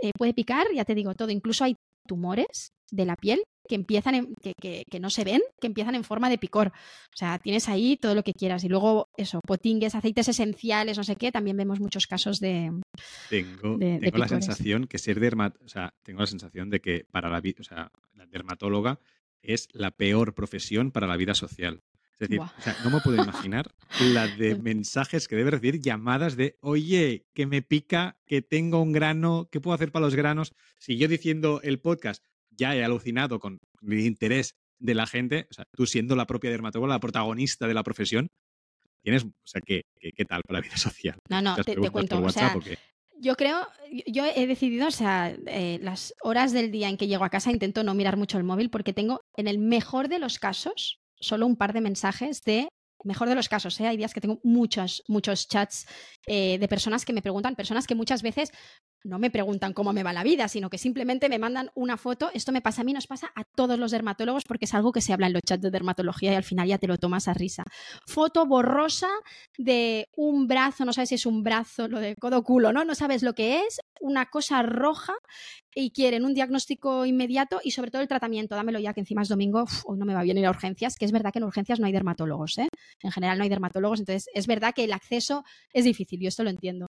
eh, 0.02 0.10
puede 0.16 0.34
picar, 0.34 0.66
ya 0.74 0.84
te 0.84 0.94
digo 0.94 1.14
todo. 1.14 1.30
Incluso 1.30 1.64
hay 1.64 1.74
tumores 2.06 2.72
de 2.90 3.06
la 3.06 3.16
piel 3.16 3.42
que 3.70 3.76
empiezan 3.76 4.16
en, 4.16 4.34
que, 4.42 4.84
que, 4.90 4.98
no 4.98 5.10
se 5.10 5.22
ven, 5.22 5.40
que 5.60 5.68
empiezan 5.68 5.94
en 5.94 6.02
forma 6.02 6.28
de 6.28 6.38
picor. 6.38 6.72
O 7.14 7.16
sea, 7.16 7.38
tienes 7.38 7.68
ahí 7.68 7.96
todo 7.96 8.16
lo 8.16 8.24
que 8.24 8.34
quieras. 8.34 8.64
Y 8.64 8.68
luego, 8.68 9.08
eso, 9.16 9.40
potingues, 9.46 9.94
aceites 9.94 10.26
esenciales, 10.26 10.98
no 10.98 11.04
sé 11.04 11.14
qué, 11.14 11.30
también 11.30 11.56
vemos 11.56 11.78
muchos 11.78 12.08
casos 12.08 12.40
de. 12.40 12.72
Tengo, 13.28 13.78
tengo 13.78 14.18
la 14.18 14.26
sensación 14.26 14.88
que 14.88 14.98
ser 14.98 15.20
dermatóloga, 15.20 15.64
o 15.64 15.68
sea, 15.68 15.94
tengo 16.02 16.18
la 16.18 16.26
sensación 16.26 16.68
de 16.68 16.80
que 16.80 17.06
para 17.12 17.30
la 17.30 17.38
o 17.38 17.62
sea, 17.62 17.92
la 18.14 18.26
dermatóloga 18.26 18.98
es 19.40 19.68
la 19.72 19.92
peor 19.92 20.34
profesión 20.34 20.90
para 20.90 21.06
la 21.06 21.16
vida 21.16 21.34
social. 21.34 21.84
Es 22.18 22.28
decir, 22.28 22.40
o 22.40 22.60
sea, 22.60 22.76
no 22.84 22.90
me 22.90 23.00
puedo 23.00 23.22
imaginar 23.22 23.72
la 24.00 24.26
de 24.36 24.56
mensajes 24.56 25.28
que 25.28 25.36
debe 25.36 25.52
recibir, 25.52 25.80
llamadas 25.80 26.36
de, 26.36 26.58
oye, 26.60 27.24
que 27.34 27.46
me 27.46 27.62
pica, 27.62 28.18
que 28.26 28.42
tengo 28.42 28.82
un 28.82 28.90
grano, 28.90 29.48
¿qué 29.52 29.60
puedo 29.60 29.76
hacer 29.76 29.92
para 29.92 30.04
los 30.04 30.16
granos? 30.16 30.54
Si 30.78 30.98
yo 30.98 31.06
diciendo 31.06 31.60
el 31.62 31.78
podcast, 31.78 32.26
ya 32.60 32.76
he 32.76 32.84
alucinado 32.84 33.40
con 33.40 33.58
el 33.82 34.00
interés 34.00 34.54
de 34.78 34.94
la 34.94 35.06
gente, 35.06 35.46
o 35.50 35.54
sea, 35.54 35.64
tú 35.72 35.86
siendo 35.86 36.14
la 36.14 36.26
propia 36.26 36.50
dermatóloga, 36.50 36.94
la 36.94 37.00
protagonista 37.00 37.66
de 37.66 37.74
la 37.74 37.82
profesión, 37.82 38.28
tienes, 39.02 39.24
o 39.24 39.32
sea, 39.44 39.62
¿qué, 39.64 39.82
qué, 39.98 40.24
tal 40.24 40.42
para 40.46 40.60
la 40.60 40.64
vida 40.64 40.76
social? 40.76 41.18
No, 41.28 41.40
no, 41.40 41.56
te, 41.56 41.74
cuento, 41.90 42.22
o 42.22 42.30
sea, 42.30 42.54
yo 43.22 43.34
creo, 43.34 43.66
yo 44.06 44.24
he 44.24 44.46
decidido, 44.46 44.88
o 44.88 44.90
sea, 44.90 45.34
eh, 45.46 45.78
las 45.82 46.14
horas 46.22 46.52
del 46.52 46.70
día 46.70 46.88
en 46.88 46.96
que 46.96 47.06
llego 47.06 47.24
a 47.24 47.30
casa 47.30 47.50
intento 47.50 47.82
no 47.82 47.94
mirar 47.94 48.16
mucho 48.16 48.38
el 48.38 48.44
móvil 48.44 48.70
porque 48.70 48.92
tengo, 48.92 49.20
en 49.36 49.48
el 49.48 49.58
mejor 49.58 50.08
de 50.08 50.18
los 50.18 50.38
casos, 50.38 51.00
solo 51.18 51.46
un 51.46 51.56
par 51.56 51.72
de 51.72 51.82
mensajes 51.82 52.42
de 52.42 52.68
mejor 53.04 53.28
de 53.28 53.34
los 53.34 53.48
casos, 53.48 53.78
¿eh? 53.80 53.86
hay 53.86 53.96
días 53.96 54.12
que 54.12 54.20
tengo 54.20 54.40
muchos, 54.42 55.02
muchos 55.08 55.48
chats 55.48 55.86
eh, 56.26 56.58
de 56.58 56.68
personas 56.68 57.04
que 57.04 57.12
me 57.12 57.22
preguntan, 57.22 57.56
personas 57.56 57.86
que 57.86 57.94
muchas 57.94 58.22
veces 58.22 58.52
no 59.04 59.18
me 59.18 59.30
preguntan 59.30 59.72
cómo 59.72 59.92
me 59.92 60.02
va 60.02 60.12
la 60.12 60.22
vida, 60.22 60.48
sino 60.48 60.70
que 60.70 60.78
simplemente 60.78 61.28
me 61.28 61.38
mandan 61.38 61.70
una 61.74 61.96
foto. 61.96 62.30
Esto 62.34 62.52
me 62.52 62.60
pasa 62.60 62.82
a 62.82 62.84
mí, 62.84 62.92
nos 62.92 63.06
pasa 63.06 63.32
a 63.34 63.44
todos 63.44 63.78
los 63.78 63.90
dermatólogos 63.90 64.44
porque 64.44 64.66
es 64.66 64.74
algo 64.74 64.92
que 64.92 65.00
se 65.00 65.12
habla 65.12 65.26
en 65.26 65.32
los 65.32 65.42
chats 65.42 65.62
de 65.62 65.70
dermatología 65.70 66.32
y 66.32 66.34
al 66.36 66.44
final 66.44 66.68
ya 66.68 66.78
te 66.78 66.86
lo 66.86 66.98
tomas 66.98 67.28
a 67.28 67.34
risa. 67.34 67.64
Foto 68.06 68.46
borrosa 68.46 69.08
de 69.56 70.08
un 70.16 70.46
brazo, 70.46 70.84
no 70.84 70.92
sabes 70.92 71.10
si 71.10 71.14
es 71.16 71.26
un 71.26 71.42
brazo, 71.42 71.88
lo 71.88 72.00
de 72.00 72.16
codo 72.16 72.42
culo, 72.42 72.72
¿no? 72.72 72.84
No 72.84 72.94
sabes 72.94 73.22
lo 73.22 73.34
que 73.34 73.60
es, 73.60 73.80
una 74.00 74.26
cosa 74.26 74.62
roja 74.62 75.14
y 75.74 75.90
quieren 75.90 76.24
un 76.24 76.34
diagnóstico 76.34 77.06
inmediato 77.06 77.60
y 77.62 77.70
sobre 77.70 77.90
todo 77.90 78.02
el 78.02 78.08
tratamiento. 78.08 78.54
Dámelo 78.54 78.78
ya 78.78 78.92
que 78.92 79.00
encima 79.00 79.22
es 79.22 79.28
domingo, 79.28 79.64
no 79.96 80.04
me 80.04 80.14
va 80.14 80.22
bien 80.22 80.38
ir 80.38 80.46
a 80.46 80.50
urgencias, 80.50 80.96
que 80.96 81.04
es 81.04 81.12
verdad 81.12 81.32
que 81.32 81.38
en 81.38 81.44
urgencias 81.44 81.80
no 81.80 81.86
hay 81.86 81.92
dermatólogos, 81.92 82.58
¿eh? 82.58 82.68
En 83.02 83.10
general 83.12 83.38
no 83.38 83.44
hay 83.44 83.50
dermatólogos, 83.50 84.00
entonces 84.00 84.28
es 84.34 84.46
verdad 84.46 84.74
que 84.74 84.84
el 84.84 84.92
acceso 84.92 85.44
es 85.72 85.84
difícil, 85.84 86.20
yo 86.20 86.28
esto 86.28 86.44
lo 86.44 86.50
entiendo. 86.50 86.86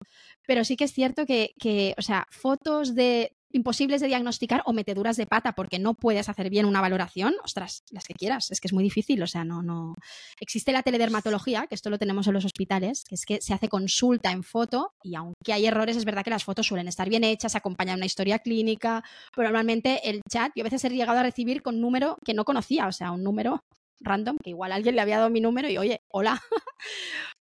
Pero 0.47 0.65
sí 0.65 0.77
que 0.77 0.85
es 0.85 0.93
cierto 0.93 1.27
que, 1.27 1.53
que 1.59 1.95
o 1.99 2.03
sea, 2.03 2.27
fotos 2.31 2.95
de 2.95 3.38
imposibles 3.53 4.01
de 4.01 4.09
diagnosticar 4.09 4.63
o 4.67 4.73
meteduras 4.73 5.17
de 5.17 5.27
pata 5.27 5.53
porque 5.53 5.79
no 5.79 5.95
puedes 5.95 6.29
hacer 6.29 6.51
bien 6.51 6.67
una 6.67 6.81
valoración, 6.81 7.35
ostras, 7.45 7.83
las 7.91 8.05
que 8.05 8.15
quieras, 8.15 8.51
es 8.51 8.61
que 8.61 8.69
es 8.69 8.73
muy 8.73 8.85
difícil, 8.85 9.23
o 9.23 9.27
sea, 9.27 9.45
no, 9.45 9.63
no. 9.63 9.95
Existe 10.41 10.73
la 10.73 10.83
teledermatología, 10.83 11.67
que 11.67 11.75
esto 11.75 11.91
lo 11.91 11.99
tenemos 11.99 12.27
en 12.27 12.35
los 12.35 12.45
hospitales, 12.45 13.05
que 13.09 13.15
es 13.15 13.25
que 13.25 13.41
se 13.41 13.55
hace 13.55 13.69
consulta 13.69 14.31
en 14.33 14.43
foto 14.43 14.93
y 15.03 15.15
aunque 15.15 15.53
hay 15.53 15.67
errores, 15.67 15.97
es 15.97 16.05
verdad 16.05 16.25
que 16.25 16.31
las 16.31 16.45
fotos 16.45 16.67
suelen 16.67 16.89
estar 16.89 17.09
bien 17.09 17.25
hechas, 17.25 17.57
acompañan 17.57 17.99
una 17.99 18.07
historia 18.07 18.39
clínica, 18.39 19.03
pero 19.35 19.49
normalmente 19.49 20.09
el 20.09 20.21
chat, 20.31 20.53
yo 20.55 20.63
a 20.63 20.65
veces 20.65 20.85
he 20.85 20.91
llegado 20.91 21.19
a 21.19 21.23
recibir 21.23 21.63
con 21.63 21.81
número 21.81 22.19
que 22.25 22.35
no 22.35 22.45
conocía, 22.45 22.87
o 22.87 22.93
sea, 22.93 23.13
un 23.13 23.23
número 23.23 23.65
random, 24.01 24.37
que 24.43 24.51
igual 24.51 24.73
alguien 24.73 24.95
le 24.95 25.01
había 25.01 25.19
dado 25.19 25.31
mi 25.31 25.41
número 25.41 25.69
y 25.69 25.79
oye, 25.79 26.03
hola. 26.09 26.41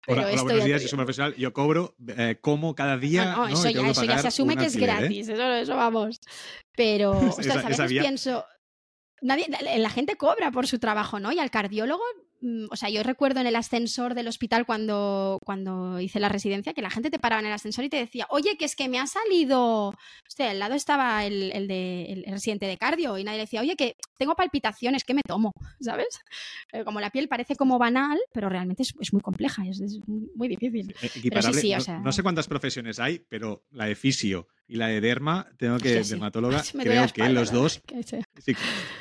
Hola, 0.06 0.42
buenos 0.42 0.64
días, 0.64 0.82
yo 0.82 0.88
soy 0.88 0.96
profesional, 0.96 1.34
yo 1.36 1.52
cobro 1.52 1.94
eh, 2.16 2.36
como 2.40 2.74
cada 2.74 2.96
día. 2.96 3.34
No, 3.36 3.48
eso, 3.48 3.70
ya, 3.70 3.88
eso 3.88 4.04
ya 4.04 4.18
se 4.18 4.28
asume 4.28 4.56
que 4.56 4.66
es 4.66 4.76
¿eh? 4.76 4.80
gratis, 4.80 5.28
eso, 5.28 5.52
eso, 5.52 5.76
vamos. 5.76 6.20
Pero, 6.76 7.12
ostras, 7.12 7.64
a 7.64 7.68
veces 7.68 7.88
pienso, 7.88 8.44
nadie, 9.22 9.46
la 9.78 9.90
gente 9.90 10.16
cobra 10.16 10.50
por 10.50 10.66
su 10.66 10.78
trabajo, 10.78 11.20
¿no? 11.20 11.32
Y 11.32 11.38
al 11.38 11.50
cardiólogo 11.50 12.02
o 12.70 12.76
sea, 12.76 12.90
yo 12.90 13.02
recuerdo 13.02 13.40
en 13.40 13.46
el 13.46 13.56
ascensor 13.56 14.14
del 14.14 14.28
hospital 14.28 14.66
cuando, 14.66 15.38
cuando 15.44 16.00
hice 16.00 16.20
la 16.20 16.28
residencia 16.28 16.74
que 16.74 16.82
la 16.82 16.90
gente 16.90 17.10
te 17.10 17.18
paraba 17.18 17.40
en 17.40 17.46
el 17.46 17.52
ascensor 17.52 17.84
y 17.84 17.88
te 17.88 17.96
decía, 17.96 18.26
oye, 18.30 18.56
que 18.58 18.64
es 18.64 18.76
que 18.76 18.88
me 18.88 18.98
ha 18.98 19.06
salido, 19.06 19.94
sea, 20.28 20.50
al 20.50 20.58
lado 20.58 20.74
estaba 20.74 21.24
el, 21.24 21.52
el, 21.52 21.68
de, 21.68 22.04
el 22.12 22.24
residente 22.32 22.66
de 22.66 22.76
cardio 22.76 23.16
y 23.18 23.24
nadie 23.24 23.38
le 23.38 23.44
decía, 23.44 23.60
oye, 23.60 23.76
que 23.76 23.96
tengo 24.18 24.34
palpitaciones, 24.34 25.04
¿qué 25.04 25.14
me 25.14 25.22
tomo? 25.22 25.52
¿Sabes? 25.80 26.20
Eh, 26.72 26.84
como 26.84 27.00
la 27.00 27.10
piel 27.10 27.28
parece 27.28 27.56
como 27.56 27.78
banal, 27.78 28.18
pero 28.32 28.48
realmente 28.48 28.82
es, 28.82 28.94
es 29.00 29.12
muy 29.12 29.22
compleja, 29.22 29.66
es, 29.66 29.80
es, 29.80 29.98
muy 30.06 30.48
difícil. 30.48 30.94
no, 32.02 32.12
sé 32.12 32.22
cuántas 32.22 32.48
profesiones 32.48 32.98
hay, 32.98 33.20
pero 33.28 33.64
la 33.70 33.86
de 33.86 33.94
fisio 33.94 34.48
y 34.66 34.76
la 34.76 34.88
de 34.88 35.00
derma, 35.00 35.48
tengo 35.58 35.78
que, 35.78 36.02
dermatóloga, 36.02 36.62
creo 36.72 37.06
que 37.12 37.28
los 37.28 37.52
dos... 37.52 37.82
Sí, 38.38 38.54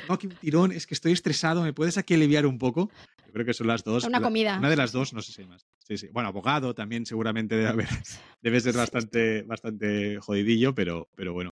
no, 0.08 0.14
aquí 0.14 0.26
un 0.26 0.34
tirón, 0.34 0.72
es 0.72 0.86
que 0.86 0.94
estoy 0.94 1.12
estresado, 1.12 1.62
¿me 1.62 1.72
puedes 1.72 1.98
aquí 1.98 2.14
aliviar 2.14 2.46
un 2.46 2.58
poco? 2.58 2.90
creo 3.34 3.44
que 3.44 3.52
son 3.52 3.66
las 3.66 3.84
dos. 3.84 4.04
Una 4.04 4.20
comida. 4.22 4.58
una 4.58 4.70
de 4.70 4.76
las 4.76 4.92
dos, 4.92 5.12
no 5.12 5.20
sé 5.20 5.32
si 5.32 5.42
hay 5.42 5.48
más. 5.48 5.66
Sí, 5.80 5.98
sí. 5.98 6.08
Bueno, 6.12 6.28
abogado 6.28 6.72
también 6.72 7.04
seguramente 7.04 7.56
debe, 7.56 7.68
haber, 7.68 7.88
debe 8.40 8.60
ser 8.60 8.74
bastante, 8.76 9.42
bastante 9.42 10.18
jodidillo, 10.20 10.74
pero, 10.74 11.08
pero 11.14 11.34
bueno. 11.34 11.50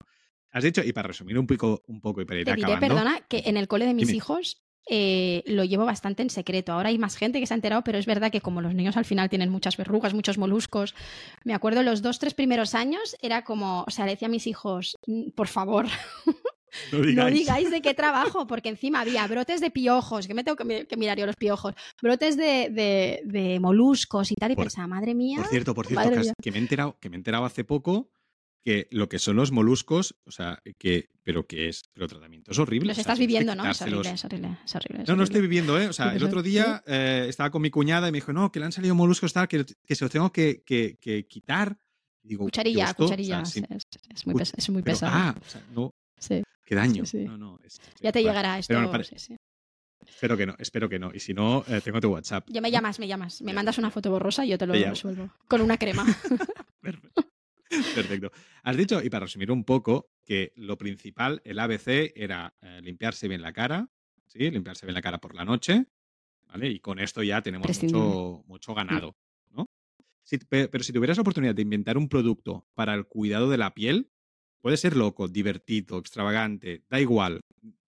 Has 0.52 0.64
dicho, 0.64 0.82
y 0.84 0.92
para 0.92 1.08
resumir 1.08 1.38
un 1.38 1.46
poco, 1.46 1.82
un 1.88 2.00
poco 2.00 2.20
y 2.20 2.24
para 2.24 2.40
ir 2.40 2.46
Te 2.46 2.54
diré, 2.54 2.76
perdona, 2.76 3.20
que 3.28 3.42
en 3.46 3.56
el 3.56 3.68
cole 3.68 3.86
de 3.86 3.94
mis 3.94 4.12
hijos 4.12 4.62
eh, 4.88 5.42
lo 5.46 5.64
llevo 5.64 5.84
bastante 5.84 6.22
en 6.22 6.30
secreto. 6.30 6.72
Ahora 6.72 6.88
hay 6.88 6.98
más 6.98 7.16
gente 7.16 7.40
que 7.40 7.46
se 7.46 7.54
ha 7.54 7.56
enterado, 7.56 7.82
pero 7.84 7.98
es 7.98 8.06
verdad 8.06 8.30
que 8.30 8.40
como 8.40 8.60
los 8.60 8.74
niños 8.74 8.96
al 8.96 9.04
final 9.04 9.28
tienen 9.28 9.50
muchas 9.50 9.76
verrugas, 9.76 10.14
muchos 10.14 10.38
moluscos, 10.38 10.94
me 11.44 11.54
acuerdo 11.54 11.82
los 11.82 12.02
dos, 12.02 12.18
tres 12.18 12.34
primeros 12.34 12.74
años 12.74 13.16
era 13.22 13.44
como, 13.44 13.84
o 13.86 13.90
sea, 13.90 14.06
le 14.06 14.12
decía 14.12 14.28
a 14.28 14.30
mis 14.30 14.46
hijos, 14.46 14.98
por 15.34 15.48
favor, 15.48 15.86
no 16.92 17.26
digáis. 17.26 17.70
de 17.70 17.82
qué 17.82 17.94
trabajo, 17.94 18.46
porque 18.46 18.68
encima 18.68 19.00
había 19.00 19.26
brotes 19.26 19.60
de 19.60 19.70
piojos, 19.70 20.26
que 20.26 20.34
me 20.34 20.44
tengo 20.44 20.56
que, 20.56 20.96
mirar 20.96 21.18
yo 21.18 21.26
los 21.26 21.36
piojos, 21.36 21.74
brotes 22.02 22.36
de, 22.36 23.58
moluscos 23.60 24.32
y 24.32 24.34
tal, 24.34 24.52
y 24.52 24.56
pensaba, 24.56 24.86
madre 24.86 25.14
mía. 25.14 25.38
Por 25.38 25.48
cierto, 25.48 25.74
por 25.74 25.86
cierto, 25.86 26.10
que, 26.42 26.50
me 26.50 26.58
he 26.58 26.60
enterado, 26.60 26.96
que 27.00 27.08
me 27.08 27.16
he 27.16 27.18
enterado 27.18 27.44
hace 27.44 27.64
poco 27.64 28.10
que 28.62 28.88
lo 28.90 29.08
que 29.08 29.18
son 29.18 29.36
los 29.36 29.50
moluscos, 29.50 30.14
o 30.24 30.30
sea, 30.30 30.62
que, 30.78 31.10
pero 31.22 31.46
que 31.46 31.68
es, 31.68 31.82
pero 31.92 32.06
tratamiento 32.06 32.52
es 32.52 32.58
horrible. 32.58 32.88
Los 32.88 32.98
estás 32.98 33.18
viviendo, 33.18 33.54
¿no? 33.54 33.68
Es 33.68 33.82
horrible, 33.82 34.10
es 34.10 34.24
horrible, 34.24 35.04
No, 35.06 35.16
no 35.16 35.24
estoy 35.24 35.40
viviendo, 35.40 35.78
¿eh? 35.80 35.88
O 35.88 35.92
sea, 35.92 36.14
el 36.14 36.22
otro 36.22 36.42
día 36.42 36.82
eh, 36.86 37.26
estaba 37.28 37.50
con 37.50 37.62
mi 37.62 37.70
cuñada 37.70 38.08
y 38.08 38.12
me 38.12 38.18
dijo, 38.18 38.32
no, 38.32 38.52
que 38.52 38.60
le 38.60 38.66
han 38.66 38.72
salido 38.72 38.94
moluscos 38.94 39.32
tal, 39.32 39.48
que, 39.48 39.64
que 39.64 39.94
se 39.94 40.04
los 40.04 40.10
tengo 40.10 40.30
que, 40.32 40.62
que, 40.64 41.26
quitar. 41.28 41.76
digo, 42.22 42.44
cucharilla, 42.44 42.94
cucharilla, 42.94 43.42
es, 43.42 44.26
muy, 44.26 44.40
es 44.40 44.70
muy 44.70 44.82
pesado. 44.82 45.12
ah, 45.14 45.34
o 45.38 45.48
sea, 45.48 45.62
no, 45.74 45.94
sí. 46.18 46.42
Qué 46.64 46.74
daño. 46.74 47.02
No, 47.26 47.36
no, 47.36 47.58
ya 48.00 48.12
te 48.12 48.22
llegará 48.22 48.58
esto. 48.58 48.74
Espero 50.06 50.36
que 50.36 50.46
no, 50.46 50.54
espero 50.58 50.88
que 50.88 50.98
no. 50.98 51.10
Y 51.14 51.20
si 51.20 51.34
no, 51.34 51.64
eh, 51.68 51.80
tengo 51.82 52.00
tu 52.00 52.08
WhatsApp. 52.08 52.46
Ya 52.48 52.60
me 52.60 52.70
llamas, 52.70 52.98
me 52.98 53.06
llamas. 53.06 53.42
Me 53.42 53.52
mandas 53.52 53.78
una 53.78 53.90
foto 53.90 54.10
borrosa 54.10 54.44
y 54.44 54.48
yo 54.50 54.58
te 54.58 54.66
lo 54.66 54.74
resuelvo. 54.74 55.30
Con 55.48 55.60
una 55.60 55.76
crema. 55.76 56.04
Perfecto. 56.80 57.21
Has 58.62 58.76
dicho, 58.76 59.02
y 59.02 59.10
para 59.10 59.26
resumir 59.26 59.50
un 59.50 59.64
poco, 59.64 60.10
que 60.24 60.52
lo 60.56 60.76
principal, 60.78 61.40
el 61.44 61.58
ABC, 61.58 62.12
era 62.14 62.54
eh, 62.60 62.80
limpiarse 62.82 63.28
bien 63.28 63.42
la 63.42 63.52
cara, 63.52 63.88
¿sí? 64.26 64.50
Limpiarse 64.50 64.86
bien 64.86 64.94
la 64.94 65.02
cara 65.02 65.18
por 65.18 65.34
la 65.34 65.44
noche, 65.44 65.86
¿vale? 66.46 66.68
Y 66.68 66.80
con 66.80 66.98
esto 66.98 67.22
ya 67.22 67.42
tenemos 67.42 67.82
mucho, 67.82 68.44
mucho 68.46 68.74
ganado, 68.74 69.16
¿no? 69.50 69.68
pero 70.48 70.84
si 70.84 70.92
tuvieras 70.92 71.16
la 71.16 71.22
oportunidad 71.22 71.54
de 71.54 71.62
inventar 71.62 71.98
un 71.98 72.08
producto 72.08 72.66
para 72.74 72.94
el 72.94 73.06
cuidado 73.06 73.50
de 73.50 73.58
la 73.58 73.74
piel, 73.74 74.12
Puede 74.62 74.76
ser 74.76 74.96
loco, 74.96 75.26
divertido, 75.26 75.98
extravagante, 75.98 76.84
da 76.88 77.00
igual. 77.00 77.40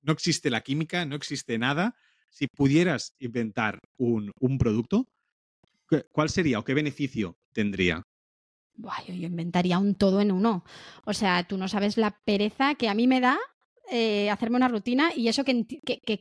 No 0.03 0.13
existe 0.13 0.51
la 0.51 0.61
química, 0.63 1.07
no 1.07 1.15
existe 1.15 1.57
nada. 1.57 1.95
Si 2.31 2.49
pudieras 2.49 3.15
inventar 3.21 3.79
un, 3.97 4.33
producto, 4.59 5.09
¿cuál 6.11 6.31
sería 6.31 6.59
o 6.59 6.65
qué 6.65 6.75
beneficio 6.75 7.39
tendría? 7.53 8.03
Yo 8.77 9.27
inventaría 9.27 9.79
un 9.79 9.95
todo 9.95 10.21
en 10.21 10.33
uno. 10.33 10.65
O 11.05 11.13
sea, 11.15 11.45
tú 11.45 11.57
no 11.57 11.69
sabes 11.69 11.97
la 11.97 12.11
pereza 12.25 12.75
que 12.75 12.89
a 12.89 12.95
mí 12.95 13.07
me 13.07 13.21
da 13.21 13.39
eh, 13.91 14.31
hacerme 14.31 14.57
una 14.57 14.69
rutina 14.69 15.11
y 15.15 15.29
eso 15.29 15.45
que, 15.45 15.67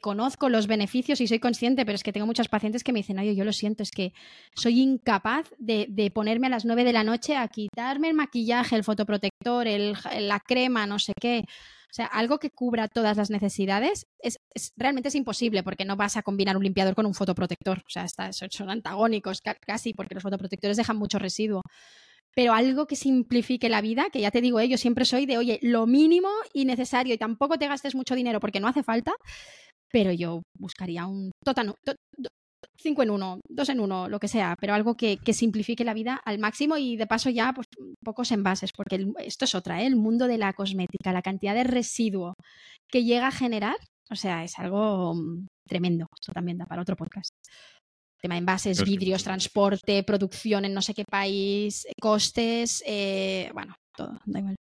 conozco 0.01 0.49
los 0.49 0.67
beneficios 0.67 1.21
y 1.21 1.27
soy 1.27 1.39
consciente, 1.39 1.85
pero 1.85 1.95
es 1.95 2.03
que 2.03 2.11
tengo 2.11 2.25
muchos 2.25 2.49
pacientes 2.49 2.83
que 2.83 2.91
me 2.91 2.99
dicen, 2.99 3.19
oye, 3.19 3.35
yo 3.35 3.45
lo 3.45 3.53
siento, 3.53 3.83
es 3.83 3.91
que 3.91 4.13
soy 4.53 4.81
incapaz 4.81 5.49
de, 5.59 6.11
ponerme 6.13 6.47
a 6.47 6.49
las 6.49 6.65
9 6.65 6.83
de 6.83 6.91
la 6.91 7.05
noche 7.05 7.37
a 7.37 7.47
quitarme 7.47 8.09
el 8.09 8.15
maquillaje, 8.15 8.75
el 8.75 8.83
fotoprotector, 8.83 9.67
el, 9.67 9.95
la 10.19 10.41
crema, 10.41 10.85
no 10.85 10.99
sé 10.99 11.13
qué. 11.19 11.45
O 11.93 11.95
sea, 11.95 12.07
algo 12.07 12.39
que 12.39 12.49
cubra 12.49 12.87
todas 12.87 13.17
las 13.17 13.29
necesidades 13.29 14.07
es, 14.19 14.39
realmente 14.75 15.09
es 15.09 15.15
imposible 15.15 15.63
porque 15.63 15.85
no 15.85 15.95
vas 15.95 16.17
a 16.17 16.23
combinar 16.23 16.57
un 16.57 16.63
limpiador 16.63 16.95
con 16.95 17.05
un 17.05 17.13
fotoprotector. 17.13 17.77
O 17.77 17.89
sea, 17.89 18.03
está, 18.03 18.33
son, 18.33 18.69
antagónicos 18.69 19.41
casi 19.41 19.93
porque 19.93 20.15
los 20.15 20.23
fotoprotectores 20.23 20.75
dejan 20.75 20.97
mucho 20.97 21.19
residuo 21.19 21.61
pero 22.35 22.53
algo 22.53 22.85
que 22.87 22.95
simplifique 22.95 23.69
la 23.69 23.81
vida, 23.81 24.09
que 24.11 24.21
ya 24.21 24.31
te 24.31 24.41
digo, 24.41 24.59
eh, 24.59 24.67
yo 24.67 24.77
siempre 24.77 25.05
soy 25.05 25.25
de, 25.25 25.37
oye, 25.37 25.59
lo 25.61 25.85
mínimo 25.85 26.29
y 26.53 26.65
necesario 26.65 27.13
y 27.13 27.17
tampoco 27.17 27.57
te 27.57 27.67
gastes 27.67 27.95
mucho 27.95 28.15
dinero 28.15 28.39
porque 28.39 28.59
no 28.59 28.67
hace 28.67 28.83
falta, 28.83 29.13
pero 29.91 30.11
yo 30.11 30.41
buscaría 30.57 31.05
un 31.05 31.31
tótano, 31.43 31.75
5 32.77 33.03
en 33.03 33.09
1, 33.11 33.39
2 33.49 33.69
en 33.69 33.79
1, 33.79 34.09
lo 34.09 34.19
que 34.19 34.27
sea, 34.27 34.55
pero 34.59 34.73
algo 34.73 34.95
que, 34.95 35.19
simplifique 35.33 35.83
la 35.83 35.93
vida 35.93 36.19
al 36.25 36.39
máximo 36.39 36.77
y 36.77 36.97
de 36.97 37.07
paso 37.07 37.29
ya 37.29 37.53
pues, 37.53 37.67
pocos 38.03 38.31
envases, 38.31 38.71
porque 38.75 39.05
esto 39.19 39.45
es 39.45 39.55
otra, 39.55 39.81
¿eh? 39.81 39.87
el 39.87 39.95
mundo 39.95 40.27
de 40.27 40.37
la 40.37 40.53
cosmética, 40.53 41.13
la 41.13 41.21
cantidad 41.21 41.53
de 41.53 41.63
residuo 41.63 42.33
que 42.89 43.03
llega 43.03 43.27
a 43.27 43.31
generar, 43.31 43.77
o 44.09 44.15
sea, 44.15 44.43
es 44.43 44.57
algo 44.59 45.15
mm, 45.15 45.47
tremendo. 45.67 46.07
Esto 46.13 46.33
también 46.33 46.57
da 46.57 46.65
para 46.65 46.81
otro 46.81 46.95
podcast. 46.95 47.33
Tema 48.23 48.35
de 48.35 48.39
envases, 48.39 48.83
vidrios, 48.85 49.23
transporte, 49.23 50.01
producción 50.03 50.63
en 50.63 50.73
no 50.73 50.81
sé 50.81 50.93
qué 50.93 51.03
país, 51.03 51.85
costes, 51.99 52.81
eh, 52.87 53.51
bueno, 53.53 53.75
todo, 53.93 54.17
da 54.25 54.39
igual 54.39 54.55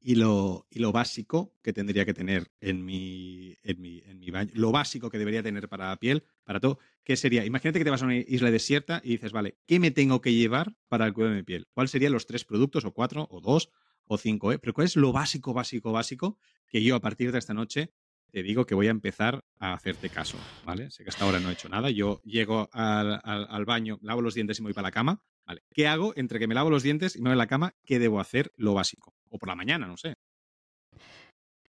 y 0.00 0.14
lo, 0.14 0.66
y 0.70 0.78
lo 0.78 0.90
básico 0.90 1.54
que 1.62 1.72
tendría 1.74 2.06
que 2.06 2.14
tener 2.14 2.50
en 2.60 2.84
mi, 2.84 3.56
en, 3.62 3.80
mi, 3.80 3.98
en 4.06 4.18
mi 4.18 4.30
baño, 4.30 4.50
lo 4.54 4.72
básico 4.72 5.10
que 5.10 5.18
debería 5.18 5.42
tener 5.42 5.68
para 5.68 5.88
la 5.88 5.96
piel, 5.96 6.24
para 6.44 6.60
todo, 6.60 6.78
¿qué 7.04 7.16
sería? 7.16 7.44
Imagínate 7.44 7.78
que 7.78 7.84
te 7.84 7.90
vas 7.90 8.02
a 8.02 8.06
una 8.06 8.16
isla 8.16 8.50
desierta 8.50 9.02
y 9.04 9.10
dices, 9.10 9.32
vale, 9.32 9.58
¿qué 9.66 9.78
me 9.78 9.90
tengo 9.90 10.20
que 10.20 10.32
llevar 10.32 10.74
para 10.88 11.06
el 11.06 11.12
cuidado 11.12 11.34
de 11.34 11.40
mi 11.40 11.44
piel? 11.44 11.66
¿Cuáles 11.72 11.90
serían 11.90 12.12
los 12.12 12.26
tres 12.26 12.44
productos, 12.44 12.84
o 12.84 12.94
cuatro, 12.94 13.28
o 13.30 13.40
dos, 13.40 13.70
o 14.06 14.16
cinco? 14.16 14.52
Eh? 14.52 14.58
Pero 14.58 14.72
¿cuál 14.72 14.86
es 14.86 14.96
lo 14.96 15.12
básico, 15.12 15.52
básico, 15.52 15.92
básico 15.92 16.38
que 16.68 16.82
yo 16.82 16.96
a 16.96 17.00
partir 17.00 17.32
de 17.32 17.38
esta 17.38 17.52
noche 17.52 17.92
te 18.30 18.42
digo 18.42 18.66
que 18.66 18.74
voy 18.74 18.88
a 18.88 18.90
empezar 18.90 19.40
a 19.58 19.72
hacerte 19.72 20.10
caso, 20.10 20.38
¿vale? 20.64 20.90
Sé 20.90 21.02
que 21.02 21.10
hasta 21.10 21.24
ahora 21.24 21.40
no 21.40 21.50
he 21.50 21.54
hecho 21.54 21.68
nada. 21.68 21.90
Yo 21.90 22.20
llego 22.24 22.68
al, 22.72 23.20
al 23.24 23.64
baño, 23.64 23.98
lavo 24.02 24.20
los 24.22 24.34
dientes 24.34 24.58
y 24.58 24.62
me 24.62 24.66
voy 24.66 24.74
para 24.74 24.88
la 24.88 24.92
cama. 24.92 25.22
Vale. 25.46 25.62
¿Qué 25.72 25.86
hago 25.86 26.12
entre 26.16 26.38
que 26.38 26.46
me 26.46 26.54
lavo 26.54 26.68
los 26.68 26.82
dientes 26.82 27.16
y 27.16 27.22
me 27.22 27.30
voy 27.30 27.34
a 27.34 27.36
la 27.36 27.46
cama? 27.46 27.74
¿Qué 27.84 27.98
debo 27.98 28.20
hacer? 28.20 28.52
Lo 28.56 28.74
básico. 28.74 29.14
O 29.30 29.38
por 29.38 29.48
la 29.48 29.54
mañana, 29.54 29.86
no 29.86 29.96
sé. 29.96 30.14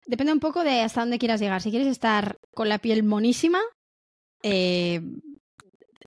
Depende 0.04 0.32
un 0.32 0.40
poco 0.40 0.64
de 0.64 0.80
hasta 0.80 1.02
dónde 1.02 1.18
quieras 1.18 1.40
llegar. 1.40 1.62
Si 1.62 1.70
quieres 1.70 1.88
estar 1.88 2.38
con 2.54 2.68
la 2.68 2.78
piel 2.78 3.04
monísima, 3.04 3.60
eh, 4.42 5.00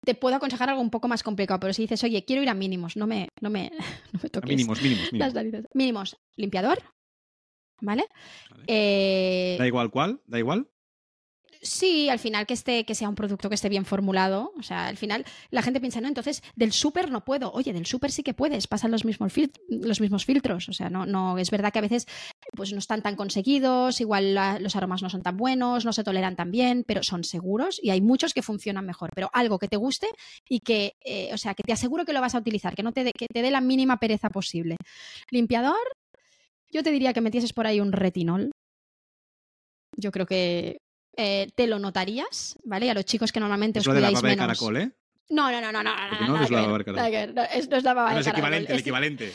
te 0.04 0.16
puedo 0.16 0.36
aconsejar 0.36 0.70
algo 0.70 0.82
un 0.82 0.90
poco 0.90 1.08
más 1.08 1.24
complicado. 1.24 1.60
Pero 1.60 1.74
si 1.74 1.84
dices, 1.84 2.04
oye, 2.04 2.26
quiero 2.26 2.42
ir 2.42 2.50
a 2.50 2.54
mínimos, 2.54 2.98
no 2.98 3.08
me, 3.08 3.30
no 3.40 3.50
me, 3.50 3.72
toques. 4.32 4.50
mínimos, 4.50 4.82
mínimos, 4.82 5.14
mínimos. 5.14 5.66
Mínimos. 5.74 6.18
Limpiador, 6.36 6.80
¿vale? 7.82 8.06
Eh, 8.68 9.56
¿Da 9.60 9.68
igual 9.68 9.90
cuál? 9.92 10.22
¿Da 10.28 10.40
igual? 10.40 10.68
Sí, 11.64 12.10
al 12.10 12.18
final 12.18 12.48
que 12.48 12.56
esté, 12.56 12.86
que 12.86 12.96
sea 12.96 13.08
un 13.08 13.14
producto 13.14 13.48
que 13.48 13.54
esté 13.54 13.70
bien 13.70 13.86
formulado. 13.86 14.52
O 14.58 14.64
sea, 14.64 14.88
al 14.88 14.98
final 14.98 15.26
la 15.52 15.62
gente 15.62 15.80
piensa, 15.80 16.02
no, 16.02 16.08
entonces 16.08 16.42
del 16.56 16.72
súper 16.72 17.12
no 17.12 17.24
puedo. 17.24 17.52
Oye, 17.52 17.72
del 17.72 17.86
súper 17.86 18.12
sí 18.12 18.24
que 18.24 18.34
puedes, 18.34 18.66
pasan 18.66 18.90
los 18.90 19.06
mismos, 19.06 19.32
los 19.70 20.02
mismos 20.02 20.26
filtros. 20.26 20.70
O 20.70 20.74
sea, 20.74 20.90
no, 20.90 21.06
no, 21.06 21.38
es 21.38 21.52
verdad 21.52 21.72
que 21.72 21.78
a 21.78 21.84
veces 21.84 22.08
pues 22.56 22.74
no 22.74 22.80
están 22.80 23.04
tan 23.04 23.16
conseguidos, 23.16 24.02
igual 24.02 24.36
los 24.60 24.76
aromas 24.76 25.04
no 25.04 25.10
son 25.12 25.22
tan 25.22 25.38
buenos, 25.38 25.86
no 25.86 25.94
se 25.94 26.04
toleran 26.04 26.36
tan 26.36 26.50
bien, 26.50 26.84
pero 26.86 27.04
son 27.04 27.24
seguros 27.24 27.80
y 27.82 27.92
hay 27.92 28.02
muchos 28.02 28.34
que 28.34 28.42
funcionan 28.42 28.86
mejor. 28.88 29.12
Pero 29.14 29.30
algo 29.32 29.60
que 29.60 29.68
te 29.68 29.78
guste 29.78 30.08
y 30.50 30.62
que, 30.62 30.96
eh, 31.06 31.30
o 31.32 31.38
sea, 31.38 31.54
que 31.54 31.62
te 31.62 31.74
aseguro 31.74 32.06
que 32.06 32.14
lo 32.14 32.22
vas 32.22 32.34
a 32.34 32.40
utilizar, 32.40 32.74
que 32.74 32.82
no 32.82 32.92
te 32.92 33.12
que 33.14 33.28
te 33.28 33.42
dé 33.44 33.52
la 33.52 33.62
mínima 33.62 33.98
pereza 33.98 34.32
posible. 34.32 34.78
Limpiador, 35.30 35.78
yo 36.72 36.84
te 36.84 36.92
diría 36.92 37.14
que 37.14 37.22
metieses 37.22 37.54
por 37.54 37.68
ahí 37.68 37.80
un 37.80 37.92
retinol. 37.92 38.52
Yo 39.98 40.12
creo 40.12 40.26
que 40.26 40.82
eh, 41.18 41.50
te 41.56 41.68
lo 41.68 41.80
notarías, 41.80 42.58
¿vale? 42.64 42.86
Y 42.86 42.90
a 42.90 42.94
los 42.94 43.06
chicos 43.06 43.32
que 43.32 43.40
normalmente 43.40 43.80
os 43.80 43.86
de 43.86 44.00
la 44.00 44.08
menos. 44.08 44.24
De 44.24 44.38
caracol, 44.38 44.78
¿eh? 44.78 44.92
No, 45.30 45.52
no, 45.52 45.62
no, 45.62 45.72
no, 45.72 45.84
no. 45.84 45.96
no, 45.96 46.28
no, 46.28 46.38
no 46.38 46.44
es 46.44 46.52
la 46.52 46.62
baba 46.62 46.78
de 46.78 46.86
caracol. 46.86 47.36
No, 47.36 47.44
es, 47.44 47.70
no 47.70 47.78
es 47.78 47.84
la 47.84 47.94
baba 47.94 48.16
de 48.16 48.24
caracol. 48.24 48.54
El 48.54 48.80
equivalente, 48.80 49.34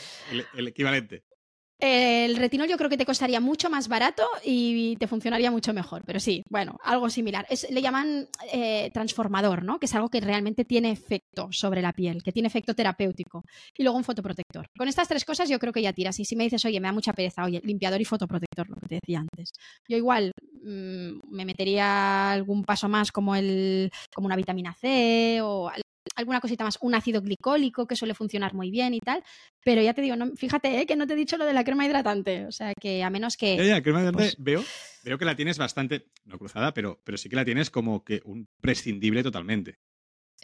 el 0.55 0.67
equivalente. 0.67 1.15
El 1.15 1.36
retinol 1.79 2.67
yo 2.67 2.77
creo 2.77 2.89
que 2.89 2.97
te 2.97 3.05
costaría 3.05 3.39
mucho 3.39 3.69
más 3.69 3.87
barato 3.87 4.23
y 4.43 4.95
te 4.97 5.07
funcionaría 5.07 5.51
mucho 5.51 5.73
mejor, 5.73 6.03
pero 6.05 6.19
sí, 6.19 6.43
bueno, 6.49 6.77
algo 6.83 7.09
similar. 7.09 7.45
Es, 7.49 7.69
le 7.69 7.81
llaman 7.81 8.27
eh, 8.51 8.89
transformador, 8.93 9.63
¿no? 9.63 9.79
Que 9.79 9.85
es 9.85 9.95
algo 9.95 10.09
que 10.09 10.19
realmente 10.19 10.65
tiene 10.65 10.91
efecto 10.91 11.49
sobre 11.51 11.81
la 11.81 11.93
piel, 11.93 12.23
que 12.23 12.31
tiene 12.31 12.47
efecto 12.47 12.73
terapéutico. 12.73 13.43
Y 13.77 13.83
luego 13.83 13.97
un 13.97 14.03
fotoprotector. 14.03 14.67
Con 14.77 14.87
estas 14.87 15.07
tres 15.07 15.25
cosas 15.25 15.49
yo 15.49 15.59
creo 15.59 15.73
que 15.73 15.81
ya 15.81 15.93
tiras. 15.93 16.19
Y 16.19 16.25
si 16.25 16.35
me 16.35 16.43
dices, 16.43 16.65
oye, 16.65 16.79
me 16.79 16.87
da 16.87 16.93
mucha 16.93 17.13
pereza, 17.13 17.43
oye, 17.43 17.61
limpiador 17.63 18.01
y 18.01 18.05
fotoprotector, 18.05 18.69
lo 18.69 18.75
que 18.77 18.87
te 18.87 18.95
decía 18.95 19.19
antes. 19.19 19.51
Yo 19.87 19.97
igual 19.97 20.31
mmm, 20.63 21.19
me 21.29 21.45
metería 21.45 22.31
algún 22.31 22.63
paso 22.63 22.89
más 22.89 23.11
como, 23.11 23.35
el, 23.35 23.91
como 24.13 24.25
una 24.25 24.35
vitamina 24.35 24.73
C 24.73 25.39
o 25.41 25.71
alguna 26.15 26.39
cosita 26.39 26.63
más, 26.63 26.77
un 26.81 26.95
ácido 26.95 27.21
glicólico 27.21 27.87
que 27.87 27.95
suele 27.95 28.13
funcionar 28.13 28.53
muy 28.53 28.71
bien 28.71 28.93
y 28.93 28.99
tal. 28.99 29.23
Pero 29.63 29.81
ya 29.81 29.93
te 29.93 30.01
digo, 30.01 30.15
no, 30.15 30.35
fíjate 30.35 30.79
¿eh? 30.79 30.85
que 30.85 30.95
no 30.95 31.07
te 31.07 31.13
he 31.13 31.17
dicho 31.17 31.37
lo 31.37 31.45
de 31.45 31.53
la 31.53 31.63
crema 31.63 31.85
hidratante. 31.85 32.45
O 32.45 32.51
sea, 32.51 32.73
que 32.73 33.03
a 33.03 33.09
menos 33.09 33.37
que. 33.37 33.55
Ya, 33.57 33.81
crema 33.81 34.01
hidratante, 34.01 34.23
pues 34.23 34.35
veo, 34.37 34.63
veo 35.03 35.17
que 35.17 35.25
la 35.25 35.35
tienes 35.35 35.57
bastante, 35.57 36.07
no 36.25 36.37
cruzada, 36.37 36.73
pero, 36.73 36.99
pero 37.03 37.17
sí 37.17 37.29
que 37.29 37.35
la 37.35 37.45
tienes 37.45 37.69
como 37.69 38.03
que 38.03 38.21
un 38.25 38.47
prescindible 38.61 39.23
totalmente. 39.23 39.79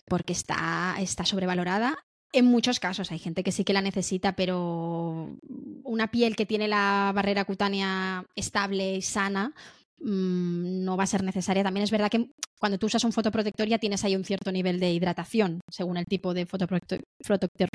Porque 0.06 0.34
está, 0.34 0.96
está 1.00 1.26
sobrevalorada. 1.26 2.06
En 2.32 2.46
muchos 2.46 2.80
casos 2.80 3.12
hay 3.12 3.20
gente 3.20 3.44
que 3.44 3.52
sí 3.52 3.64
que 3.64 3.74
la 3.74 3.82
necesita, 3.84 4.36
pero 4.36 5.38
una 5.84 6.10
piel 6.10 6.36
que 6.36 6.48
tiene 6.48 6.68
la 6.68 7.12
barrera 7.14 7.46
cutánea 7.46 8.26
estable 8.36 8.96
y 8.96 9.02
sana, 9.04 9.54
Mm, 10.00 10.84
no 10.84 10.98
va 10.98 11.04
a 11.04 11.08
ser 11.08 11.24
necesaria. 11.24 11.64
También 11.64 11.84
es 11.84 11.92
verdad 11.92 12.10
que 12.10 12.30
cuando 12.60 12.78
tú 12.78 12.88
usas 12.88 13.04
un 13.04 13.12
fotoprotector 13.12 13.68
ya 13.68 13.80
tienes 13.80 14.04
ahí 14.04 14.16
un 14.16 14.26
cierto 14.26 14.52
nivel 14.52 14.80
de 14.80 14.92
hidratación, 14.92 15.62
según 15.70 15.98
el 15.98 16.06
tipo 16.06 16.34
de 16.34 16.46
fotoprotector, 16.46 17.04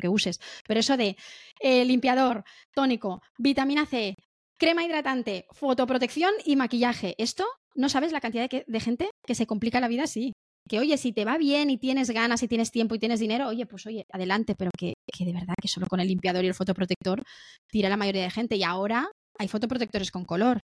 que 0.01 0.09
uses. 0.09 0.41
Pero 0.67 0.81
eso 0.81 0.97
de 0.97 1.17
eh, 1.61 1.85
limpiador, 1.85 2.45
tónico, 2.75 3.23
vitamina 3.39 3.87
C, 3.87 4.15
crema 4.59 4.85
hidratante, 4.85 5.47
fotoprotección 5.53 6.33
y 6.45 6.57
maquillaje. 6.57 7.15
Esto, 7.19 7.47
no 7.75 7.89
sabes 7.89 8.13
la 8.13 8.21
cantidad 8.21 8.49
de, 8.51 8.81
gente 8.81 9.11
que 9.27 9.35
se 9.35 9.47
complica 9.47 9.81
la 9.81 9.89
vida 9.89 10.05
así. 10.05 10.33
Que 10.69 10.79
oye, 10.81 10.99
si 10.99 11.13
te 11.13 11.25
va 11.25 11.39
bien 11.39 11.71
y 11.71 11.79
tienes 11.79 12.11
ganas 12.11 12.43
y 12.43 12.49
tienes 12.49 12.71
tiempo 12.71 12.95
y 12.95 12.99
tienes 12.99 13.21
dinero, 13.21 13.49
oye, 13.49 13.65
pues 13.65 13.87
oye, 13.87 14.05
adelante, 14.13 14.55
pero 14.55 14.71
que, 14.77 14.93
que 15.11 15.25
de 15.25 15.33
verdad 15.33 15.55
que 15.61 15.69
solo 15.69 15.87
con 15.87 16.01
el 16.01 16.09
limpiador 16.09 16.45
y 16.45 16.49
el 16.49 16.55
fotoprotector 16.55 17.23
tira 17.71 17.89
la 17.89 17.97
mayoría 17.97 18.25
de 18.25 18.31
gente. 18.31 18.57
Y 18.57 18.65
ahora 18.65 19.11
hay 19.39 19.49
fotoprotectores 19.49 20.11
con 20.11 20.27
color 20.27 20.61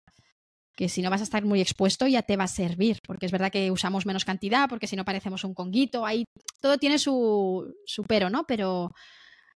que 0.75 0.89
si 0.89 1.01
no 1.01 1.09
vas 1.09 1.21
a 1.21 1.25
estar 1.25 1.43
muy 1.45 1.61
expuesto 1.61 2.07
ya 2.07 2.23
te 2.23 2.37
va 2.37 2.45
a 2.45 2.47
servir, 2.47 2.99
porque 3.05 3.25
es 3.25 3.31
verdad 3.31 3.51
que 3.51 3.71
usamos 3.71 4.05
menos 4.05 4.25
cantidad, 4.25 4.67
porque 4.67 4.87
si 4.87 4.95
no 4.95 5.05
parecemos 5.05 5.43
un 5.43 5.53
conguito, 5.53 6.05
ahí 6.05 6.25
todo 6.61 6.77
tiene 6.77 6.97
su, 6.97 7.73
su 7.85 8.03
pero, 8.03 8.29
¿no? 8.29 8.45
Pero, 8.45 8.91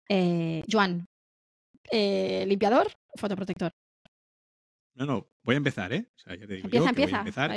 eh, 0.08 0.62
Joan, 0.70 1.06
eh, 1.90 2.44
limpiador, 2.46 2.90
fotoprotector. 3.16 3.70
No, 4.94 5.06
no, 5.06 5.28
voy 5.42 5.54
a 5.54 5.58
empezar, 5.58 5.92
¿eh? 5.92 6.08
O 6.14 6.18
sea, 6.18 6.36
ya 6.36 6.46
te 6.46 6.54
digo 6.54 6.66
empieza, 6.66 6.88
empieza. 6.90 7.10
Voy 7.10 7.16
a 7.16 7.20
empezar 7.20 7.50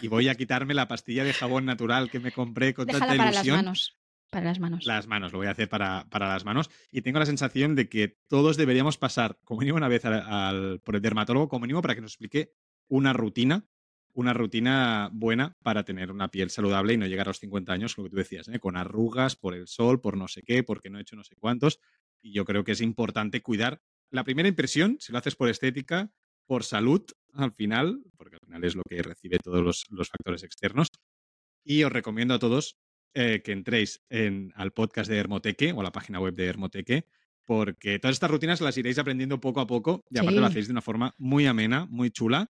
y, 0.00 0.08
voy, 0.08 0.28
a 0.28 0.34
quitarme 0.34 0.72
la 0.72 0.88
pastilla 0.88 1.24
de 1.24 1.34
jabón 1.34 1.66
natural 1.66 2.10
que 2.10 2.20
me 2.20 2.32
compré 2.32 2.72
con 2.72 2.86
tanta 2.86 3.14
ilusión. 3.14 3.18
para 3.18 3.30
las 3.32 3.46
manos. 3.46 3.97
Para 4.30 4.46
las 4.46 4.60
manos. 4.60 4.84
Las 4.84 5.06
manos, 5.06 5.32
lo 5.32 5.38
voy 5.38 5.46
a 5.46 5.52
hacer 5.52 5.68
para, 5.68 6.06
para, 6.10 6.28
las 6.28 6.44
manos. 6.44 6.70
Y 6.90 7.00
tengo 7.00 7.18
la 7.18 7.26
sensación 7.26 7.74
de 7.74 7.88
que 7.88 8.18
todos 8.28 8.56
deberíamos 8.58 8.98
pasar, 8.98 9.38
como 9.44 9.60
mínimo 9.60 9.78
una 9.78 9.88
vez 9.88 10.04
al, 10.04 10.80
por 10.80 10.96
el 10.96 11.02
dermatólogo, 11.02 11.48
como 11.48 11.62
mínimo 11.62 11.80
para 11.80 11.94
que 11.94 12.02
nos 12.02 12.12
explique 12.12 12.52
una 12.88 13.14
rutina, 13.14 13.66
una 14.12 14.34
rutina 14.34 15.08
buena 15.12 15.56
para 15.62 15.84
tener 15.84 16.10
una 16.10 16.30
piel 16.30 16.50
saludable 16.50 16.92
y 16.92 16.96
no 16.98 17.06
llegar 17.06 17.28
a 17.28 17.30
los 17.30 17.38
50 17.38 17.72
años, 17.72 17.96
lo 17.96 18.04
que 18.04 18.10
tú 18.10 18.16
decías, 18.16 18.48
¿eh? 18.48 18.58
con 18.60 18.76
arrugas 18.76 19.36
por 19.36 19.54
el 19.54 19.66
sol, 19.66 20.00
por 20.00 20.16
no 20.16 20.28
sé 20.28 20.42
qué, 20.42 20.62
porque 20.62 20.90
no 20.90 20.98
he 20.98 21.02
hecho 21.02 21.16
no 21.16 21.24
sé 21.24 21.34
cuántos. 21.36 21.80
Y 22.20 22.32
yo 22.32 22.44
creo 22.44 22.64
que 22.64 22.72
es 22.72 22.82
importante 22.82 23.42
cuidar 23.42 23.80
la 24.10 24.24
primera 24.24 24.48
impresión, 24.48 24.98
si 25.00 25.12
lo 25.12 25.18
haces 25.18 25.36
por 25.36 25.48
estética, 25.48 26.10
por 26.46 26.64
salud, 26.64 27.02
al 27.32 27.52
final, 27.52 28.02
porque 28.16 28.36
al 28.36 28.40
final 28.46 28.64
es 28.64 28.74
lo 28.74 28.82
que 28.82 29.02
recibe 29.02 29.38
todos 29.38 29.62
los, 29.62 29.86
los 29.90 30.08
factores 30.08 30.42
externos. 30.42 30.88
Y 31.64 31.84
os 31.84 31.92
recomiendo 31.92 32.34
a 32.34 32.38
todos 32.38 32.78
eh, 33.14 33.42
que 33.44 33.52
entréis 33.52 34.02
en, 34.10 34.52
al 34.54 34.72
podcast 34.72 35.10
de 35.10 35.16
Hermoteque 35.16 35.72
o 35.72 35.80
a 35.80 35.84
la 35.84 35.92
página 35.92 36.20
web 36.20 36.34
de 36.34 36.46
Hermoteque, 36.46 37.06
porque 37.44 37.98
todas 37.98 38.14
estas 38.14 38.30
rutinas 38.30 38.60
las 38.60 38.76
iréis 38.76 38.98
aprendiendo 38.98 39.40
poco 39.40 39.60
a 39.60 39.66
poco 39.66 40.04
y 40.10 40.18
aparte 40.18 40.38
lo 40.38 40.46
hacéis 40.46 40.66
de 40.68 40.72
una 40.72 40.82
forma 40.82 41.14
muy 41.16 41.46
amena, 41.46 41.86
muy 41.90 42.10
chula. 42.10 42.50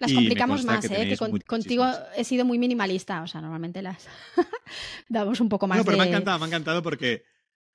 Las 0.00 0.12
complicamos 0.12 0.64
más, 0.64 0.84
¿eh? 0.90 1.08
Que 1.08 1.44
contigo 1.46 1.86
he 2.16 2.24
sido 2.24 2.44
muy 2.44 2.58
minimalista, 2.58 3.22
o 3.22 3.28
sea, 3.28 3.40
normalmente 3.40 3.82
las 3.82 4.08
damos 5.08 5.40
un 5.40 5.48
poco 5.48 5.68
más. 5.68 5.78
No, 5.78 5.84
pero 5.84 5.96
me 5.96 6.02
ha 6.02 6.08
encantado, 6.08 6.40
me 6.40 6.46
ha 6.46 6.48
encantado 6.48 6.82
porque, 6.82 7.22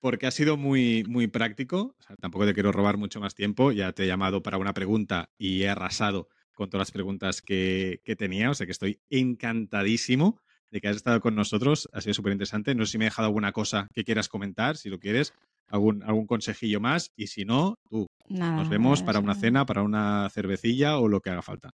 porque 0.02 0.28
ha 0.28 0.32
sido 0.32 0.58
muy, 0.58 1.06
muy 1.08 1.28
práctico. 1.28 1.96
tampoco 2.20 2.46
te 2.46 2.54
quiero 2.54 2.74
robar 2.74 2.98
mucho 2.98 3.22
más 3.22 3.34
tiempo. 3.34 3.72
Ya 3.72 3.94
te 3.94 4.04
he 4.04 4.08
llamado 4.08 4.44
para 4.44 4.58
una 4.58 4.74
pregunta 4.74 5.30
y 5.38 5.64
he 5.64 5.70
arrasado 5.70 6.28
con 6.54 6.70
todas 6.70 6.88
las 6.88 6.92
preguntas 6.92 7.42
que, 7.42 8.02
que 8.04 8.18
tenía. 8.18 8.52
O 8.52 8.54
sea 8.54 8.66
que 8.66 8.74
estoy 8.74 9.00
encantadísimo 9.10 10.42
de 10.72 10.82
que 10.82 10.88
has 10.88 10.96
estado 10.96 11.20
con 11.22 11.36
nosotros. 11.36 11.90
Ha 11.94 12.02
sido 12.02 12.14
súper 12.14 12.34
interesante. 12.34 12.76
No 12.76 12.86
sé 12.86 12.94
si 12.94 12.98
me 12.98 13.06
he 13.06 13.08
dejado 13.08 13.28
alguna 13.28 13.52
cosa 13.52 13.88
que 13.94 14.04
quieras 14.04 14.30
comentar, 14.30 14.78
si 14.78 14.90
lo 14.90 15.00
quieres, 15.00 15.34
algún, 15.70 16.04
algún 16.04 16.28
consejillo 16.28 16.80
más. 16.80 17.12
Y 17.16 17.28
si 17.28 17.46
no, 17.46 17.76
tú. 17.90 18.08
nos 18.30 18.70
vemos 18.70 19.04
para 19.04 19.20
una 19.20 19.36
cena, 19.36 19.66
para 19.66 19.84
una 19.84 20.30
cervecilla 20.30 20.98
o 20.98 21.08
lo 21.08 21.22
que 21.22 21.30
haga 21.30 21.42
falta. 21.42 21.70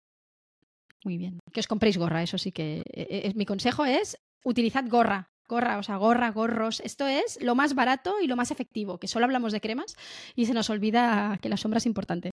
Muy 1.03 1.17
bien. 1.17 1.39
Que 1.51 1.59
os 1.59 1.67
compréis 1.67 1.97
gorra, 1.97 2.23
eso 2.23 2.37
sí 2.37 2.51
que. 2.51 2.77
Eh, 2.93 3.07
eh, 3.09 3.33
mi 3.35 3.45
consejo 3.45 3.85
es 3.85 4.17
utilizad 4.43 4.85
gorra. 4.87 5.27
gorra, 5.47 5.77
o 5.77 5.83
sea, 5.83 5.97
gorra, 5.97 6.31
gorros. 6.31 6.79
Esto 6.79 7.07
es 7.07 7.39
lo 7.41 7.55
más 7.55 7.75
barato 7.75 8.15
y 8.21 8.27
lo 8.27 8.35
más 8.35 8.51
efectivo, 8.51 8.97
que 8.97 9.07
solo 9.07 9.25
hablamos 9.25 9.51
de 9.51 9.61
cremas 9.61 9.95
y 10.35 10.45
se 10.45 10.53
nos 10.53 10.69
olvida 10.69 11.37
que 11.41 11.49
la 11.49 11.57
sombra 11.57 11.77
es 11.77 11.85
importante. 11.85 12.31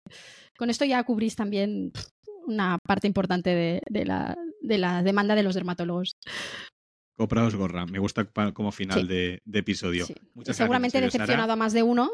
Con 0.56 0.70
esto 0.70 0.84
ya 0.84 1.02
cubrís 1.02 1.36
también 1.36 1.92
una 2.46 2.78
parte 2.86 3.06
importante 3.06 3.80
de, 3.88 4.04
la, 4.04 4.36
demanda 4.60 5.34
de 5.34 5.42
los 5.42 5.54
dermatólogos. 5.54 6.16
Compraos 7.16 7.54
gorra, 7.54 7.84
me 7.86 7.98
gusta 7.98 8.24
como 8.52 8.72
final 8.72 9.06
de, 9.06 9.40
episodio. 9.52 10.06
Seguramente 10.44 10.98
he 10.98 11.02
decepcionado 11.02 11.52
a 11.52 11.56
más 11.56 11.72
de 11.72 11.82
uno. 11.82 12.10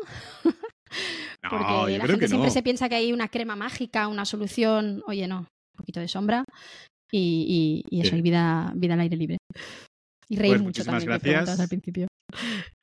porque 1.49 1.99
la 1.99 2.07
gente 2.07 2.29
siempre 2.29 2.51
se 2.51 2.63
piensa 2.63 2.89
que 2.89 2.97
hay 2.97 3.13
una 3.13 3.29
crema 3.29 3.55
mágica, 3.55 4.09
una 4.09 4.25
solución. 4.25 5.03
Oye, 5.07 5.29
no, 5.29 5.41
un 5.41 5.77
poquito 5.77 6.01
de 6.01 6.09
sombra 6.09 6.45
y, 7.13 7.85
eso, 7.91 8.17
y 8.17 8.23
vida, 8.23 8.73
vida 8.75 8.95
al 8.95 9.01
aire 9.01 9.17
libre. 9.17 9.39
Y 10.29 10.37
reír 10.37 10.55
pues 10.55 10.63
mucho 10.63 10.85
también, 10.85 11.07
gracias. 11.07 11.61
al 11.61 11.69
principio. 11.69 12.09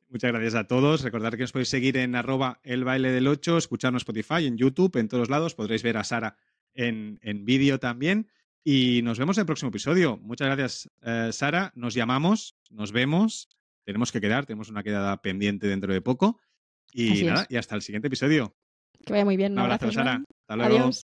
Muchas 0.10 0.32
gracias 0.32 0.56
a 0.56 0.68
todos. 0.68 1.02
Recordad 1.02 1.34
que 1.34 1.44
os 1.44 1.52
podéis 1.52 1.70
seguir 1.70 1.98
en 1.98 2.16
arroba 2.16 2.60
el 2.64 2.84
baile 2.84 3.12
del 3.12 3.28
8, 3.28 3.58
escucharnos 3.58 4.04
en 4.04 4.14
Spotify, 4.14 4.46
en 4.46 4.58
YouTube, 4.58 4.96
en 4.98 5.08
todos 5.08 5.30
lados. 5.30 5.56
Podréis 5.56 5.82
ver 5.82 5.98
a 5.98 6.04
Sara 6.04 6.38
en, 6.76 7.20
vídeo 7.46 7.80
también. 7.80 8.30
Y 8.64 9.02
nos 9.04 9.20
vemos 9.20 9.38
en 9.38 9.42
el 9.42 9.46
próximo 9.46 9.70
episodio. 9.70 10.18
Muchas 10.18 10.48
gracias, 10.48 10.90
eh, 11.02 11.30
Sara. 11.34 11.72
Nos 11.76 11.94
llamamos, 11.94 12.56
nos 12.70 12.92
vemos. 12.92 13.50
Tenemos 13.84 14.12
que 14.12 14.22
quedar, 14.22 14.46
tenemos 14.46 14.70
una 14.70 14.84
quedada 14.84 15.22
pendiente 15.22 15.68
dentro 15.68 15.94
de 15.94 16.02
poco. 16.02 16.40
Y 16.94 17.24
nada, 17.24 17.46
y 17.50 17.58
hasta 17.58 17.76
el 17.76 17.82
siguiente 17.82 18.08
episodio. 18.08 18.56
Que 19.06 19.14
vaya 19.14 19.26
muy 19.26 19.36
bien. 19.36 19.54
Un 19.54 19.60
abrazo, 19.60 19.92
Sara. 19.92 20.24
Hasta 20.48 20.56
luego. 20.56 20.78
Adiós. 20.78 21.06